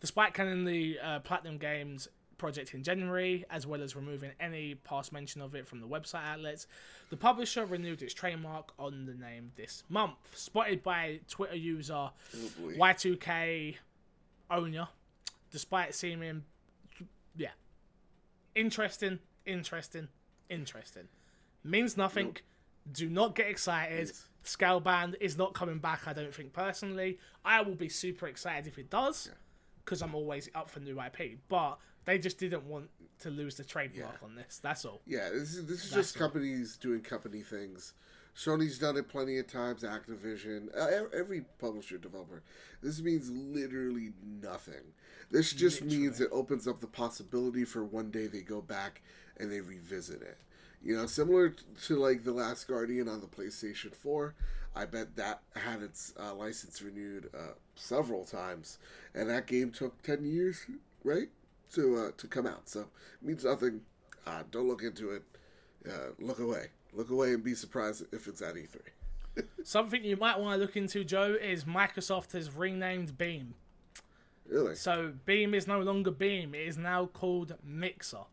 despite 0.00 0.34
canning 0.34 0.64
the 0.64 0.98
uh, 1.02 1.18
Platinum 1.20 1.58
Games 1.58 2.08
project 2.38 2.74
in 2.74 2.82
January, 2.82 3.44
as 3.50 3.66
well 3.66 3.82
as 3.82 3.96
removing 3.96 4.30
any 4.38 4.74
past 4.74 5.12
mention 5.12 5.40
of 5.40 5.54
it 5.54 5.66
from 5.66 5.80
the 5.80 5.86
website 5.86 6.24
outlets, 6.24 6.66
the 7.10 7.16
publisher 7.16 7.64
renewed 7.66 8.02
its 8.02 8.14
trademark 8.14 8.72
on 8.78 9.06
the 9.06 9.14
name 9.14 9.52
this 9.56 9.82
month. 9.88 10.16
Spotted 10.34 10.82
by 10.82 11.20
Twitter 11.28 11.56
user 11.56 11.94
Oh. 11.94 12.12
Y2K 12.78 13.76
owner, 14.50 14.88
despite 15.50 15.94
seeming, 15.94 16.44
yeah, 17.36 17.50
interesting, 18.56 19.20
interesting, 19.44 20.08
interesting. 20.50 21.08
Means 21.62 21.96
nothing. 21.96 22.36
Do 22.90 23.08
not 23.08 23.36
get 23.36 23.48
excited. 23.48 24.08
Yes. 24.08 24.26
Scalebound 24.44 25.14
is 25.20 25.36
not 25.36 25.54
coming 25.54 25.78
back, 25.78 26.06
I 26.06 26.12
don't 26.12 26.34
think, 26.34 26.52
personally. 26.52 27.18
I 27.44 27.60
will 27.62 27.74
be 27.74 27.88
super 27.88 28.26
excited 28.28 28.66
if 28.66 28.78
it 28.78 28.90
does, 28.90 29.30
because 29.84 30.02
I'm 30.02 30.14
always 30.14 30.48
up 30.54 30.70
for 30.70 30.80
new 30.80 31.00
IP. 31.00 31.38
But 31.48 31.78
they 32.04 32.18
just 32.18 32.38
didn't 32.38 32.64
want 32.64 32.88
to 33.20 33.30
lose 33.30 33.56
the 33.56 33.64
trademark 33.64 34.22
on 34.22 34.36
this. 34.36 34.60
That's 34.62 34.84
all. 34.84 35.02
Yeah, 35.04 35.30
this 35.30 35.54
is 35.54 35.66
this 35.66 35.84
is 35.84 35.90
That's 35.90 36.12
just 36.12 36.18
companies 36.18 36.76
doing 36.76 37.00
company 37.00 37.42
things. 37.42 37.92
Sony's 38.36 38.78
done 38.78 38.96
it 38.96 39.08
plenty 39.08 39.38
of 39.38 39.46
times. 39.46 39.82
Activision, 39.82 40.68
every 41.14 41.42
publisher 41.58 41.96
developer. 41.96 42.42
This 42.82 43.00
means 43.00 43.30
literally 43.30 44.12
nothing. 44.42 44.92
This 45.30 45.52
just 45.52 45.82
means 45.82 46.20
it 46.20 46.28
opens 46.30 46.68
up 46.68 46.80
the 46.80 46.86
possibility 46.86 47.64
for 47.64 47.82
one 47.82 48.10
day 48.10 48.26
they 48.26 48.42
go 48.42 48.60
back 48.60 49.00
and 49.38 49.50
they 49.50 49.60
revisit 49.60 50.22
it. 50.22 50.36
You 50.84 50.96
know, 50.96 51.06
similar 51.06 51.54
to 51.86 51.96
like 51.96 52.24
the 52.24 52.32
Last 52.32 52.68
Guardian 52.68 53.08
on 53.08 53.20
the 53.20 53.26
PlayStation 53.26 53.94
Four. 53.94 54.34
I 54.74 54.84
bet 54.84 55.16
that 55.16 55.40
had 55.54 55.80
its 55.80 56.12
uh, 56.20 56.34
license 56.34 56.82
renewed 56.82 57.30
uh, 57.34 57.54
several 57.74 58.24
times, 58.24 58.78
and 59.14 59.30
that 59.30 59.46
game 59.46 59.70
took 59.70 60.02
ten 60.02 60.24
years, 60.26 60.66
right, 61.02 61.28
to 61.72 61.96
uh, 61.96 62.10
to 62.18 62.26
come 62.26 62.46
out. 62.46 62.68
So 62.68 62.80
it 62.80 63.26
means 63.26 63.44
nothing. 63.44 63.80
Uh, 64.26 64.42
don't 64.50 64.68
look 64.68 64.82
into 64.82 65.12
it. 65.12 65.22
Uh, 65.88 66.10
look 66.18 66.38
away. 66.38 66.66
Look 66.92 67.10
away 67.10 67.34
and 67.34 67.44
be 67.44 67.54
surprised 67.54 68.04
if 68.12 68.26
it's 68.26 68.42
at 68.42 68.56
E 68.56 68.66
E3. 69.36 69.44
Something 69.64 70.04
you 70.04 70.16
might 70.16 70.38
want 70.38 70.54
to 70.54 70.60
look 70.60 70.76
into, 70.76 71.04
Joe, 71.04 71.36
is 71.40 71.64
Microsoft 71.64 72.32
has 72.32 72.54
renamed 72.54 73.18
Beam. 73.18 73.54
Really? 74.48 74.74
So 74.74 75.12
Beam 75.24 75.54
is 75.54 75.66
no 75.66 75.80
longer 75.80 76.10
Beam; 76.10 76.54
it 76.54 76.66
is 76.66 76.78
now 76.78 77.06
called 77.06 77.54
Mixer, 77.64 78.24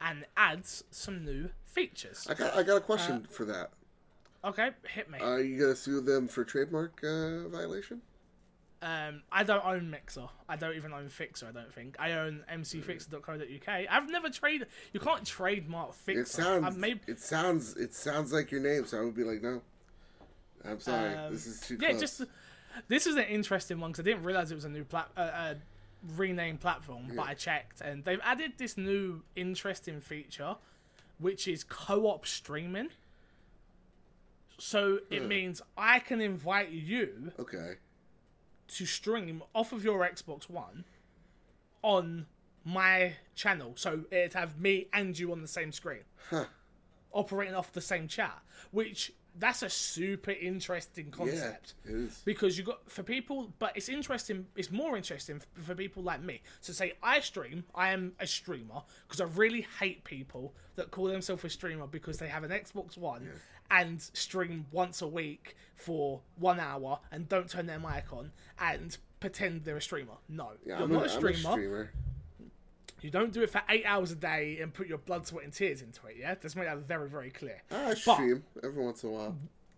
and 0.00 0.26
adds 0.36 0.84
some 0.90 1.24
new 1.24 1.50
features. 1.66 2.26
I 2.28 2.34
got 2.34 2.54
I 2.54 2.62
got 2.62 2.76
a 2.76 2.80
question 2.80 3.26
for 3.30 3.44
that. 3.46 3.70
Okay, 4.44 4.70
hit 4.94 5.10
me. 5.10 5.18
Are 5.18 5.40
you 5.40 5.58
gonna 5.58 5.74
sue 5.74 6.00
them 6.00 6.28
for 6.28 6.44
trademark 6.44 7.02
uh, 7.02 7.48
violation? 7.48 8.02
Um, 8.80 9.22
I 9.32 9.42
don't 9.42 9.64
own 9.64 9.90
Mixer. 9.90 10.28
I 10.48 10.54
don't 10.56 10.76
even 10.76 10.92
own 10.92 11.08
Fixer. 11.08 11.46
I 11.48 11.52
don't 11.52 11.72
think 11.72 11.96
I 11.98 12.12
own 12.12 12.44
mcfixer.co.uk. 12.52 13.68
I've 13.90 14.08
never 14.08 14.30
traded. 14.30 14.68
You 14.92 15.00
can't 15.00 15.24
trademark 15.26 15.94
Fixer. 15.94 16.20
It 16.20 16.28
sounds 16.28 16.76
made, 16.76 17.00
it 17.08 17.18
sounds 17.20 17.76
it 17.76 17.92
sounds 17.92 18.32
like 18.32 18.52
your 18.52 18.60
name, 18.60 18.86
so 18.86 19.00
I 19.00 19.04
would 19.04 19.16
be 19.16 19.24
like, 19.24 19.42
no. 19.42 19.62
I'm 20.64 20.78
sorry, 20.80 21.14
Um, 21.14 21.32
this 21.32 21.46
is 21.46 21.60
too 21.60 21.76
yeah, 21.80 21.88
close. 21.90 22.00
just 22.00 22.22
this 22.86 23.06
is 23.06 23.16
an 23.16 23.24
interesting 23.24 23.80
one 23.80 23.90
because 23.90 24.00
I 24.06 24.10
didn't 24.10 24.22
realize 24.24 24.52
it 24.52 24.54
was 24.56 24.64
a 24.64 24.68
new 24.68 24.84
plat, 24.84 25.08
uh, 25.16 25.20
uh, 25.20 25.54
renamed 26.16 26.60
platform. 26.60 27.10
But 27.16 27.26
I 27.26 27.34
checked, 27.34 27.80
and 27.80 28.04
they've 28.04 28.20
added 28.22 28.52
this 28.58 28.76
new 28.76 29.22
interesting 29.34 30.00
feature, 30.00 30.54
which 31.18 31.48
is 31.48 31.64
co-op 31.64 32.26
streaming. 32.26 32.90
So 34.60 34.98
it 35.10 35.24
means 35.26 35.62
I 35.76 35.98
can 36.00 36.20
invite 36.20 36.70
you 36.70 37.32
okay. 37.38 37.74
To 38.68 38.86
stream 38.86 39.42
off 39.54 39.72
of 39.72 39.84
your 39.84 40.00
Xbox 40.00 40.48
One 40.48 40.84
on 41.82 42.26
my 42.64 43.14
channel. 43.34 43.72
So 43.76 44.04
it'd 44.10 44.34
have 44.34 44.60
me 44.60 44.88
and 44.92 45.18
you 45.18 45.32
on 45.32 45.42
the 45.42 45.48
same 45.48 45.72
screen. 45.72 46.02
Huh. 46.30 46.44
Operating 47.12 47.54
off 47.54 47.72
the 47.72 47.80
same 47.80 48.08
chat. 48.08 48.38
Which 48.70 49.12
that's 49.38 49.62
a 49.62 49.70
super 49.70 50.32
interesting 50.32 51.06
Yeah, 51.06 51.12
concept. 51.16 51.74
it 51.84 51.92
is. 51.92 52.22
Because 52.24 52.58
you 52.58 52.64
got 52.64 52.90
for 52.90 53.02
people 53.04 53.52
but 53.60 53.76
it's 53.76 53.88
interesting 53.88 54.46
it's 54.56 54.70
more 54.70 54.96
interesting 54.96 55.40
for 55.62 55.74
people 55.74 56.02
like 56.02 56.22
me. 56.22 56.42
So 56.60 56.72
say 56.72 56.94
I 57.02 57.20
stream, 57.20 57.64
I 57.74 57.90
am 57.92 58.12
a 58.18 58.26
streamer, 58.26 58.82
because 59.06 59.20
I 59.20 59.24
really 59.24 59.66
hate 59.78 60.02
people 60.04 60.54
that 60.74 60.90
call 60.90 61.06
themselves 61.06 61.44
a 61.44 61.50
streamer 61.50 61.86
because 61.86 62.18
they 62.18 62.28
have 62.28 62.42
an 62.44 62.50
Xbox 62.50 62.98
One 62.98 63.28
and 63.70 64.00
stream 64.00 64.66
once 64.72 65.02
a 65.02 65.06
week 65.06 65.56
for 65.74 66.20
one 66.38 66.58
hour 66.58 67.00
and 67.12 67.28
don't 67.28 67.48
turn 67.48 67.66
their 67.66 67.78
mic 67.78 68.12
on 68.12 68.32
and 68.58 68.98
pretend 69.20 69.64
they're 69.64 69.76
a 69.76 69.82
streamer. 69.82 70.14
No. 70.28 70.52
Yeah, 70.64 70.78
you're 70.78 70.84
I'm, 70.84 70.92
not 70.92 71.02
a, 71.02 71.06
a 71.06 71.08
streamer. 71.08 71.48
a 71.48 71.52
streamer. 71.52 71.92
You 73.00 73.10
don't 73.10 73.32
do 73.32 73.42
it 73.42 73.50
for 73.50 73.62
eight 73.68 73.84
hours 73.86 74.10
a 74.10 74.16
day 74.16 74.58
and 74.60 74.74
put 74.74 74.88
your 74.88 74.98
blood, 74.98 75.26
sweat, 75.26 75.44
and 75.44 75.52
tears 75.52 75.82
into 75.82 76.04
it. 76.08 76.16
Yeah, 76.18 76.34
let's 76.42 76.56
make 76.56 76.66
that 76.66 76.78
very, 76.78 77.08
very 77.08 77.30
clear. 77.30 77.62
I 77.70 77.94
stream 77.94 78.42
every 78.62 78.82
once 78.82 79.04
in 79.04 79.10
a 79.10 79.12
while. 79.12 79.36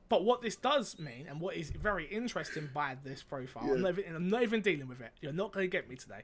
But 0.09 0.25
what 0.25 0.43
this 0.43 0.57
does 0.57 0.99
mean, 0.99 1.27
and 1.29 1.41
what 1.41 1.57
is 1.57 1.71
very 1.71 2.07
interesting 2.07 2.69
by 2.75 2.97
this 3.05 3.23
profile, 3.23 3.71
I'm, 3.71 3.83
not 3.83 3.99
even, 3.99 4.17
I'm 4.17 4.29
not 4.29 4.43
even 4.43 4.61
dealing 4.63 4.89
with 4.89 5.01
it. 5.01 5.13
You're 5.21 5.33
not 5.33 5.53
going 5.53 5.65
to 5.65 5.71
get 5.71 5.89
me 5.89 5.97
today. 5.97 6.23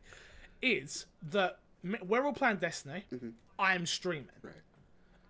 Is 0.62 1.06
that 1.30 1.58
we're 2.04 2.24
all 2.24 2.32
playing 2.32 2.56
Destiny. 2.56 3.04
Mm-hmm. 3.12 3.28
I 3.58 3.74
am 3.74 3.86
streaming. 3.86 4.28
Right. 4.42 4.54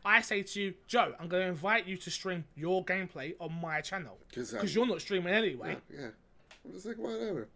I 0.06 0.20
say 0.20 0.42
to 0.42 0.60
you, 0.60 0.74
Joe, 0.86 1.14
I'm 1.18 1.26
going 1.26 1.42
to 1.42 1.48
invite 1.48 1.88
you 1.88 1.96
to 1.96 2.10
stream 2.12 2.44
your 2.54 2.84
gameplay 2.84 3.34
on 3.40 3.52
my 3.60 3.80
channel 3.80 4.16
because 4.28 4.72
you're 4.72 4.86
not 4.86 5.00
streaming 5.00 5.34
anyway. 5.34 5.78
Yeah. 5.92 6.10
I'm 6.64 6.72
just 6.72 6.86
like 6.86 6.96
whatever. 6.96 7.48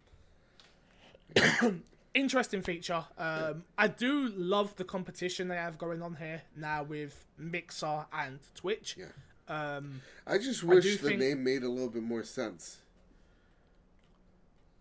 Interesting 2.13 2.61
feature. 2.61 3.05
Um, 3.17 3.63
I 3.77 3.87
do 3.87 4.27
love 4.35 4.75
the 4.75 4.83
competition 4.83 5.47
they 5.47 5.55
have 5.55 5.77
going 5.77 6.01
on 6.01 6.17
here 6.17 6.41
now 6.57 6.83
with 6.83 7.25
Mixer 7.37 8.05
and 8.11 8.39
Twitch. 8.53 8.97
Yeah. 8.99 9.05
Um, 9.47 10.01
I 10.27 10.37
just 10.37 10.61
wish 10.61 10.83
do 10.83 10.97
the 10.97 11.07
think- 11.07 11.19
name 11.21 11.43
made 11.45 11.63
a 11.63 11.69
little 11.69 11.89
bit 11.89 12.03
more 12.03 12.23
sense. 12.23 12.79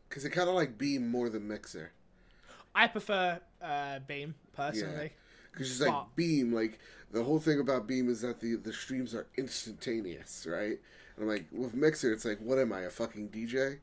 Cause 0.08 0.24
it 0.24 0.30
kind 0.30 0.48
of 0.48 0.56
like 0.56 0.76
Beam 0.76 1.08
more 1.08 1.28
than 1.28 1.46
Mixer. 1.46 1.92
I 2.74 2.88
prefer 2.88 3.40
uh, 3.62 4.00
Beam 4.00 4.34
personally. 4.56 5.12
Because 5.52 5.70
it's 5.70 5.80
like 5.80 6.04
Beam, 6.16 6.52
like 6.52 6.78
the 7.12 7.24
whole 7.24 7.38
thing 7.38 7.60
about 7.60 7.86
Beam 7.86 8.08
is 8.08 8.20
that 8.22 8.40
the 8.40 8.56
the 8.56 8.72
streams 8.72 9.14
are 9.14 9.26
instantaneous, 9.36 10.46
right? 10.48 10.78
And 11.16 11.22
I'm 11.22 11.28
like, 11.28 11.46
with 11.52 11.74
Mixer, 11.74 12.12
it's 12.12 12.24
like, 12.24 12.38
what 12.38 12.58
am 12.58 12.72
I, 12.72 12.82
a 12.82 12.90
fucking 12.90 13.28
DJ? 13.28 13.78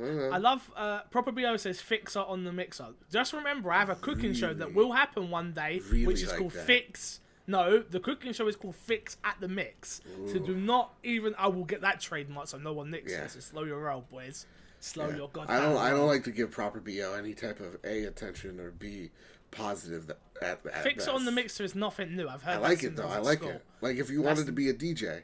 I. 0.00 0.04
I 0.32 0.38
love 0.38 0.70
uh, 0.76 1.00
Proper 1.10 1.32
Bo 1.32 1.56
says 1.56 1.80
Fixer 1.80 2.20
on 2.20 2.44
the 2.44 2.52
mixer. 2.52 2.86
Just 3.10 3.32
remember, 3.32 3.72
I 3.72 3.78
have 3.80 3.90
a 3.90 3.96
cooking 3.96 4.32
show 4.32 4.54
that 4.54 4.72
will 4.74 4.92
happen 4.92 5.30
one 5.30 5.52
day, 5.52 5.80
Really 5.90 6.06
which 6.06 6.22
is 6.22 6.30
like 6.30 6.38
called 6.38 6.52
that. 6.52 6.66
Fix. 6.66 7.20
No, 7.46 7.80
the 7.80 7.98
cooking 7.98 8.32
show 8.32 8.46
is 8.46 8.54
called 8.54 8.76
Fix 8.76 9.16
at 9.24 9.36
the 9.40 9.48
Mix. 9.48 10.00
So 10.28 10.38
do 10.38 10.54
not 10.54 10.94
even. 11.02 11.34
I 11.36 11.48
will 11.48 11.64
get 11.64 11.80
that 11.80 12.00
trademark 12.00 12.46
so 12.46 12.58
no 12.58 12.72
one 12.72 12.90
nicks 12.90 13.10
Yeah. 13.10 13.24
it. 13.24 13.32
So 13.32 13.40
slow 13.40 13.64
your 13.64 13.80
roll, 13.80 14.04
boys. 14.10 14.46
Slow 14.78 15.10
your 15.10 15.28
goddamn. 15.28 15.56
I 15.56 15.60
don't. 15.60 15.76
I 15.76 15.90
don't 15.90 16.06
like 16.06 16.24
to 16.24 16.30
give 16.30 16.52
proper 16.52 16.80
BO 16.80 17.14
any 17.18 17.34
type 17.34 17.60
of 17.60 17.76
a 17.84 18.04
attention 18.04 18.60
or 18.60 18.70
b 18.70 19.10
positive 19.50 20.06
that, 20.06 20.18
at, 20.42 20.60
at 20.66 20.82
Fix 20.82 21.04
best. 21.04 21.08
on 21.08 21.24
the 21.24 21.32
mixer 21.32 21.64
is 21.64 21.74
nothing 21.74 22.16
new. 22.16 22.28
I've 22.28 22.42
heard. 22.42 22.56
I 22.56 22.58
like 22.58 22.82
it 22.82 22.96
though. 22.96 23.08
I 23.08 23.18
like 23.18 23.38
school. 23.38 23.50
it. 23.50 23.64
Like 23.80 23.96
if 23.96 24.10
you 24.10 24.22
wanted 24.22 24.46
to 24.46 24.52
be 24.52 24.68
a 24.68 24.74
DJ, 24.74 25.22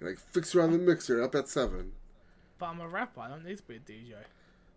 you're 0.00 0.10
like 0.10 0.18
fix 0.18 0.54
around 0.54 0.72
the 0.72 0.78
mixer 0.78 1.22
up 1.22 1.34
at 1.34 1.48
seven. 1.48 1.92
But 2.58 2.66
I'm 2.66 2.80
a 2.80 2.88
rapper. 2.88 3.20
I 3.20 3.28
don't 3.28 3.44
need 3.44 3.58
to 3.58 3.62
be 3.64 3.76
a 3.76 3.80
DJ. 3.80 4.14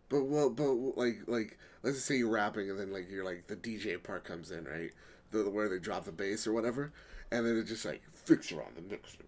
But 0.10 0.24
well, 0.26 0.50
but 0.50 0.72
like 0.98 1.20
like 1.28 1.58
let's 1.84 1.98
just 1.98 2.08
say 2.08 2.18
you're 2.18 2.30
rapping 2.30 2.70
and 2.70 2.80
then 2.80 2.92
like 2.92 3.10
you're 3.10 3.26
like 3.26 3.48
the 3.48 3.56
DJ 3.56 4.02
part 4.02 4.24
comes 4.24 4.52
in 4.52 4.66
right, 4.66 4.92
the, 5.32 5.44
the 5.44 5.50
where 5.50 5.70
they 5.70 5.80
drop 5.80 6.06
the 6.06 6.12
bass 6.12 6.48
or 6.48 6.54
whatever, 6.54 6.92
and 7.32 7.46
then 7.46 7.58
it's 7.58 7.70
just 7.70 7.86
like 7.86 8.02
fix 8.14 8.52
around 8.52 8.76
the 8.76 8.82
mixer, 8.82 9.24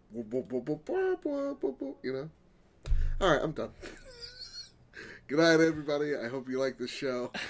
you 2.03 2.13
know. 2.13 2.29
All 3.19 3.31
right, 3.31 3.41
I'm 3.41 3.51
done. 3.51 3.69
Good 5.27 5.39
night, 5.39 5.61
everybody. 5.65 6.15
I 6.15 6.27
hope 6.27 6.49
you 6.49 6.59
like 6.59 6.77
the 6.77 6.87
show. 6.87 7.31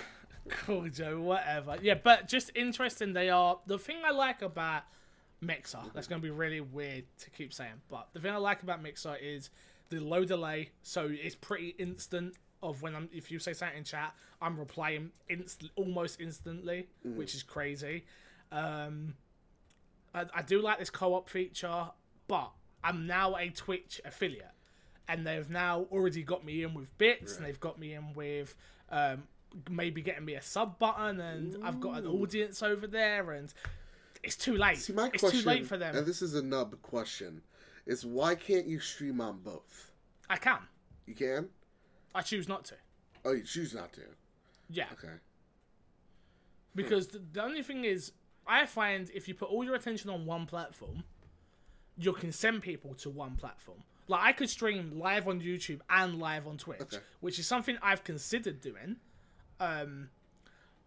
Cool, 0.50 0.90
Joe. 0.90 1.22
Whatever. 1.22 1.78
Yeah, 1.82 1.96
but 1.96 2.28
just 2.28 2.52
interesting. 2.56 3.14
They 3.14 3.30
are 3.30 3.60
the 3.68 3.78
thing 3.78 3.98
I 4.06 4.12
like 4.12 4.42
about 4.42 4.84
Mixer. 5.40 5.80
That's 5.94 6.08
going 6.08 6.22
to 6.22 6.26
be 6.26 6.32
really 6.32 6.62
weird 6.62 7.06
to 7.20 7.30
keep 7.30 7.54
saying, 7.54 7.82
but 7.90 8.10
the 8.14 8.20
thing 8.20 8.32
I 8.34 8.38
like 8.38 8.64
about 8.64 8.82
Mixer 8.82 9.16
is 9.22 9.50
the 9.90 10.00
low 10.00 10.26
delay. 10.26 10.70
So 10.84 11.10
it's 11.12 11.36
pretty 11.36 11.70
instant. 11.78 12.36
Of 12.64 12.84
when 12.84 12.96
I'm, 12.96 13.10
if 13.12 13.32
you 13.32 13.40
say 13.40 13.54
something 13.54 13.80
in 13.80 13.84
chat, 13.84 14.14
I'm 14.40 14.60
replying 14.60 15.10
inst- 15.30 15.72
almost 15.76 16.22
instantly, 16.22 16.90
which 17.16 17.34
is 17.34 17.42
crazy. 17.42 18.06
Um, 18.52 19.16
I, 20.14 20.26
I 20.36 20.42
do 20.44 20.62
like 20.62 20.78
this 20.78 20.92
co-op 20.92 21.28
feature, 21.28 21.86
but 22.28 22.52
I'm 22.84 23.08
now 23.08 23.36
a 23.36 23.50
Twitch 23.50 24.00
affiliate, 24.06 24.52
and 25.08 25.26
they've 25.26 25.50
now 25.50 25.88
already 25.92 26.22
got 26.22 26.46
me 26.46 26.62
in 26.62 26.76
with 26.76 26.96
bits, 27.00 27.32
and 27.38 27.46
they've 27.48 27.60
got 27.60 27.80
me 27.80 27.94
in 27.96 28.14
with 28.14 28.54
um, 28.92 29.24
maybe 29.70 30.02
getting 30.02 30.26
me 30.26 30.36
a 30.36 30.42
sub 30.42 30.80
button, 30.80 31.20
and 31.20 31.58
I've 31.64 31.80
got 31.80 31.98
an 32.00 32.08
audience 32.08 32.62
over 32.64 32.88
there, 32.88 33.32
and 33.32 33.54
it's 34.24 34.36
too 34.36 34.56
late. 34.56 34.78
See, 34.78 34.94
my 34.94 35.10
it's 35.14 35.22
question, 35.22 35.42
too 35.42 35.46
late 35.48 35.66
for 35.66 35.78
them. 35.78 35.96
and 35.96 36.06
this 36.06 36.22
is 36.22 36.36
a 36.36 36.42
nub 36.44 36.82
question, 36.82 37.42
is 37.86 38.06
why 38.06 38.36
can't 38.36 38.66
you 38.68 38.80
stream 38.80 39.20
on 39.22 39.40
both? 39.40 39.92
I 40.30 40.38
can. 40.38 40.60
You 41.06 41.16
can? 41.16 41.50
I 42.16 42.22
choose 42.22 42.48
not 42.48 42.66
to. 42.66 42.76
Oh, 43.26 43.32
you 43.34 43.44
choose 43.44 43.74
not 43.74 43.94
to. 43.94 44.02
Yeah, 44.70 44.86
Okay. 44.94 45.14
because 46.76 47.08
the, 47.08 47.20
the 47.34 47.44
only 47.44 47.64
thing 47.64 47.84
is, 47.86 48.14
I 48.48 48.66
find 48.66 49.10
if 49.14 49.28
you 49.28 49.34
put 49.34 49.50
all 49.50 49.64
your 49.64 49.76
attention 49.76 50.10
on 50.10 50.26
one 50.26 50.46
platform, 50.46 51.04
you 51.98 52.14
can 52.14 52.32
send 52.32 52.62
people 52.62 52.94
to 52.96 53.10
one 53.10 53.36
platform. 53.36 53.80
Like 54.08 54.22
I 54.24 54.32
could 54.32 54.50
stream 54.50 54.98
live 55.00 55.28
on 55.28 55.42
YouTube 55.42 55.82
and 55.90 56.20
live 56.20 56.48
on 56.48 56.58
Twitch, 56.58 56.82
Okay. 56.82 56.98
which 57.20 57.38
is 57.40 57.48
something 57.48 57.78
I've 57.82 58.04
considered 58.04 58.62
doing. 58.62 58.98
Um, 59.62 60.10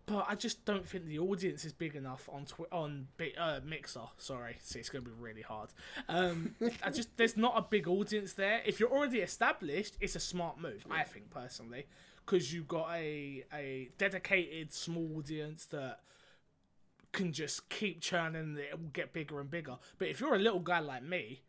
but 0.07 0.27
I 0.29 0.35
just 0.35 0.65
don't 0.67 0.87
think 0.87 1.07
the 1.07 1.19
audience 1.19 1.65
is 1.65 1.73
big 1.73 1.97
enough 1.97 2.29
on 2.31 2.45
Twi- 2.45 2.67
on 2.71 3.09
Bi- 3.17 3.33
uh, 3.39 3.61
Mixer. 3.65 4.03
Sorry, 4.19 4.57
see, 4.61 4.79
it's 4.81 4.91
going 4.91 5.03
to 5.05 5.11
be 5.11 5.17
really 5.19 5.41
hard. 5.41 5.71
Um, 6.09 6.55
I 6.83 6.91
just 6.91 7.17
there's 7.17 7.37
not 7.39 7.55
a 7.57 7.63
big 7.63 7.89
audience 7.89 8.35
there. 8.35 8.61
If 8.67 8.79
you're 8.81 8.91
already 8.91 9.21
established, 9.21 9.97
it's 10.01 10.15
a 10.15 10.21
smart 10.21 10.61
move, 10.61 10.85
I 10.91 11.05
think 11.05 11.31
personally, 11.31 11.87
because 12.27 12.53
you've 12.53 12.69
got 12.69 12.91
a 12.93 13.45
a 13.55 13.89
dedicated 13.97 14.75
small 14.75 15.17
audience 15.17 15.65
that 15.67 16.01
can 17.13 17.33
just 17.33 17.69
keep 17.71 18.01
churning 18.01 18.43
and 18.43 18.59
it 18.59 18.73
will 18.79 18.89
get 18.89 19.13
bigger 19.13 19.41
and 19.41 19.51
bigger. 19.51 19.77
But 19.99 20.09
if 20.09 20.21
you're 20.21 20.35
a 20.35 20.39
little 20.39 20.61
guy 20.61 20.81
like 20.81 21.03
me, 21.05 21.43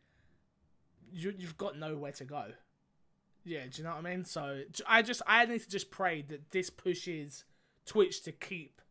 you 1.11 1.33
you've 1.37 1.57
got 1.57 1.77
nowhere 1.77 2.13
to 2.13 2.23
go. 2.23 2.51
Yeah, 3.45 3.61
do 3.69 3.77
you 3.77 3.83
know 3.83 3.91
what 3.95 4.05
I 4.05 4.09
mean? 4.15 4.25
So 4.25 4.63
I 4.87 5.01
just 5.03 5.21
I 5.27 5.45
need 5.45 5.61
to 5.61 5.69
just 5.69 5.91
pray 5.91 6.23
that 6.23 6.49
this 6.51 6.69
pushes 6.69 7.43
Twitch 7.85 8.23
to 8.23 8.31
keep 8.31 8.81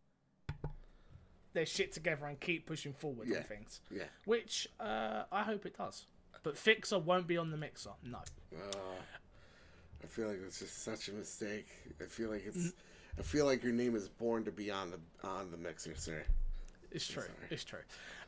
their 1.52 1.66
shit 1.66 1.92
together 1.92 2.26
and 2.26 2.38
keep 2.40 2.66
pushing 2.66 2.92
forward 2.92 3.28
Yeah. 3.28 3.38
on 3.38 3.42
things. 3.44 3.80
Yeah. 3.90 4.04
Which 4.24 4.68
uh, 4.80 5.24
I 5.30 5.42
hope 5.42 5.66
it 5.66 5.76
does. 5.76 6.06
But 6.42 6.58
Fixer 6.58 6.98
won't 6.98 7.26
be 7.26 7.36
on 7.36 7.50
the 7.50 7.56
mixer. 7.56 7.90
No. 8.04 8.18
Uh, 8.54 8.76
I 10.02 10.06
feel 10.06 10.28
like 10.28 10.38
it's 10.46 10.58
just 10.60 10.82
such 10.84 11.08
a 11.08 11.12
mistake. 11.12 11.66
I 12.00 12.04
feel 12.04 12.30
like 12.30 12.42
Mm. 12.44 12.48
it's. 12.48 12.72
I 13.18 13.22
feel 13.22 13.46
like 13.46 13.62
your 13.62 13.72
name 13.72 13.94
is 13.94 14.08
born 14.08 14.44
to 14.44 14.50
be 14.52 14.70
on 14.70 14.90
the 14.90 15.00
on 15.26 15.50
the 15.50 15.56
mixer, 15.56 15.94
sir. 15.94 16.24
It's 16.90 17.06
true. 17.08 17.22
It's 17.50 17.64
true. 17.64 17.80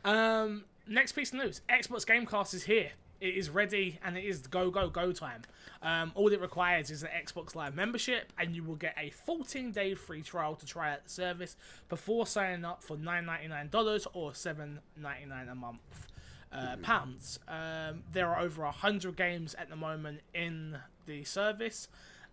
Um, 0.05 0.64
next 0.87 1.12
piece 1.12 1.33
of 1.33 1.39
news: 1.41 1.61
Xbox 1.68 2.07
Game 2.07 2.24
Pass 2.27 2.55
is 2.55 2.62
here. 2.64 2.91
It 3.21 3.35
is 3.35 3.49
ready, 3.49 3.99
and 4.05 4.17
it 4.19 4.25
is 4.25 4.47
go 4.47 4.71
go 4.71 4.89
go 4.91 5.11
time. 5.12 5.43
Um, 5.83 6.12
all 6.14 6.29
it 6.33 6.41
requires 6.41 6.91
is 6.91 7.03
an 7.03 7.09
Xbox 7.25 7.55
Live 7.55 7.75
membership, 7.75 8.33
and 8.39 8.55
you 8.55 8.62
will 8.62 8.75
get 8.77 8.95
a 8.99 9.11
14 9.11 9.73
day 9.73 9.95
free 9.95 10.23
trial 10.23 10.55
to 10.57 10.67
try 10.67 10.93
out 10.93 11.05
the 11.05 11.11
service 11.11 11.57
before 11.89 12.27
signing 12.27 12.64
up 12.64 12.83
for 12.83 12.97
$9.99 12.97 14.07
or 14.12 14.33
$7.99 14.33 15.51
a 15.51 15.55
month. 15.55 16.09
Uh, 16.53 16.77
Pounds. 16.83 17.39
Um, 17.49 18.03
there 18.12 18.29
are 18.29 18.41
over 18.41 18.64
hundred 18.67 19.17
games 19.17 19.55
at 19.57 19.69
the 19.69 19.77
moment 19.77 20.21
in 20.33 20.79
the 21.07 21.25
service, 21.25 21.89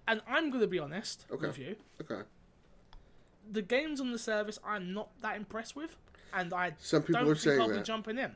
and 0.08 0.22
I'm 0.28 0.50
going 0.50 0.62
to 0.62 0.68
be 0.68 0.80
honest 0.80 1.26
Okay. 1.32 1.48
with 1.48 1.58
you. 1.58 1.76
Okay. 2.02 2.22
The 3.52 3.62
games 3.62 4.00
on 4.00 4.12
the 4.12 4.20
service 4.20 4.60
I'm 4.66 4.94
not 4.94 5.10
that 5.22 5.36
impressed 5.36 5.76
with, 5.76 5.98
and 6.34 6.54
I 6.54 6.74
Some 6.80 7.02
people 7.04 7.22
don't 7.24 7.32
are 7.32 7.36
think 7.36 7.60
I'll 7.60 7.70
be 7.76 7.82
jumping 7.82 8.18
in. 8.18 8.36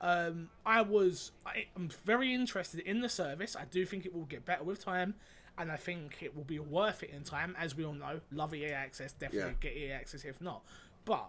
Um, 0.00 0.50
I 0.64 0.82
was, 0.82 1.32
I, 1.46 1.66
I'm 1.74 1.88
very 2.04 2.34
interested 2.34 2.80
in 2.80 3.00
the 3.00 3.08
service. 3.08 3.56
I 3.56 3.64
do 3.64 3.84
think 3.86 4.04
it 4.06 4.14
will 4.14 4.24
get 4.26 4.44
better 4.44 4.62
with 4.64 4.84
time, 4.84 5.14
and 5.58 5.72
I 5.72 5.76
think 5.76 6.18
it 6.22 6.36
will 6.36 6.44
be 6.44 6.58
worth 6.58 7.02
it 7.02 7.10
in 7.10 7.22
time. 7.24 7.56
As 7.58 7.74
we 7.76 7.84
all 7.84 7.94
know, 7.94 8.20
love 8.30 8.54
EA 8.54 8.72
access, 8.72 9.12
definitely 9.12 9.52
Yeah. 9.62 9.70
get 9.70 9.76
EA 9.76 9.92
access 9.92 10.24
if 10.24 10.40
not. 10.40 10.62
But 11.06 11.28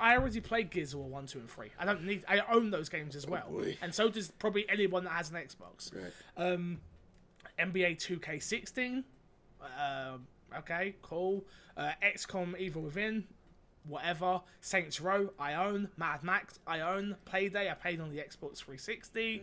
I 0.00 0.16
already 0.16 0.40
played 0.40 0.70
Gears 0.70 0.92
of 0.94 1.00
War 1.00 1.08
one, 1.08 1.26
two, 1.26 1.38
and 1.38 1.48
three. 1.50 1.70
I 1.78 1.84
don't 1.84 2.04
need. 2.04 2.24
I 2.28 2.40
own 2.50 2.70
those 2.70 2.88
games 2.88 3.14
as 3.16 3.26
well, 3.26 3.44
Oh, 3.48 3.58
boy. 3.58 3.76
and 3.80 3.94
so 3.94 4.08
does 4.08 4.30
probably 4.38 4.68
anyone 4.68 5.04
that 5.04 5.10
has 5.10 5.30
an 5.30 5.36
Xbox. 5.36 5.92
Right. 5.94 6.12
Um, 6.36 6.80
NBA 7.58 7.96
2K16. 7.96 9.04
Um, 9.60 10.26
okay, 10.58 10.94
cool. 11.02 11.44
Uh, 11.76 11.92
XCOM 12.02 12.58
Evil 12.58 12.82
Within. 12.82 13.24
Whatever. 13.88 14.40
Saints 14.60 15.00
Row, 15.00 15.30
I 15.38 15.54
own. 15.54 15.88
Mad 15.96 16.22
Max, 16.22 16.60
I 16.66 16.80
own. 16.80 17.16
Payday, 17.24 17.70
I 17.70 17.74
paid 17.74 18.00
on 18.00 18.10
the 18.10 18.18
Xbox 18.18 18.58
360. 18.58 19.42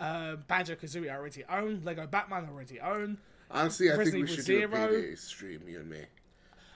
Um, 0.00 0.44
Banjo 0.48 0.74
Kazooie, 0.74 1.10
I 1.10 1.14
already 1.16 1.44
own. 1.48 1.82
Lego 1.84 2.06
Batman, 2.06 2.46
I 2.46 2.52
already 2.52 2.80
own. 2.80 3.18
Honestly, 3.50 3.92
I 3.92 3.96
think 3.96 4.14
we 4.14 4.26
should 4.26 4.44
do 4.46 4.56
a 4.64 4.68
Zero. 4.68 4.88
payday 4.88 5.14
stream, 5.14 5.60
you 5.68 5.80
and 5.80 5.90
me. 5.90 6.00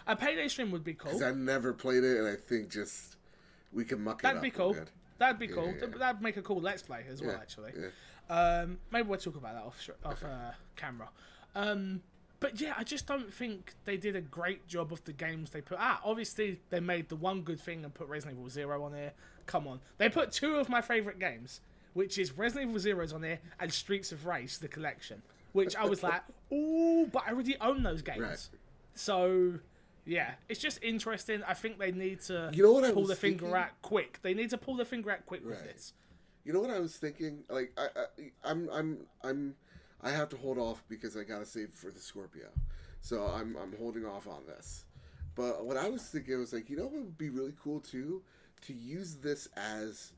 A 0.06 0.14
Payday 0.14 0.46
stream 0.48 0.70
would 0.70 0.84
be 0.84 0.94
cool. 0.94 1.10
Because 1.12 1.22
I 1.22 1.32
never 1.32 1.72
played 1.72 2.04
it, 2.04 2.18
and 2.18 2.28
I 2.28 2.36
think 2.36 2.68
just 2.70 3.16
we 3.72 3.84
can 3.84 4.04
muck 4.04 4.20
it 4.20 4.22
That'd 4.22 4.36
up. 4.36 4.42
be 4.42 4.50
cool. 4.50 4.76
That'd 5.18 5.38
be 5.38 5.48
cool. 5.48 5.66
yeah, 5.66 5.86
yeah. 5.90 5.98
That'd 5.98 6.22
make 6.22 6.36
a 6.36 6.42
cool 6.42 6.60
Let's 6.60 6.82
Play 6.82 7.04
as 7.10 7.22
well, 7.22 7.34
actually. 7.34 7.72
Um, 8.28 8.78
maybe 8.92 9.08
we'll 9.08 9.18
talk 9.18 9.36
about 9.36 9.54
that 9.54 9.64
off, 9.64 9.90
off 10.04 10.22
uh, 10.24 10.52
camera. 10.76 11.08
Um, 11.54 12.02
but 12.40 12.60
yeah, 12.60 12.74
I 12.76 12.84
just 12.84 13.06
don't 13.06 13.32
think 13.32 13.74
they 13.84 13.96
did 13.96 14.16
a 14.16 14.20
great 14.20 14.66
job 14.66 14.92
of 14.92 15.02
the 15.04 15.12
games 15.12 15.50
they 15.50 15.60
put 15.60 15.78
out. 15.78 16.00
Obviously, 16.04 16.60
they 16.70 16.80
made 16.80 17.08
the 17.08 17.16
one 17.16 17.42
good 17.42 17.60
thing 17.60 17.84
and 17.84 17.92
put 17.92 18.08
Resident 18.08 18.38
Evil 18.38 18.50
Zero 18.50 18.82
on 18.84 18.92
there. 18.92 19.12
Come 19.46 19.66
on, 19.66 19.80
they 19.98 20.08
put 20.08 20.32
two 20.32 20.56
of 20.56 20.68
my 20.68 20.80
favorite 20.80 21.18
games, 21.18 21.60
which 21.94 22.18
is 22.18 22.36
Resident 22.36 22.68
Evil 22.70 22.80
Zero's 22.80 23.12
on 23.12 23.20
there 23.20 23.38
and 23.60 23.72
Streets 23.72 24.12
of 24.12 24.26
Rage, 24.26 24.58
the 24.58 24.68
collection. 24.68 25.22
Which 25.52 25.74
I 25.74 25.86
was 25.86 26.02
like, 26.02 26.22
ooh, 26.52 27.08
but 27.10 27.22
I 27.26 27.30
already 27.30 27.56
own 27.60 27.82
those 27.82 28.02
games. 28.02 28.20
Right. 28.20 28.48
So 28.94 29.58
yeah, 30.06 30.32
it's 30.48 30.60
just 30.60 30.82
interesting. 30.82 31.42
I 31.46 31.54
think 31.54 31.78
they 31.78 31.90
need 31.92 32.20
to 32.22 32.50
You 32.52 32.62
know 32.62 32.72
what 32.72 32.94
pull 32.94 33.06
the 33.06 33.16
finger 33.16 33.56
out 33.56 33.70
quick. 33.82 34.20
They 34.22 34.34
need 34.34 34.50
to 34.50 34.58
pull 34.58 34.76
the 34.76 34.84
finger 34.84 35.10
out 35.10 35.26
quick 35.26 35.44
with 35.44 35.62
this. 35.64 35.92
You 36.44 36.52
know 36.52 36.60
what 36.60 36.70
I 36.70 36.78
was 36.78 36.96
thinking? 36.96 37.42
Like 37.50 37.72
I, 37.76 37.86
I 37.86 38.04
I'm 38.44 38.68
I'm 38.70 38.98
I'm 39.24 39.54
I 40.06 40.10
have 40.10 40.28
to 40.28 40.36
hold 40.36 40.56
off 40.56 40.84
because 40.88 41.16
I 41.16 41.24
gotta 41.24 41.44
save 41.44 41.70
for 41.70 41.90
the 41.90 41.98
Scorpio. 41.98 42.46
So 43.00 43.24
I'm 43.24 43.56
I'm 43.60 43.76
holding 43.76 44.06
off 44.06 44.28
on 44.28 44.46
this. 44.46 44.84
But 45.34 45.64
what 45.66 45.76
I 45.76 45.88
was 45.88 46.02
thinking 46.02 46.38
was 46.38 46.52
like, 46.52 46.70
you 46.70 46.76
know 46.76 46.84
what 46.84 46.92
would 47.02 47.18
be 47.18 47.28
really 47.28 47.54
cool 47.60 47.80
too? 47.80 48.22
To 48.66 48.72
use 48.72 49.16
this 49.16 49.48
as 49.56 50.12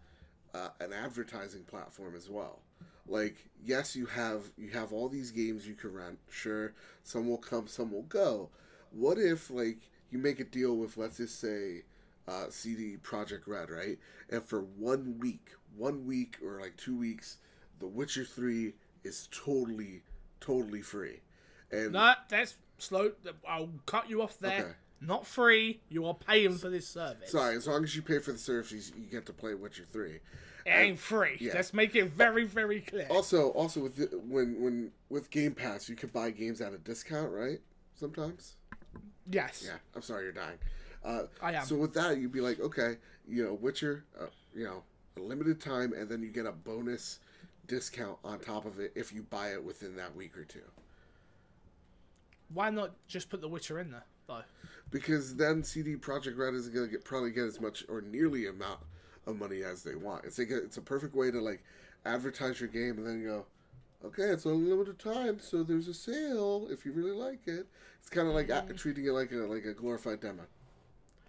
uh, 0.55 0.69
an 0.81 0.93
advertising 0.93 1.63
platform 1.65 2.15
as 2.15 2.29
well. 2.29 2.61
Like, 3.07 3.49
yes, 3.65 3.97
you 3.97 4.05
have 4.05 4.43
you 4.59 4.69
have 4.73 4.93
all 4.93 5.09
these 5.09 5.31
games 5.31 5.67
you 5.67 5.75
can 5.75 5.95
rent. 5.95 6.19
Sure, 6.31 6.75
some 7.03 7.27
will 7.27 7.39
come, 7.39 7.67
some 7.67 7.91
will 7.91 8.03
go. 8.03 8.51
What 8.91 9.17
if 9.17 9.51
like 9.51 9.91
you 10.11 10.19
make 10.19 10.39
a 10.39 10.45
deal 10.45 10.77
with 10.77 10.99
let's 10.99 11.17
just 11.17 11.41
say 11.41 11.85
uh, 12.29 12.47
CD 12.51 12.99
Projekt 13.03 13.47
Red, 13.47 13.71
right? 13.71 13.99
And 14.29 14.43
for 14.45 14.61
one 14.61 15.19
week, 15.19 15.49
one 15.79 16.05
week 16.07 16.37
or 16.45 16.61
like 16.61 16.77
two 16.77 16.99
weeks, 16.99 17.39
The 17.79 17.87
Witcher 17.87 18.25
Three 18.25 18.75
is 19.05 19.29
totally, 19.33 20.03
totally 20.41 20.83
free. 20.83 21.21
And 21.71 21.93
No, 21.93 22.15
that's 22.29 22.57
slow. 22.79 23.13
I'll 23.47 23.71
cut 23.87 24.09
you 24.09 24.23
off 24.23 24.39
there. 24.39 24.61
Okay. 24.61 24.73
Not 25.01 25.27
free. 25.27 25.81
You 25.89 26.07
are 26.07 26.15
paying 26.15 26.57
for 26.57 26.69
this 26.69 26.89
service. 26.89 27.31
sorry, 27.31 27.57
as 27.57 27.69
long 27.69 27.85
as 27.85 27.95
you 27.95 28.03
pay 28.03 28.19
for 28.19 28.33
the 28.33 28.39
service, 28.39 28.73
you 28.97 29.07
get 29.07 29.27
to 29.27 29.33
play 29.33 29.55
Witcher 29.55 29.85
Three. 29.93 30.19
It 30.67 30.71
ain't 30.71 30.99
free. 30.99 31.37
yeah. 31.41 31.53
Let's 31.55 31.73
make 31.73 31.95
it 31.95 32.11
very, 32.11 32.45
very 32.45 32.81
clear. 32.81 33.07
Also, 33.09 33.51
also 33.51 33.81
with 33.81 33.97
the, 33.97 34.19
when 34.19 34.61
when 34.61 34.91
with 35.09 35.31
Game 35.31 35.55
Pass, 35.55 35.89
you 35.89 35.95
can 35.95 36.09
buy 36.09 36.31
games 36.31 36.61
at 36.61 36.73
a 36.73 36.79
discount, 36.79 37.33
right? 37.33 37.61
Sometimes. 37.95 38.57
yes. 39.31 39.63
Yeah, 39.65 39.77
I'm 39.95 40.03
sorry, 40.03 40.25
you're 40.25 40.33
dying. 40.33 40.59
Uh, 41.05 41.23
I 41.41 41.53
am. 41.53 41.65
So 41.65 41.77
with 41.77 41.95
that, 41.95 42.19
you'd 42.19 42.33
be 42.33 42.41
like, 42.41 42.59
okay, 42.61 42.97
you 43.27 43.45
know, 43.45 43.55
Witcher, 43.55 44.05
uh, 44.21 44.27
you 44.55 44.65
know, 44.65 44.83
a 45.17 45.21
limited 45.21 45.61
time, 45.61 45.93
and 45.93 46.09
then 46.09 46.23
you 46.23 46.29
get 46.29 46.45
a 46.45 46.53
bonus 46.53 47.21
discount 47.79 48.19
on 48.25 48.41
top 48.41 48.65
of 48.65 48.81
it 48.81 48.93
if 48.97 49.13
you 49.13 49.23
buy 49.23 49.53
it 49.53 49.63
within 49.63 49.95
that 49.97 50.17
week 50.17 50.37
or 50.37 50.45
two. 50.45 50.61
Why 52.53 52.71
not 52.71 52.93
just 53.07 53.29
put 53.31 53.41
The 53.41 53.49
Witcher 53.49 53.79
in 53.79 53.91
there, 53.93 54.05
though? 54.27 54.43
Because 54.91 55.37
then 55.37 55.63
CD 55.63 55.97
Projekt 55.97 56.37
Red 56.39 56.55
isn't 56.55 56.75
gonna 56.75 56.89
get 56.89 57.05
probably 57.05 57.31
get 57.31 57.45
as 57.45 57.61
much 57.61 57.85
or 57.89 58.01
nearly 58.01 58.47
amount 58.47 58.81
of 59.27 59.39
money 59.39 59.63
as 59.63 59.83
they 59.85 59.95
want. 59.95 60.25
It's 60.25 60.39
like 60.39 60.51
a, 60.51 60.57
it's 60.65 60.79
a 60.79 60.83
perfect 60.83 61.15
way 61.15 61.31
to 61.31 61.41
like 61.41 61.63
advertise 62.07 62.59
your 62.59 62.71
game, 62.71 62.97
and 62.97 63.07
then 63.07 63.23
go, 63.23 63.45
okay, 64.03 64.25
it's 64.25 64.47
on 64.47 64.69
limited 64.69 64.99
time, 64.99 65.39
so 65.41 65.63
there's 65.63 65.89
a 65.89 65.95
sale 65.95 66.69
if 66.71 66.87
you 66.87 66.93
really 66.93 67.13
like 67.13 67.47
it. 67.47 67.67
It's 68.01 68.09
kind 68.09 68.27
of 68.29 68.35
like 68.35 68.49
Mm. 68.49 68.77
treating 68.79 69.05
it 69.07 69.13
like 69.13 69.31
a 69.33 69.37
like 69.37 69.67
a 69.67 69.75
glorified 69.75 70.21
demo. 70.21 70.45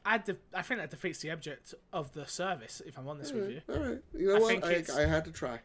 I, 0.05 0.17
de- 0.19 0.37
I 0.53 0.61
think 0.61 0.79
that 0.79 0.89
defeats 0.89 1.19
the 1.19 1.29
object 1.31 1.73
of 1.91 2.13
the 2.13 2.25
service, 2.25 2.81
if 2.85 2.97
I'm 2.97 3.07
honest 3.09 3.35
with 3.35 3.49
you. 3.51 3.61
All 3.69 3.77
right, 3.79 3.99
you 4.17 4.27
know 4.27 4.37
I 4.37 4.39
what? 4.39 4.63
I, 4.63 4.83
I 4.97 5.05
had 5.05 5.25
to 5.25 5.31
try. 5.31 5.59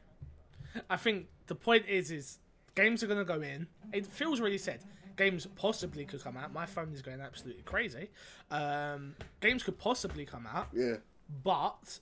I 0.90 0.96
think 0.96 1.26
the 1.46 1.54
point 1.54 1.86
is, 1.88 2.10
is 2.10 2.38
games 2.74 3.02
are 3.02 3.06
going 3.06 3.18
to 3.18 3.24
go 3.24 3.40
in. 3.40 3.66
It 3.92 4.06
feels 4.06 4.40
really 4.40 4.58
said. 4.58 4.80
Games 5.16 5.46
possibly 5.54 6.04
could 6.04 6.22
come 6.22 6.36
out. 6.36 6.52
My 6.52 6.66
phone 6.66 6.92
is 6.92 7.00
going 7.02 7.20
absolutely 7.20 7.62
crazy. 7.62 8.10
Um, 8.50 9.14
games 9.40 9.62
could 9.62 9.78
possibly 9.78 10.24
come 10.24 10.46
out, 10.46 10.68
Yeah. 10.72 10.96
but 11.44 12.00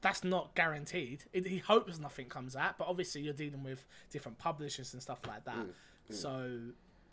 that's 0.00 0.24
not 0.24 0.54
guaranteed. 0.54 1.24
It, 1.34 1.46
he 1.46 1.58
hopes 1.58 1.98
nothing 1.98 2.26
comes 2.26 2.56
out, 2.56 2.78
but 2.78 2.88
obviously 2.88 3.20
you're 3.20 3.34
dealing 3.34 3.62
with 3.62 3.84
different 4.10 4.38
publishers 4.38 4.94
and 4.94 5.02
stuff 5.02 5.18
like 5.26 5.44
that. 5.44 5.66
So 6.10 6.58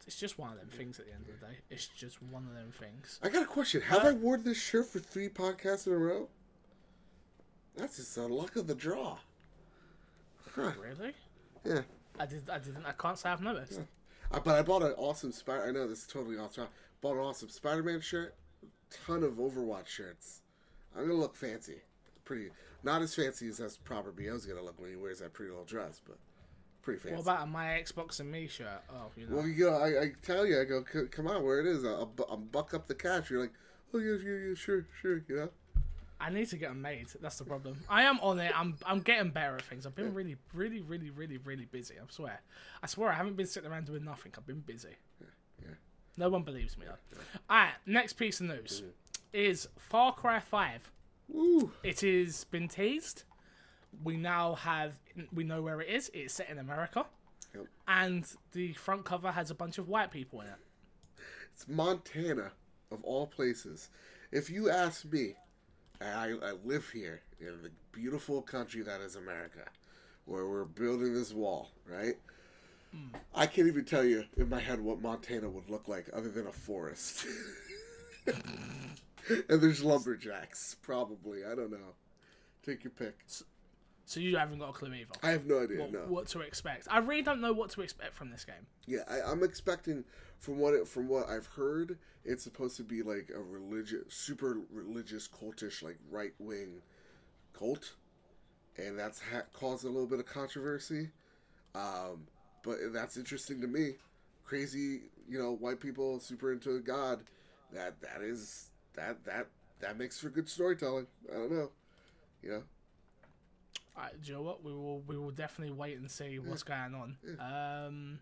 it's 0.07 0.15
just 0.17 0.39
one 0.39 0.53
of 0.53 0.57
them 0.57 0.69
things. 0.69 0.99
At 0.99 1.07
the 1.07 1.13
end 1.13 1.25
of 1.27 1.37
the 1.39 1.45
day, 1.47 1.53
it's 1.69 1.87
just 1.87 2.21
one 2.23 2.45
of 2.47 2.53
them 2.53 2.71
things. 2.79 3.19
I 3.21 3.27
got 3.27 3.43
a 3.43 3.47
question. 3.47 3.81
Have 3.81 4.05
Uh, 4.05 4.09
I 4.09 4.11
worn 4.13 4.43
this 4.45 4.57
shirt 4.57 4.85
for 4.85 4.99
three 4.99 5.27
podcasts 5.27 5.85
in 5.87 5.91
a 5.93 5.97
row? 5.97 6.29
That's 7.75 7.97
just 7.97 8.15
the 8.15 8.25
luck 8.27 8.55
of 8.55 8.67
the 8.67 8.75
draw. 8.75 9.17
Huh. 10.55 10.71
Really? 10.81 11.13
Yeah. 11.65 11.81
I 12.19 12.25
did. 12.25 12.49
I 12.49 12.59
didn't. 12.59 12.85
I 12.85 12.93
can't 12.93 13.17
say 13.17 13.29
I've 13.29 13.41
noticed. 13.41 13.81
Uh, 14.31 14.39
but 14.43 14.55
I 14.55 14.61
bought 14.61 14.83
an 14.83 14.93
awesome 14.97 15.31
Spider. 15.31 15.65
I 15.67 15.71
know 15.71 15.87
this 15.87 15.99
is 15.99 16.07
totally 16.07 16.37
off 16.37 16.55
track. 16.55 16.69
Bought 17.01 17.15
an 17.15 17.23
awesome 17.23 17.49
Spider-Man 17.49 18.01
shirt. 18.01 18.35
Ton 19.05 19.23
of 19.23 19.33
Overwatch 19.33 19.87
shirts. 19.87 20.41
I'm 20.95 21.07
gonna 21.07 21.19
look 21.19 21.35
fancy. 21.35 21.81
Pretty. 22.23 22.49
Not 22.83 23.01
as 23.01 23.13
fancy 23.13 23.47
as 23.49 23.57
that's 23.57 23.77
proper 23.77 24.11
BO's 24.11 24.45
gonna 24.45 24.61
look 24.61 24.79
when 24.79 24.91
he 24.91 24.95
wears 24.95 25.19
that 25.19 25.33
pretty 25.33 25.49
little 25.51 25.65
dress, 25.65 26.01
but 26.05 26.17
pretty 26.81 26.99
fancy. 26.99 27.15
What 27.15 27.23
about 27.23 27.43
a 27.43 27.45
my 27.47 27.65
Xbox 27.65 28.19
and 28.19 28.31
me 28.31 28.47
shirt? 28.47 28.67
Oh, 28.89 29.11
you 29.17 29.27
know. 29.27 29.37
well, 29.37 29.47
you 29.47 29.55
go. 29.55 29.75
I, 29.75 30.03
I 30.03 30.11
tell 30.21 30.45
you, 30.45 30.61
I 30.61 30.63
go. 30.63 30.83
Come 31.11 31.27
on, 31.27 31.43
where 31.43 31.59
it 31.59 31.67
is? 31.67 31.83
I'll, 31.83 32.13
I'll 32.29 32.37
buck 32.37 32.73
up 32.73 32.87
the 32.87 32.95
cash. 32.95 33.29
You're 33.29 33.41
like, 33.41 33.53
oh 33.93 33.99
yeah, 33.99 34.15
yeah, 34.23 34.49
yeah, 34.49 34.55
sure, 34.55 34.85
sure. 35.01 35.23
You 35.27 35.35
know. 35.35 35.49
I 36.19 36.29
need 36.29 36.49
to 36.49 36.57
get 36.57 36.69
them 36.69 36.81
made. 36.81 37.07
That's 37.21 37.37
the 37.37 37.43
problem. 37.43 37.77
I 37.89 38.03
am 38.03 38.19
on 38.21 38.39
it. 38.39 38.51
I'm 38.57 38.77
I'm 38.85 39.01
getting 39.01 39.31
better 39.31 39.55
at 39.55 39.63
things. 39.63 39.85
I've 39.85 39.95
been 39.95 40.13
really, 40.13 40.37
really, 40.53 40.81
really, 40.81 41.09
really, 41.09 41.37
really 41.37 41.65
busy. 41.65 41.95
I 41.95 42.03
swear. 42.09 42.41
I 42.81 42.87
swear 42.87 43.09
I 43.09 43.15
haven't 43.15 43.35
been 43.35 43.47
sitting 43.47 43.69
around 43.69 43.87
doing 43.87 44.03
nothing. 44.03 44.31
I've 44.37 44.47
been 44.47 44.61
busy. 44.61 44.95
yeah. 45.61 45.75
No 46.17 46.29
one 46.29 46.43
believes 46.43 46.77
me 46.77 46.85
though. 46.85 47.19
Alright, 47.49 47.73
next 47.85 48.13
piece 48.13 48.39
of 48.39 48.47
news 48.47 48.81
mm-hmm. 48.81 48.89
is 49.33 49.67
Far 49.77 50.13
Cry 50.13 50.39
Five. 50.39 50.89
Woo. 51.27 51.71
It 51.83 52.01
has 52.01 52.45
been 52.45 52.67
teased. 52.67 53.23
We 54.03 54.15
now 54.17 54.55
have 54.55 54.99
we 55.33 55.43
know 55.43 55.61
where 55.61 55.81
it 55.81 55.89
is. 55.89 56.09
It's 56.13 56.33
set 56.33 56.49
in 56.49 56.59
America. 56.59 57.05
Yep. 57.53 57.65
And 57.87 58.25
the 58.51 58.73
front 58.73 59.05
cover 59.05 59.31
has 59.31 59.51
a 59.51 59.55
bunch 59.55 59.77
of 59.77 59.87
white 59.87 60.11
people 60.11 60.41
in 60.41 60.47
it. 60.47 60.55
It's 61.53 61.67
Montana, 61.67 62.51
of 62.91 63.03
all 63.03 63.27
places. 63.27 63.89
If 64.31 64.49
you 64.49 64.69
ask 64.69 65.05
me, 65.05 65.35
I, 66.01 66.33
I 66.41 66.51
live 66.63 66.89
here 66.89 67.21
in 67.39 67.61
the 67.61 67.71
beautiful 67.91 68.41
country 68.41 68.81
that 68.83 69.01
is 69.01 69.15
America, 69.15 69.65
where 70.25 70.47
we're 70.47 70.65
building 70.65 71.13
this 71.13 71.33
wall, 71.33 71.69
right? 71.89 72.15
Hmm. 72.91 73.17
I 73.33 73.47
can't 73.47 73.67
even 73.67 73.85
tell 73.85 74.03
you 74.03 74.25
in 74.37 74.49
my 74.49 74.59
head 74.59 74.79
what 74.79 75.01
Montana 75.01 75.49
would 75.49 75.69
look 75.69 75.87
like 75.87 76.09
other 76.13 76.29
than 76.29 76.47
a 76.47 76.51
forest. 76.51 77.25
and 78.27 79.61
there's 79.61 79.83
lumberjacks, 79.83 80.75
probably. 80.81 81.45
I 81.45 81.55
don't 81.55 81.71
know. 81.71 81.95
Take 82.65 82.83
your 82.83 82.91
pick. 82.91 83.15
So 83.27 83.45
you 84.13 84.37
haven't 84.37 84.59
got 84.59 84.69
a 84.69 84.73
clue 84.73 84.93
either. 84.93 85.13
I 85.23 85.31
have 85.31 85.45
no 85.45 85.63
idea. 85.63 85.79
what, 85.79 85.91
no. 85.91 85.99
what 85.99 86.27
to 86.27 86.41
expect. 86.41 86.87
I 86.89 86.99
really 86.99 87.23
don't 87.23 87.41
know 87.41 87.53
what 87.53 87.71
to 87.71 87.81
expect 87.81 88.13
from 88.13 88.29
this 88.29 88.45
game. 88.45 88.67
Yeah, 88.85 88.99
I, 89.09 89.31
I'm 89.31 89.43
expecting 89.43 90.03
from 90.39 90.59
what 90.59 90.73
it, 90.73 90.87
from 90.87 91.07
what 91.07 91.27
I've 91.27 91.47
heard, 91.47 91.97
it's 92.23 92.43
supposed 92.43 92.77
to 92.77 92.83
be 92.83 93.01
like 93.01 93.31
a 93.35 93.39
religious, 93.39 94.03
super 94.09 94.59
religious, 94.71 95.27
cultish, 95.27 95.81
like 95.81 95.97
right 96.11 96.33
wing 96.39 96.81
cult, 97.53 97.93
and 98.77 98.97
that's 98.97 99.19
ha- 99.19 99.45
caused 99.53 99.85
a 99.85 99.89
little 99.89 100.07
bit 100.07 100.19
of 100.19 100.25
controversy. 100.25 101.09
Um, 101.73 102.27
but 102.63 102.77
that's 102.93 103.17
interesting 103.17 103.61
to 103.61 103.67
me. 103.67 103.93
Crazy, 104.43 105.01
you 105.27 105.39
know, 105.39 105.53
white 105.55 105.79
people 105.79 106.19
super 106.19 106.51
into 106.51 106.79
God. 106.79 107.23
That 107.73 107.99
that 108.01 108.21
is 108.21 108.69
that 108.93 109.23
that 109.25 109.47
that 109.79 109.97
makes 109.97 110.19
for 110.19 110.29
good 110.29 110.47
storytelling. 110.47 111.07
I 111.29 111.33
don't 111.33 111.51
know, 111.51 111.71
you 112.43 112.49
know. 112.51 112.63
Alright, 113.97 114.21
do 114.21 114.31
you 114.31 114.37
know 114.37 114.43
what? 114.43 114.63
We 114.63 114.73
will 114.73 115.01
we 115.01 115.17
will 115.17 115.31
definitely 115.31 115.73
wait 115.73 115.97
and 115.97 116.09
see 116.09 116.39
what's 116.39 116.63
going 116.63 116.93
on. 116.93 117.17
Um 117.39 118.19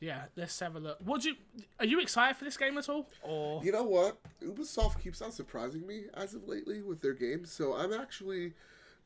yeah, 0.00 0.24
let's 0.34 0.58
have 0.58 0.74
a 0.74 0.80
look. 0.80 0.98
Do 0.98 1.28
you 1.28 1.36
are 1.78 1.86
you 1.86 2.00
excited 2.00 2.36
for 2.36 2.44
this 2.44 2.56
game 2.56 2.76
at 2.76 2.88
all? 2.88 3.06
Or 3.22 3.62
You 3.64 3.70
know 3.70 3.84
what? 3.84 4.18
Ubisoft 4.42 5.00
keeps 5.00 5.22
on 5.22 5.30
surprising 5.30 5.86
me 5.86 6.06
as 6.14 6.34
of 6.34 6.48
lately 6.48 6.82
with 6.82 7.00
their 7.00 7.14
games. 7.14 7.52
So 7.52 7.74
I'm 7.74 7.92
actually, 7.92 8.54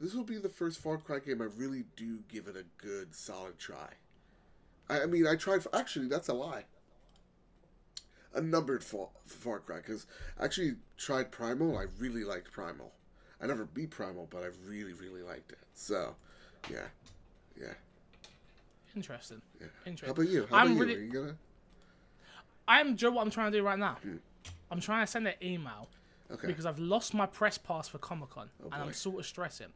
this 0.00 0.14
will 0.14 0.24
be 0.24 0.38
the 0.38 0.48
first 0.48 0.80
Far 0.80 0.96
Cry 0.96 1.18
game 1.18 1.42
I 1.42 1.48
really 1.56 1.84
do 1.96 2.20
give 2.28 2.46
it 2.46 2.56
a 2.56 2.64
good, 2.82 3.14
solid 3.14 3.58
try. 3.58 3.90
I, 4.88 5.02
I 5.02 5.06
mean, 5.06 5.26
I 5.26 5.36
tried. 5.36 5.66
Actually, 5.74 6.08
that's 6.08 6.28
a 6.28 6.34
lie. 6.34 6.64
A 8.34 8.40
numbered 8.40 8.82
Far, 8.82 9.08
Far 9.26 9.60
Cry 9.60 9.76
because 9.76 10.06
actually 10.40 10.76
tried 10.96 11.30
Primal. 11.30 11.76
I 11.76 11.84
really 11.98 12.24
liked 12.24 12.52
Primal. 12.52 12.92
I 13.40 13.46
never 13.46 13.64
beat 13.66 13.90
Primal, 13.90 14.28
but 14.30 14.42
I 14.42 14.48
really, 14.66 14.94
really 14.94 15.22
liked 15.22 15.52
it. 15.52 15.58
So, 15.74 16.14
yeah, 16.70 16.78
yeah. 17.60 17.74
interesting. 18.94 19.42
yeah. 19.60 19.66
Interesting. 19.84 20.06
How 20.06 20.12
about 20.22 20.32
you? 20.32 20.46
How 20.50 20.56
I'm 20.56 20.76
about 20.76 20.88
you? 20.88 20.96
Are 20.96 21.00
you 21.00 21.12
gonna? 21.12 21.36
I'm 22.68 22.96
know 23.00 23.10
what 23.10 23.22
I'm 23.22 23.30
trying 23.30 23.52
to 23.52 23.58
do 23.58 23.64
right 23.64 23.78
now? 23.78 23.98
I'm 24.70 24.80
trying 24.80 25.04
to 25.04 25.10
send 25.10 25.26
an 25.28 25.34
email 25.42 25.88
Okay. 26.32 26.48
because 26.48 26.66
I've 26.66 26.80
lost 26.80 27.14
my 27.14 27.26
press 27.26 27.56
pass 27.56 27.86
for 27.86 27.98
Comic 27.98 28.30
Con 28.30 28.48
and 28.64 28.74
I'm 28.74 28.92
sort 28.92 29.20
of 29.20 29.26
stressing. 29.26 29.68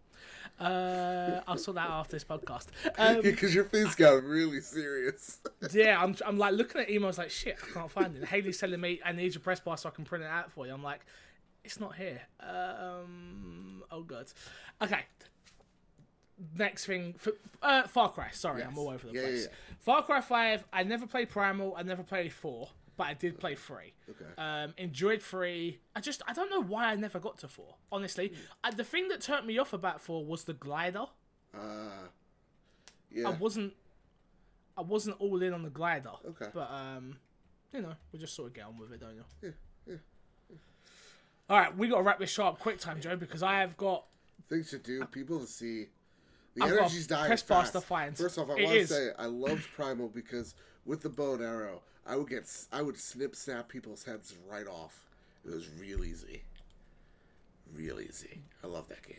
Uh, 0.59 1.41
I'll 1.47 1.57
sort 1.57 1.77
that 1.77 1.87
out 1.89 2.01
after 2.01 2.17
this 2.17 2.25
podcast. 2.25 2.67
Um, 2.99 3.23
Because 3.23 3.55
your 3.55 3.65
face 3.65 3.95
got 3.95 4.23
really 4.25 4.61
serious. 4.61 5.39
yeah, 5.73 6.03
I'm, 6.03 6.17
I'm 6.27 6.39
like 6.39 6.55
looking 6.55 6.81
at 6.81 6.89
emails 6.89 7.19
like 7.19 7.31
shit. 7.31 7.57
I 7.63 7.73
can't 7.73 7.91
find 7.91 8.17
it. 8.17 8.25
Haley's 8.25 8.59
telling 8.59 8.81
me 8.81 9.01
I 9.05 9.13
need 9.13 9.33
your 9.33 9.43
press 9.43 9.61
pass 9.61 9.83
so 9.83 9.89
I 9.89 9.93
can 9.93 10.05
print 10.05 10.25
it 10.25 10.29
out 10.29 10.51
for 10.51 10.67
you. 10.67 10.75
I'm 10.75 10.83
like, 10.83 11.01
it's 11.65 11.79
not 11.81 11.97
here. 11.97 12.21
Um, 12.41 13.83
oh 13.91 14.03
god. 14.03 14.27
Okay. 14.83 15.05
Next 16.57 16.87
thing, 16.87 17.15
for, 17.19 17.33
uh, 17.61 17.87
Far 17.87 18.11
Cry. 18.11 18.29
Sorry, 18.33 18.63
I'm 18.63 18.79
all 18.79 18.89
over 18.89 19.07
the 19.07 19.13
Yeah, 19.13 19.21
yeah, 19.21 19.27
place. 19.27 19.49
yeah. 19.51 19.75
Far 19.81 20.03
Cry 20.03 20.21
Five. 20.23 20.65
I 20.73 20.83
never 20.85 21.07
played 21.07 21.29
Primal. 21.29 21.75
I 21.77 21.83
never 21.83 22.03
played 22.03 22.33
Four, 22.33 22.71
but 22.97 23.09
I 23.09 23.13
did 23.15 23.39
play 23.39 23.55
Three. 23.57 23.93
Okay. 24.09 24.25
Um, 24.39 24.73
enjoyed 24.79 25.23
Three. 25.23 25.81
I 25.95 26.01
just 26.01 26.23
I 26.27 26.33
don't 26.33 26.49
know 26.51 26.63
why 26.63 26.87
I 26.87 26.95
never 26.97 27.19
got 27.19 27.37
to 27.39 27.49
Four. 27.49 27.75
Honestly, 27.93 28.33
uh, 28.65 28.71
the 28.71 28.85
thing 28.85 29.09
that 29.09 29.21
turned 29.21 29.47
me 29.47 29.59
off 29.59 29.75
about 29.75 30.01
Four 30.01 30.25
was 30.25 30.45
the 30.45 30.55
glider. 30.55 31.05
Uh, 31.55 32.09
yeah. 33.11 33.29
I 33.29 33.33
wasn't 33.33 33.75
I 34.79 34.81
wasn't 34.81 35.17
all 35.21 35.43
in 35.43 35.53
on 35.53 35.63
the 35.63 35.69
glider. 35.71 36.13
Okay. 36.27 36.47
But 36.55 36.71
um, 36.71 37.19
you 37.75 37.83
know, 37.83 37.93
we 38.13 38.19
just 38.19 38.35
sort 38.35 38.49
of 38.49 38.55
get 38.55 38.65
on 38.65 38.79
with 38.79 38.93
it, 38.93 39.01
don't 39.01 39.15
you? 39.15 39.25
Yeah, 39.43 39.51
yeah. 39.87 39.97
All 41.51 41.59
right, 41.59 41.77
we 41.77 41.89
got 41.89 41.97
to 41.97 42.03
wrap 42.03 42.21
this 42.21 42.31
show 42.31 42.45
up 42.45 42.61
quick 42.61 42.79
time, 42.79 43.01
Joe, 43.01 43.17
because 43.17 43.43
I 43.43 43.59
have 43.59 43.77
got 43.77 44.05
things 44.49 44.71
to 44.71 44.79
do, 44.79 45.05
people 45.07 45.41
to 45.41 45.47
see. 45.47 45.87
The 46.55 46.65
I've 46.65 46.73
energy's 46.73 47.09
dying 47.09 47.27
press 47.27 47.43
fast. 47.43 47.73
find. 47.85 48.17
First 48.17 48.39
off, 48.39 48.51
I 48.51 48.55
want 48.55 48.69
to 48.69 48.87
say 48.87 49.09
I 49.19 49.27
loved 49.27 49.67
Primal 49.75 50.09
because 50.09 50.55
with 50.87 51.01
the 51.01 51.09
bow 51.09 51.35
and 51.35 51.43
arrow, 51.43 51.83
I 52.07 52.15
would 52.17 52.29
get 52.29 52.49
I 52.73 52.83
would 52.83 52.97
snip 52.97 53.35
snap 53.35 53.69
people's 53.69 54.05
heads 54.05 54.35
right 54.49 54.67
off. 54.69 54.97
It 55.45 55.51
was 55.51 55.69
real 55.81 56.05
easy, 56.05 56.43
real 57.75 58.01
easy. 58.01 58.43
I 58.63 58.69
love 58.69 58.89
that 58.89 59.03
game. 59.03 59.17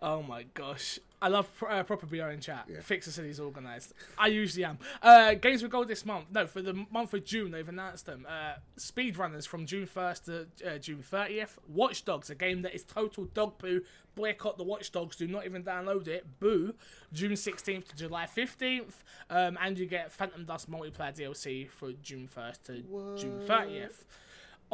Oh 0.00 0.22
my 0.22 0.44
gosh. 0.54 0.98
I 1.22 1.28
love 1.28 1.48
uh, 1.66 1.82
proper 1.84 2.04
BR 2.04 2.28
in 2.28 2.40
chat. 2.40 2.66
Yeah. 2.68 2.80
Fixer 2.82 3.10
City's 3.10 3.40
organised. 3.40 3.94
I 4.18 4.26
usually 4.26 4.64
am. 4.66 4.78
Uh, 5.02 5.32
games 5.32 5.62
with 5.62 5.72
gold 5.72 5.88
this 5.88 6.04
month. 6.04 6.26
No, 6.30 6.46
for 6.46 6.60
the 6.60 6.84
month 6.90 7.14
of 7.14 7.24
June, 7.24 7.50
they've 7.50 7.66
announced 7.66 8.04
them. 8.04 8.26
Uh, 8.28 8.56
Speedrunners 8.78 9.48
from 9.48 9.64
June 9.64 9.86
1st 9.86 10.24
to 10.24 10.74
uh, 10.74 10.78
June 10.78 11.02
30th. 11.02 11.56
Watch 11.66 12.04
Dogs, 12.04 12.28
a 12.28 12.34
game 12.34 12.60
that 12.62 12.74
is 12.74 12.84
total 12.84 13.24
dog 13.24 13.56
poo. 13.56 13.80
Boycott 14.14 14.58
the 14.58 14.64
Watch 14.64 14.92
Dogs. 14.92 15.16
Do 15.16 15.26
not 15.26 15.46
even 15.46 15.62
download 15.64 16.08
it. 16.08 16.26
Boo. 16.40 16.74
June 17.14 17.32
16th 17.32 17.88
to 17.88 17.96
July 17.96 18.26
15th. 18.26 18.92
Um, 19.30 19.56
and 19.62 19.78
you 19.78 19.86
get 19.86 20.12
Phantom 20.12 20.44
Dust 20.44 20.70
multiplayer 20.70 21.16
DLC 21.16 21.70
for 21.70 21.92
June 22.02 22.28
1st 22.36 22.62
to 22.64 22.72
June 23.16 23.40
30th. 23.46 24.04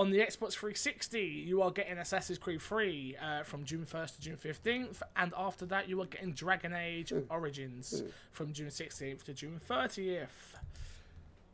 On 0.01 0.11
the 0.11 0.20
Xbox 0.20 0.55
360, 0.55 1.20
you 1.20 1.61
are 1.61 1.70
getting 1.70 1.98
Assassin's 1.98 2.38
Creed 2.38 2.62
3 2.62 3.16
uh, 3.22 3.42
from 3.42 3.64
June 3.66 3.84
1st 3.84 4.14
to 4.16 4.20
June 4.22 4.36
15th, 4.42 5.03
and 5.14 5.34
after 5.36 5.66
that, 5.66 5.90
you 5.90 6.01
are 6.01 6.07
getting 6.07 6.32
Dragon 6.32 6.72
Age 6.72 7.12
Origins 7.28 8.03
from 8.32 8.55
June 8.55 8.68
16th 8.68 9.24
to 9.24 9.34
June 9.34 9.61
30th. 9.68 10.28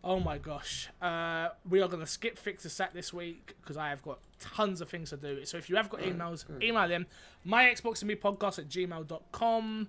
Oh 0.05 0.21
my 0.21 0.39
gosh. 0.39 0.89
Uh, 1.03 1.49
we 1.69 1.83
are 1.83 1.89
going 1.89 1.99
to 1.99 2.07
skip 2.07 2.39
Fixer 2.39 2.69
Sat 2.69 2.95
this 2.95 3.13
week 3.13 3.57
because 3.61 3.77
I 3.77 3.89
have 3.89 4.01
got 4.03 4.21
tons 4.39 4.81
of 4.81 4.89
things 4.89 5.11
to 5.11 5.17
do. 5.17 5.45
So 5.45 5.57
if 5.57 5.69
you 5.69 5.75
have 5.75 5.91
got 5.91 6.03
emails, 6.03 6.45
email 6.63 6.87
them. 6.87 7.07
My 7.43 7.65
Xbox 7.65 8.03
and 8.03 8.07
me 8.07 8.15
podcast 8.15 8.61
at 8.61 8.69
gmail.com. 8.69 9.89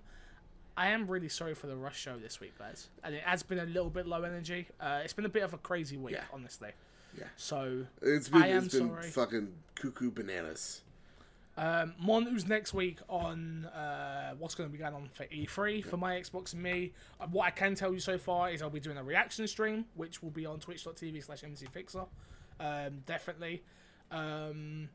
I 0.75 0.87
am 0.87 1.05
really 1.05 1.29
sorry 1.29 1.53
for 1.53 1.67
the 1.67 1.75
rush 1.75 1.99
show 1.99 2.17
this 2.17 2.39
week, 2.39 2.57
guys. 2.57 2.87
And 3.03 3.13
it 3.13 3.21
has 3.21 3.43
been 3.43 3.59
a 3.59 3.65
little 3.65 3.91
bit 3.91 4.07
low 4.07 4.23
energy. 4.23 4.65
Uh, 4.81 5.01
it's 5.03 5.13
been 5.13 5.25
a 5.25 5.29
bit 5.29 5.43
of 5.43 5.53
a 5.53 5.59
crazy 5.59 5.97
week, 5.97 6.15
Yeah. 6.15 6.23
honestly. 6.33 6.69
Yeah. 7.17 7.25
So 7.35 7.85
It's 8.01 8.29
been 8.29 8.41
I 8.43 8.47
am 8.49 8.65
it's 8.65 8.75
been 8.75 8.89
sorry. 8.89 9.09
fucking 9.09 9.53
cuckoo 9.75 10.11
bananas. 10.11 10.81
Um, 11.57 11.95
news 11.99 12.47
next 12.47 12.75
week 12.75 12.99
on 13.09 13.65
uh, 13.65 14.35
what's 14.37 14.53
going 14.53 14.69
to 14.69 14.71
be 14.71 14.77
going 14.77 14.93
on 14.93 15.09
for 15.11 15.25
E3 15.25 15.83
for 15.83 15.97
my 15.97 16.13
Xbox 16.15 16.53
and 16.53 16.61
me. 16.61 16.93
Uh, 17.19 17.25
what 17.31 17.47
I 17.47 17.49
can 17.49 17.73
tell 17.73 17.91
you 17.91 17.99
so 17.99 18.19
far 18.19 18.51
is 18.51 18.61
I'll 18.61 18.69
be 18.69 18.79
doing 18.79 18.97
a 18.97 19.03
reaction 19.03 19.47
stream, 19.47 19.85
which 19.95 20.21
will 20.21 20.29
be 20.29 20.45
on 20.45 20.59
twitch.tv 20.59 21.23
slash 21.23 21.41
mcfixer. 21.41 22.05
Um, 22.59 22.99
definitely. 23.07 23.63
Um, 24.11 24.89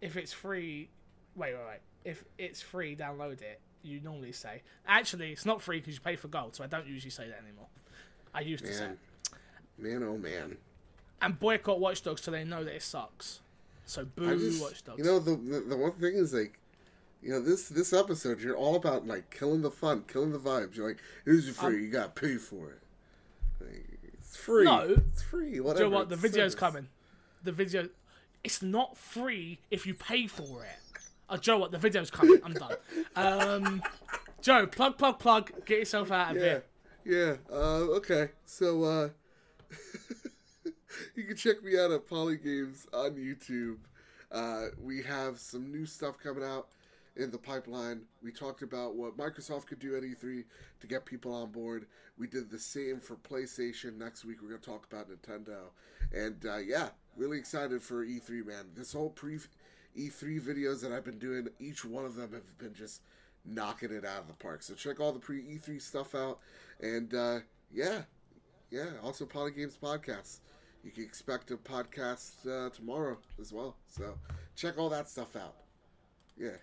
if 0.00 0.16
it's 0.16 0.32
free, 0.32 0.88
wait, 1.34 1.54
wait, 1.54 1.66
wait. 1.68 1.80
If 2.04 2.24
it's 2.38 2.62
free, 2.62 2.94
download 2.94 3.42
it. 3.42 3.60
You 3.82 4.00
normally 4.00 4.32
say. 4.32 4.62
Actually, 4.86 5.32
it's 5.32 5.46
not 5.46 5.60
free 5.60 5.80
because 5.80 5.94
you 5.94 6.00
pay 6.00 6.14
for 6.16 6.28
gold, 6.28 6.54
so 6.54 6.62
I 6.62 6.66
don't 6.68 6.86
usually 6.86 7.10
say 7.10 7.26
that 7.28 7.40
anymore. 7.42 7.66
I 8.32 8.42
used 8.42 8.64
to 8.64 8.72
say. 8.72 8.90
Man, 9.80 10.02
oh 10.02 10.16
man. 10.18 10.56
And 11.22 11.38
boycott 11.38 11.80
Watch 11.80 12.02
Dogs 12.02 12.20
till 12.22 12.32
they 12.32 12.44
know 12.44 12.64
that 12.64 12.74
it 12.74 12.82
sucks. 12.82 13.40
So 13.86 14.04
boo 14.04 14.38
just, 14.38 14.62
Watch 14.62 14.84
Dogs. 14.84 14.98
you 14.98 15.04
know, 15.04 15.18
the, 15.18 15.36
the 15.36 15.60
the 15.60 15.76
one 15.76 15.92
thing 15.92 16.14
is 16.14 16.32
like, 16.32 16.58
you 17.22 17.30
know, 17.30 17.40
this 17.40 17.68
this 17.68 17.92
episode, 17.92 18.40
you're 18.40 18.56
all 18.56 18.76
about 18.76 19.06
like 19.06 19.30
killing 19.30 19.62
the 19.62 19.70
fun, 19.70 20.04
killing 20.08 20.32
the 20.32 20.38
vibes. 20.38 20.76
You're 20.76 20.88
like, 20.88 20.98
your 21.26 21.40
free, 21.42 21.84
you 21.84 21.90
got 21.90 22.14
to 22.14 22.20
pay 22.20 22.36
for 22.36 22.70
it. 22.70 22.78
Like, 23.60 23.86
it's 24.14 24.36
free. 24.36 24.64
No. 24.64 24.80
it's 25.12 25.22
free. 25.22 25.60
Whatever. 25.60 25.84
you 25.84 25.90
know 25.90 25.96
what? 25.96 26.08
The 26.08 26.14
it's 26.14 26.22
video's 26.22 26.52
service. 26.52 26.54
coming. 26.54 26.88
The 27.42 27.52
video. 27.52 27.88
It's 28.42 28.62
not 28.62 28.96
free 28.96 29.58
if 29.70 29.86
you 29.86 29.92
pay 29.94 30.26
for 30.26 30.64
it. 30.64 31.02
Oh, 31.28 31.36
Joe, 31.36 31.58
what? 31.58 31.70
The 31.72 31.78
video's 31.78 32.10
coming. 32.10 32.40
I'm 32.44 32.54
done. 32.54 32.74
Um, 33.16 33.82
Joe, 34.40 34.66
plug, 34.66 34.96
plug, 34.96 35.18
plug. 35.18 35.52
Get 35.66 35.80
yourself 35.80 36.10
out 36.10 36.30
of 36.34 36.36
Yeah, 36.42 36.60
here. 37.04 37.36
yeah. 37.50 37.54
Uh, 37.54 37.96
okay, 37.98 38.30
so 38.46 38.82
uh, 38.84 39.08
you 41.14 41.24
can 41.24 41.36
check 41.36 41.62
me 41.62 41.78
out 41.78 41.90
at 41.90 42.06
Polygames 42.06 42.86
on 42.92 43.12
YouTube. 43.12 43.78
Uh, 44.32 44.66
we 44.80 45.02
have 45.02 45.38
some 45.38 45.72
new 45.72 45.86
stuff 45.86 46.18
coming 46.22 46.44
out 46.44 46.68
in 47.16 47.30
the 47.30 47.38
pipeline. 47.38 48.02
We 48.22 48.32
talked 48.32 48.62
about 48.62 48.94
what 48.94 49.16
Microsoft 49.16 49.66
could 49.66 49.80
do 49.80 49.96
at 49.96 50.02
E3 50.02 50.44
to 50.80 50.86
get 50.86 51.04
people 51.04 51.32
on 51.32 51.50
board. 51.50 51.86
We 52.18 52.26
did 52.26 52.50
the 52.50 52.58
same 52.58 53.00
for 53.00 53.16
PlayStation. 53.16 53.98
Next 53.98 54.24
week, 54.24 54.42
we're 54.42 54.48
going 54.48 54.60
to 54.60 54.66
talk 54.66 54.86
about 54.90 55.08
Nintendo. 55.10 55.70
And 56.12 56.44
uh, 56.46 56.58
yeah, 56.58 56.88
really 57.16 57.38
excited 57.38 57.82
for 57.82 58.04
E3, 58.04 58.46
man. 58.46 58.66
This 58.76 58.92
whole 58.92 59.10
pre 59.10 59.38
E3 59.96 60.40
videos 60.40 60.80
that 60.82 60.92
I've 60.92 61.04
been 61.04 61.18
doing, 61.18 61.48
each 61.58 61.84
one 61.84 62.04
of 62.04 62.14
them 62.14 62.32
have 62.32 62.58
been 62.58 62.74
just 62.74 63.02
knocking 63.44 63.90
it 63.90 64.04
out 64.04 64.20
of 64.20 64.28
the 64.28 64.34
park. 64.34 64.62
So 64.62 64.74
check 64.74 65.00
all 65.00 65.12
the 65.12 65.18
pre 65.18 65.42
E3 65.42 65.80
stuff 65.80 66.14
out. 66.14 66.38
And 66.80 67.12
uh, 67.14 67.40
yeah, 67.72 68.02
yeah, 68.70 68.90
also 69.02 69.26
Polygames 69.26 69.76
Podcast. 69.78 70.40
You 70.82 70.90
can 70.90 71.02
expect 71.02 71.50
a 71.50 71.56
podcast 71.56 72.46
uh, 72.46 72.70
tomorrow 72.70 73.18
as 73.40 73.52
well. 73.52 73.76
So 73.86 74.14
check 74.56 74.78
all 74.78 74.88
that 74.88 75.08
stuff 75.08 75.36
out. 75.36 75.54
Yeah. 76.38 76.56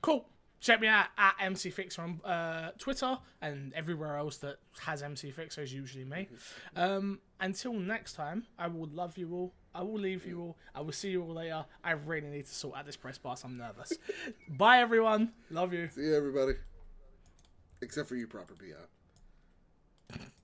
Cool. 0.00 0.24
Check 0.60 0.80
me 0.80 0.88
out 0.88 1.08
at 1.18 1.34
MC 1.40 1.68
Fixer 1.68 2.00
on 2.00 2.20
uh, 2.24 2.70
Twitter 2.78 3.18
and 3.42 3.74
everywhere 3.74 4.16
else 4.16 4.38
that 4.38 4.56
has 4.80 5.02
MC 5.02 5.30
Fixer 5.30 5.62
is 5.62 5.74
usually 5.74 6.04
me. 6.04 6.28
Um, 6.76 7.20
until 7.38 7.74
next 7.74 8.14
time, 8.14 8.46
I 8.58 8.68
will 8.68 8.88
love 8.92 9.18
you 9.18 9.32
all. 9.32 9.52
I 9.74 9.82
will 9.82 9.98
leave 9.98 10.24
you 10.24 10.40
all. 10.40 10.56
I 10.74 10.80
will 10.80 10.92
see 10.92 11.10
you 11.10 11.22
all 11.22 11.34
later. 11.34 11.64
I 11.82 11.92
really 11.92 12.28
need 12.28 12.46
to 12.46 12.54
sort 12.54 12.76
out 12.78 12.86
this 12.86 12.96
press 12.96 13.18
pass. 13.18 13.44
I'm 13.44 13.58
nervous. 13.58 13.92
Bye, 14.48 14.78
everyone. 14.78 15.32
Love 15.50 15.74
you. 15.74 15.88
See 15.90 16.02
you, 16.02 16.16
everybody. 16.16 16.54
Except 17.82 18.08
for 18.08 18.16
you, 18.16 18.26
proper 18.26 18.54
BI. 18.54 20.18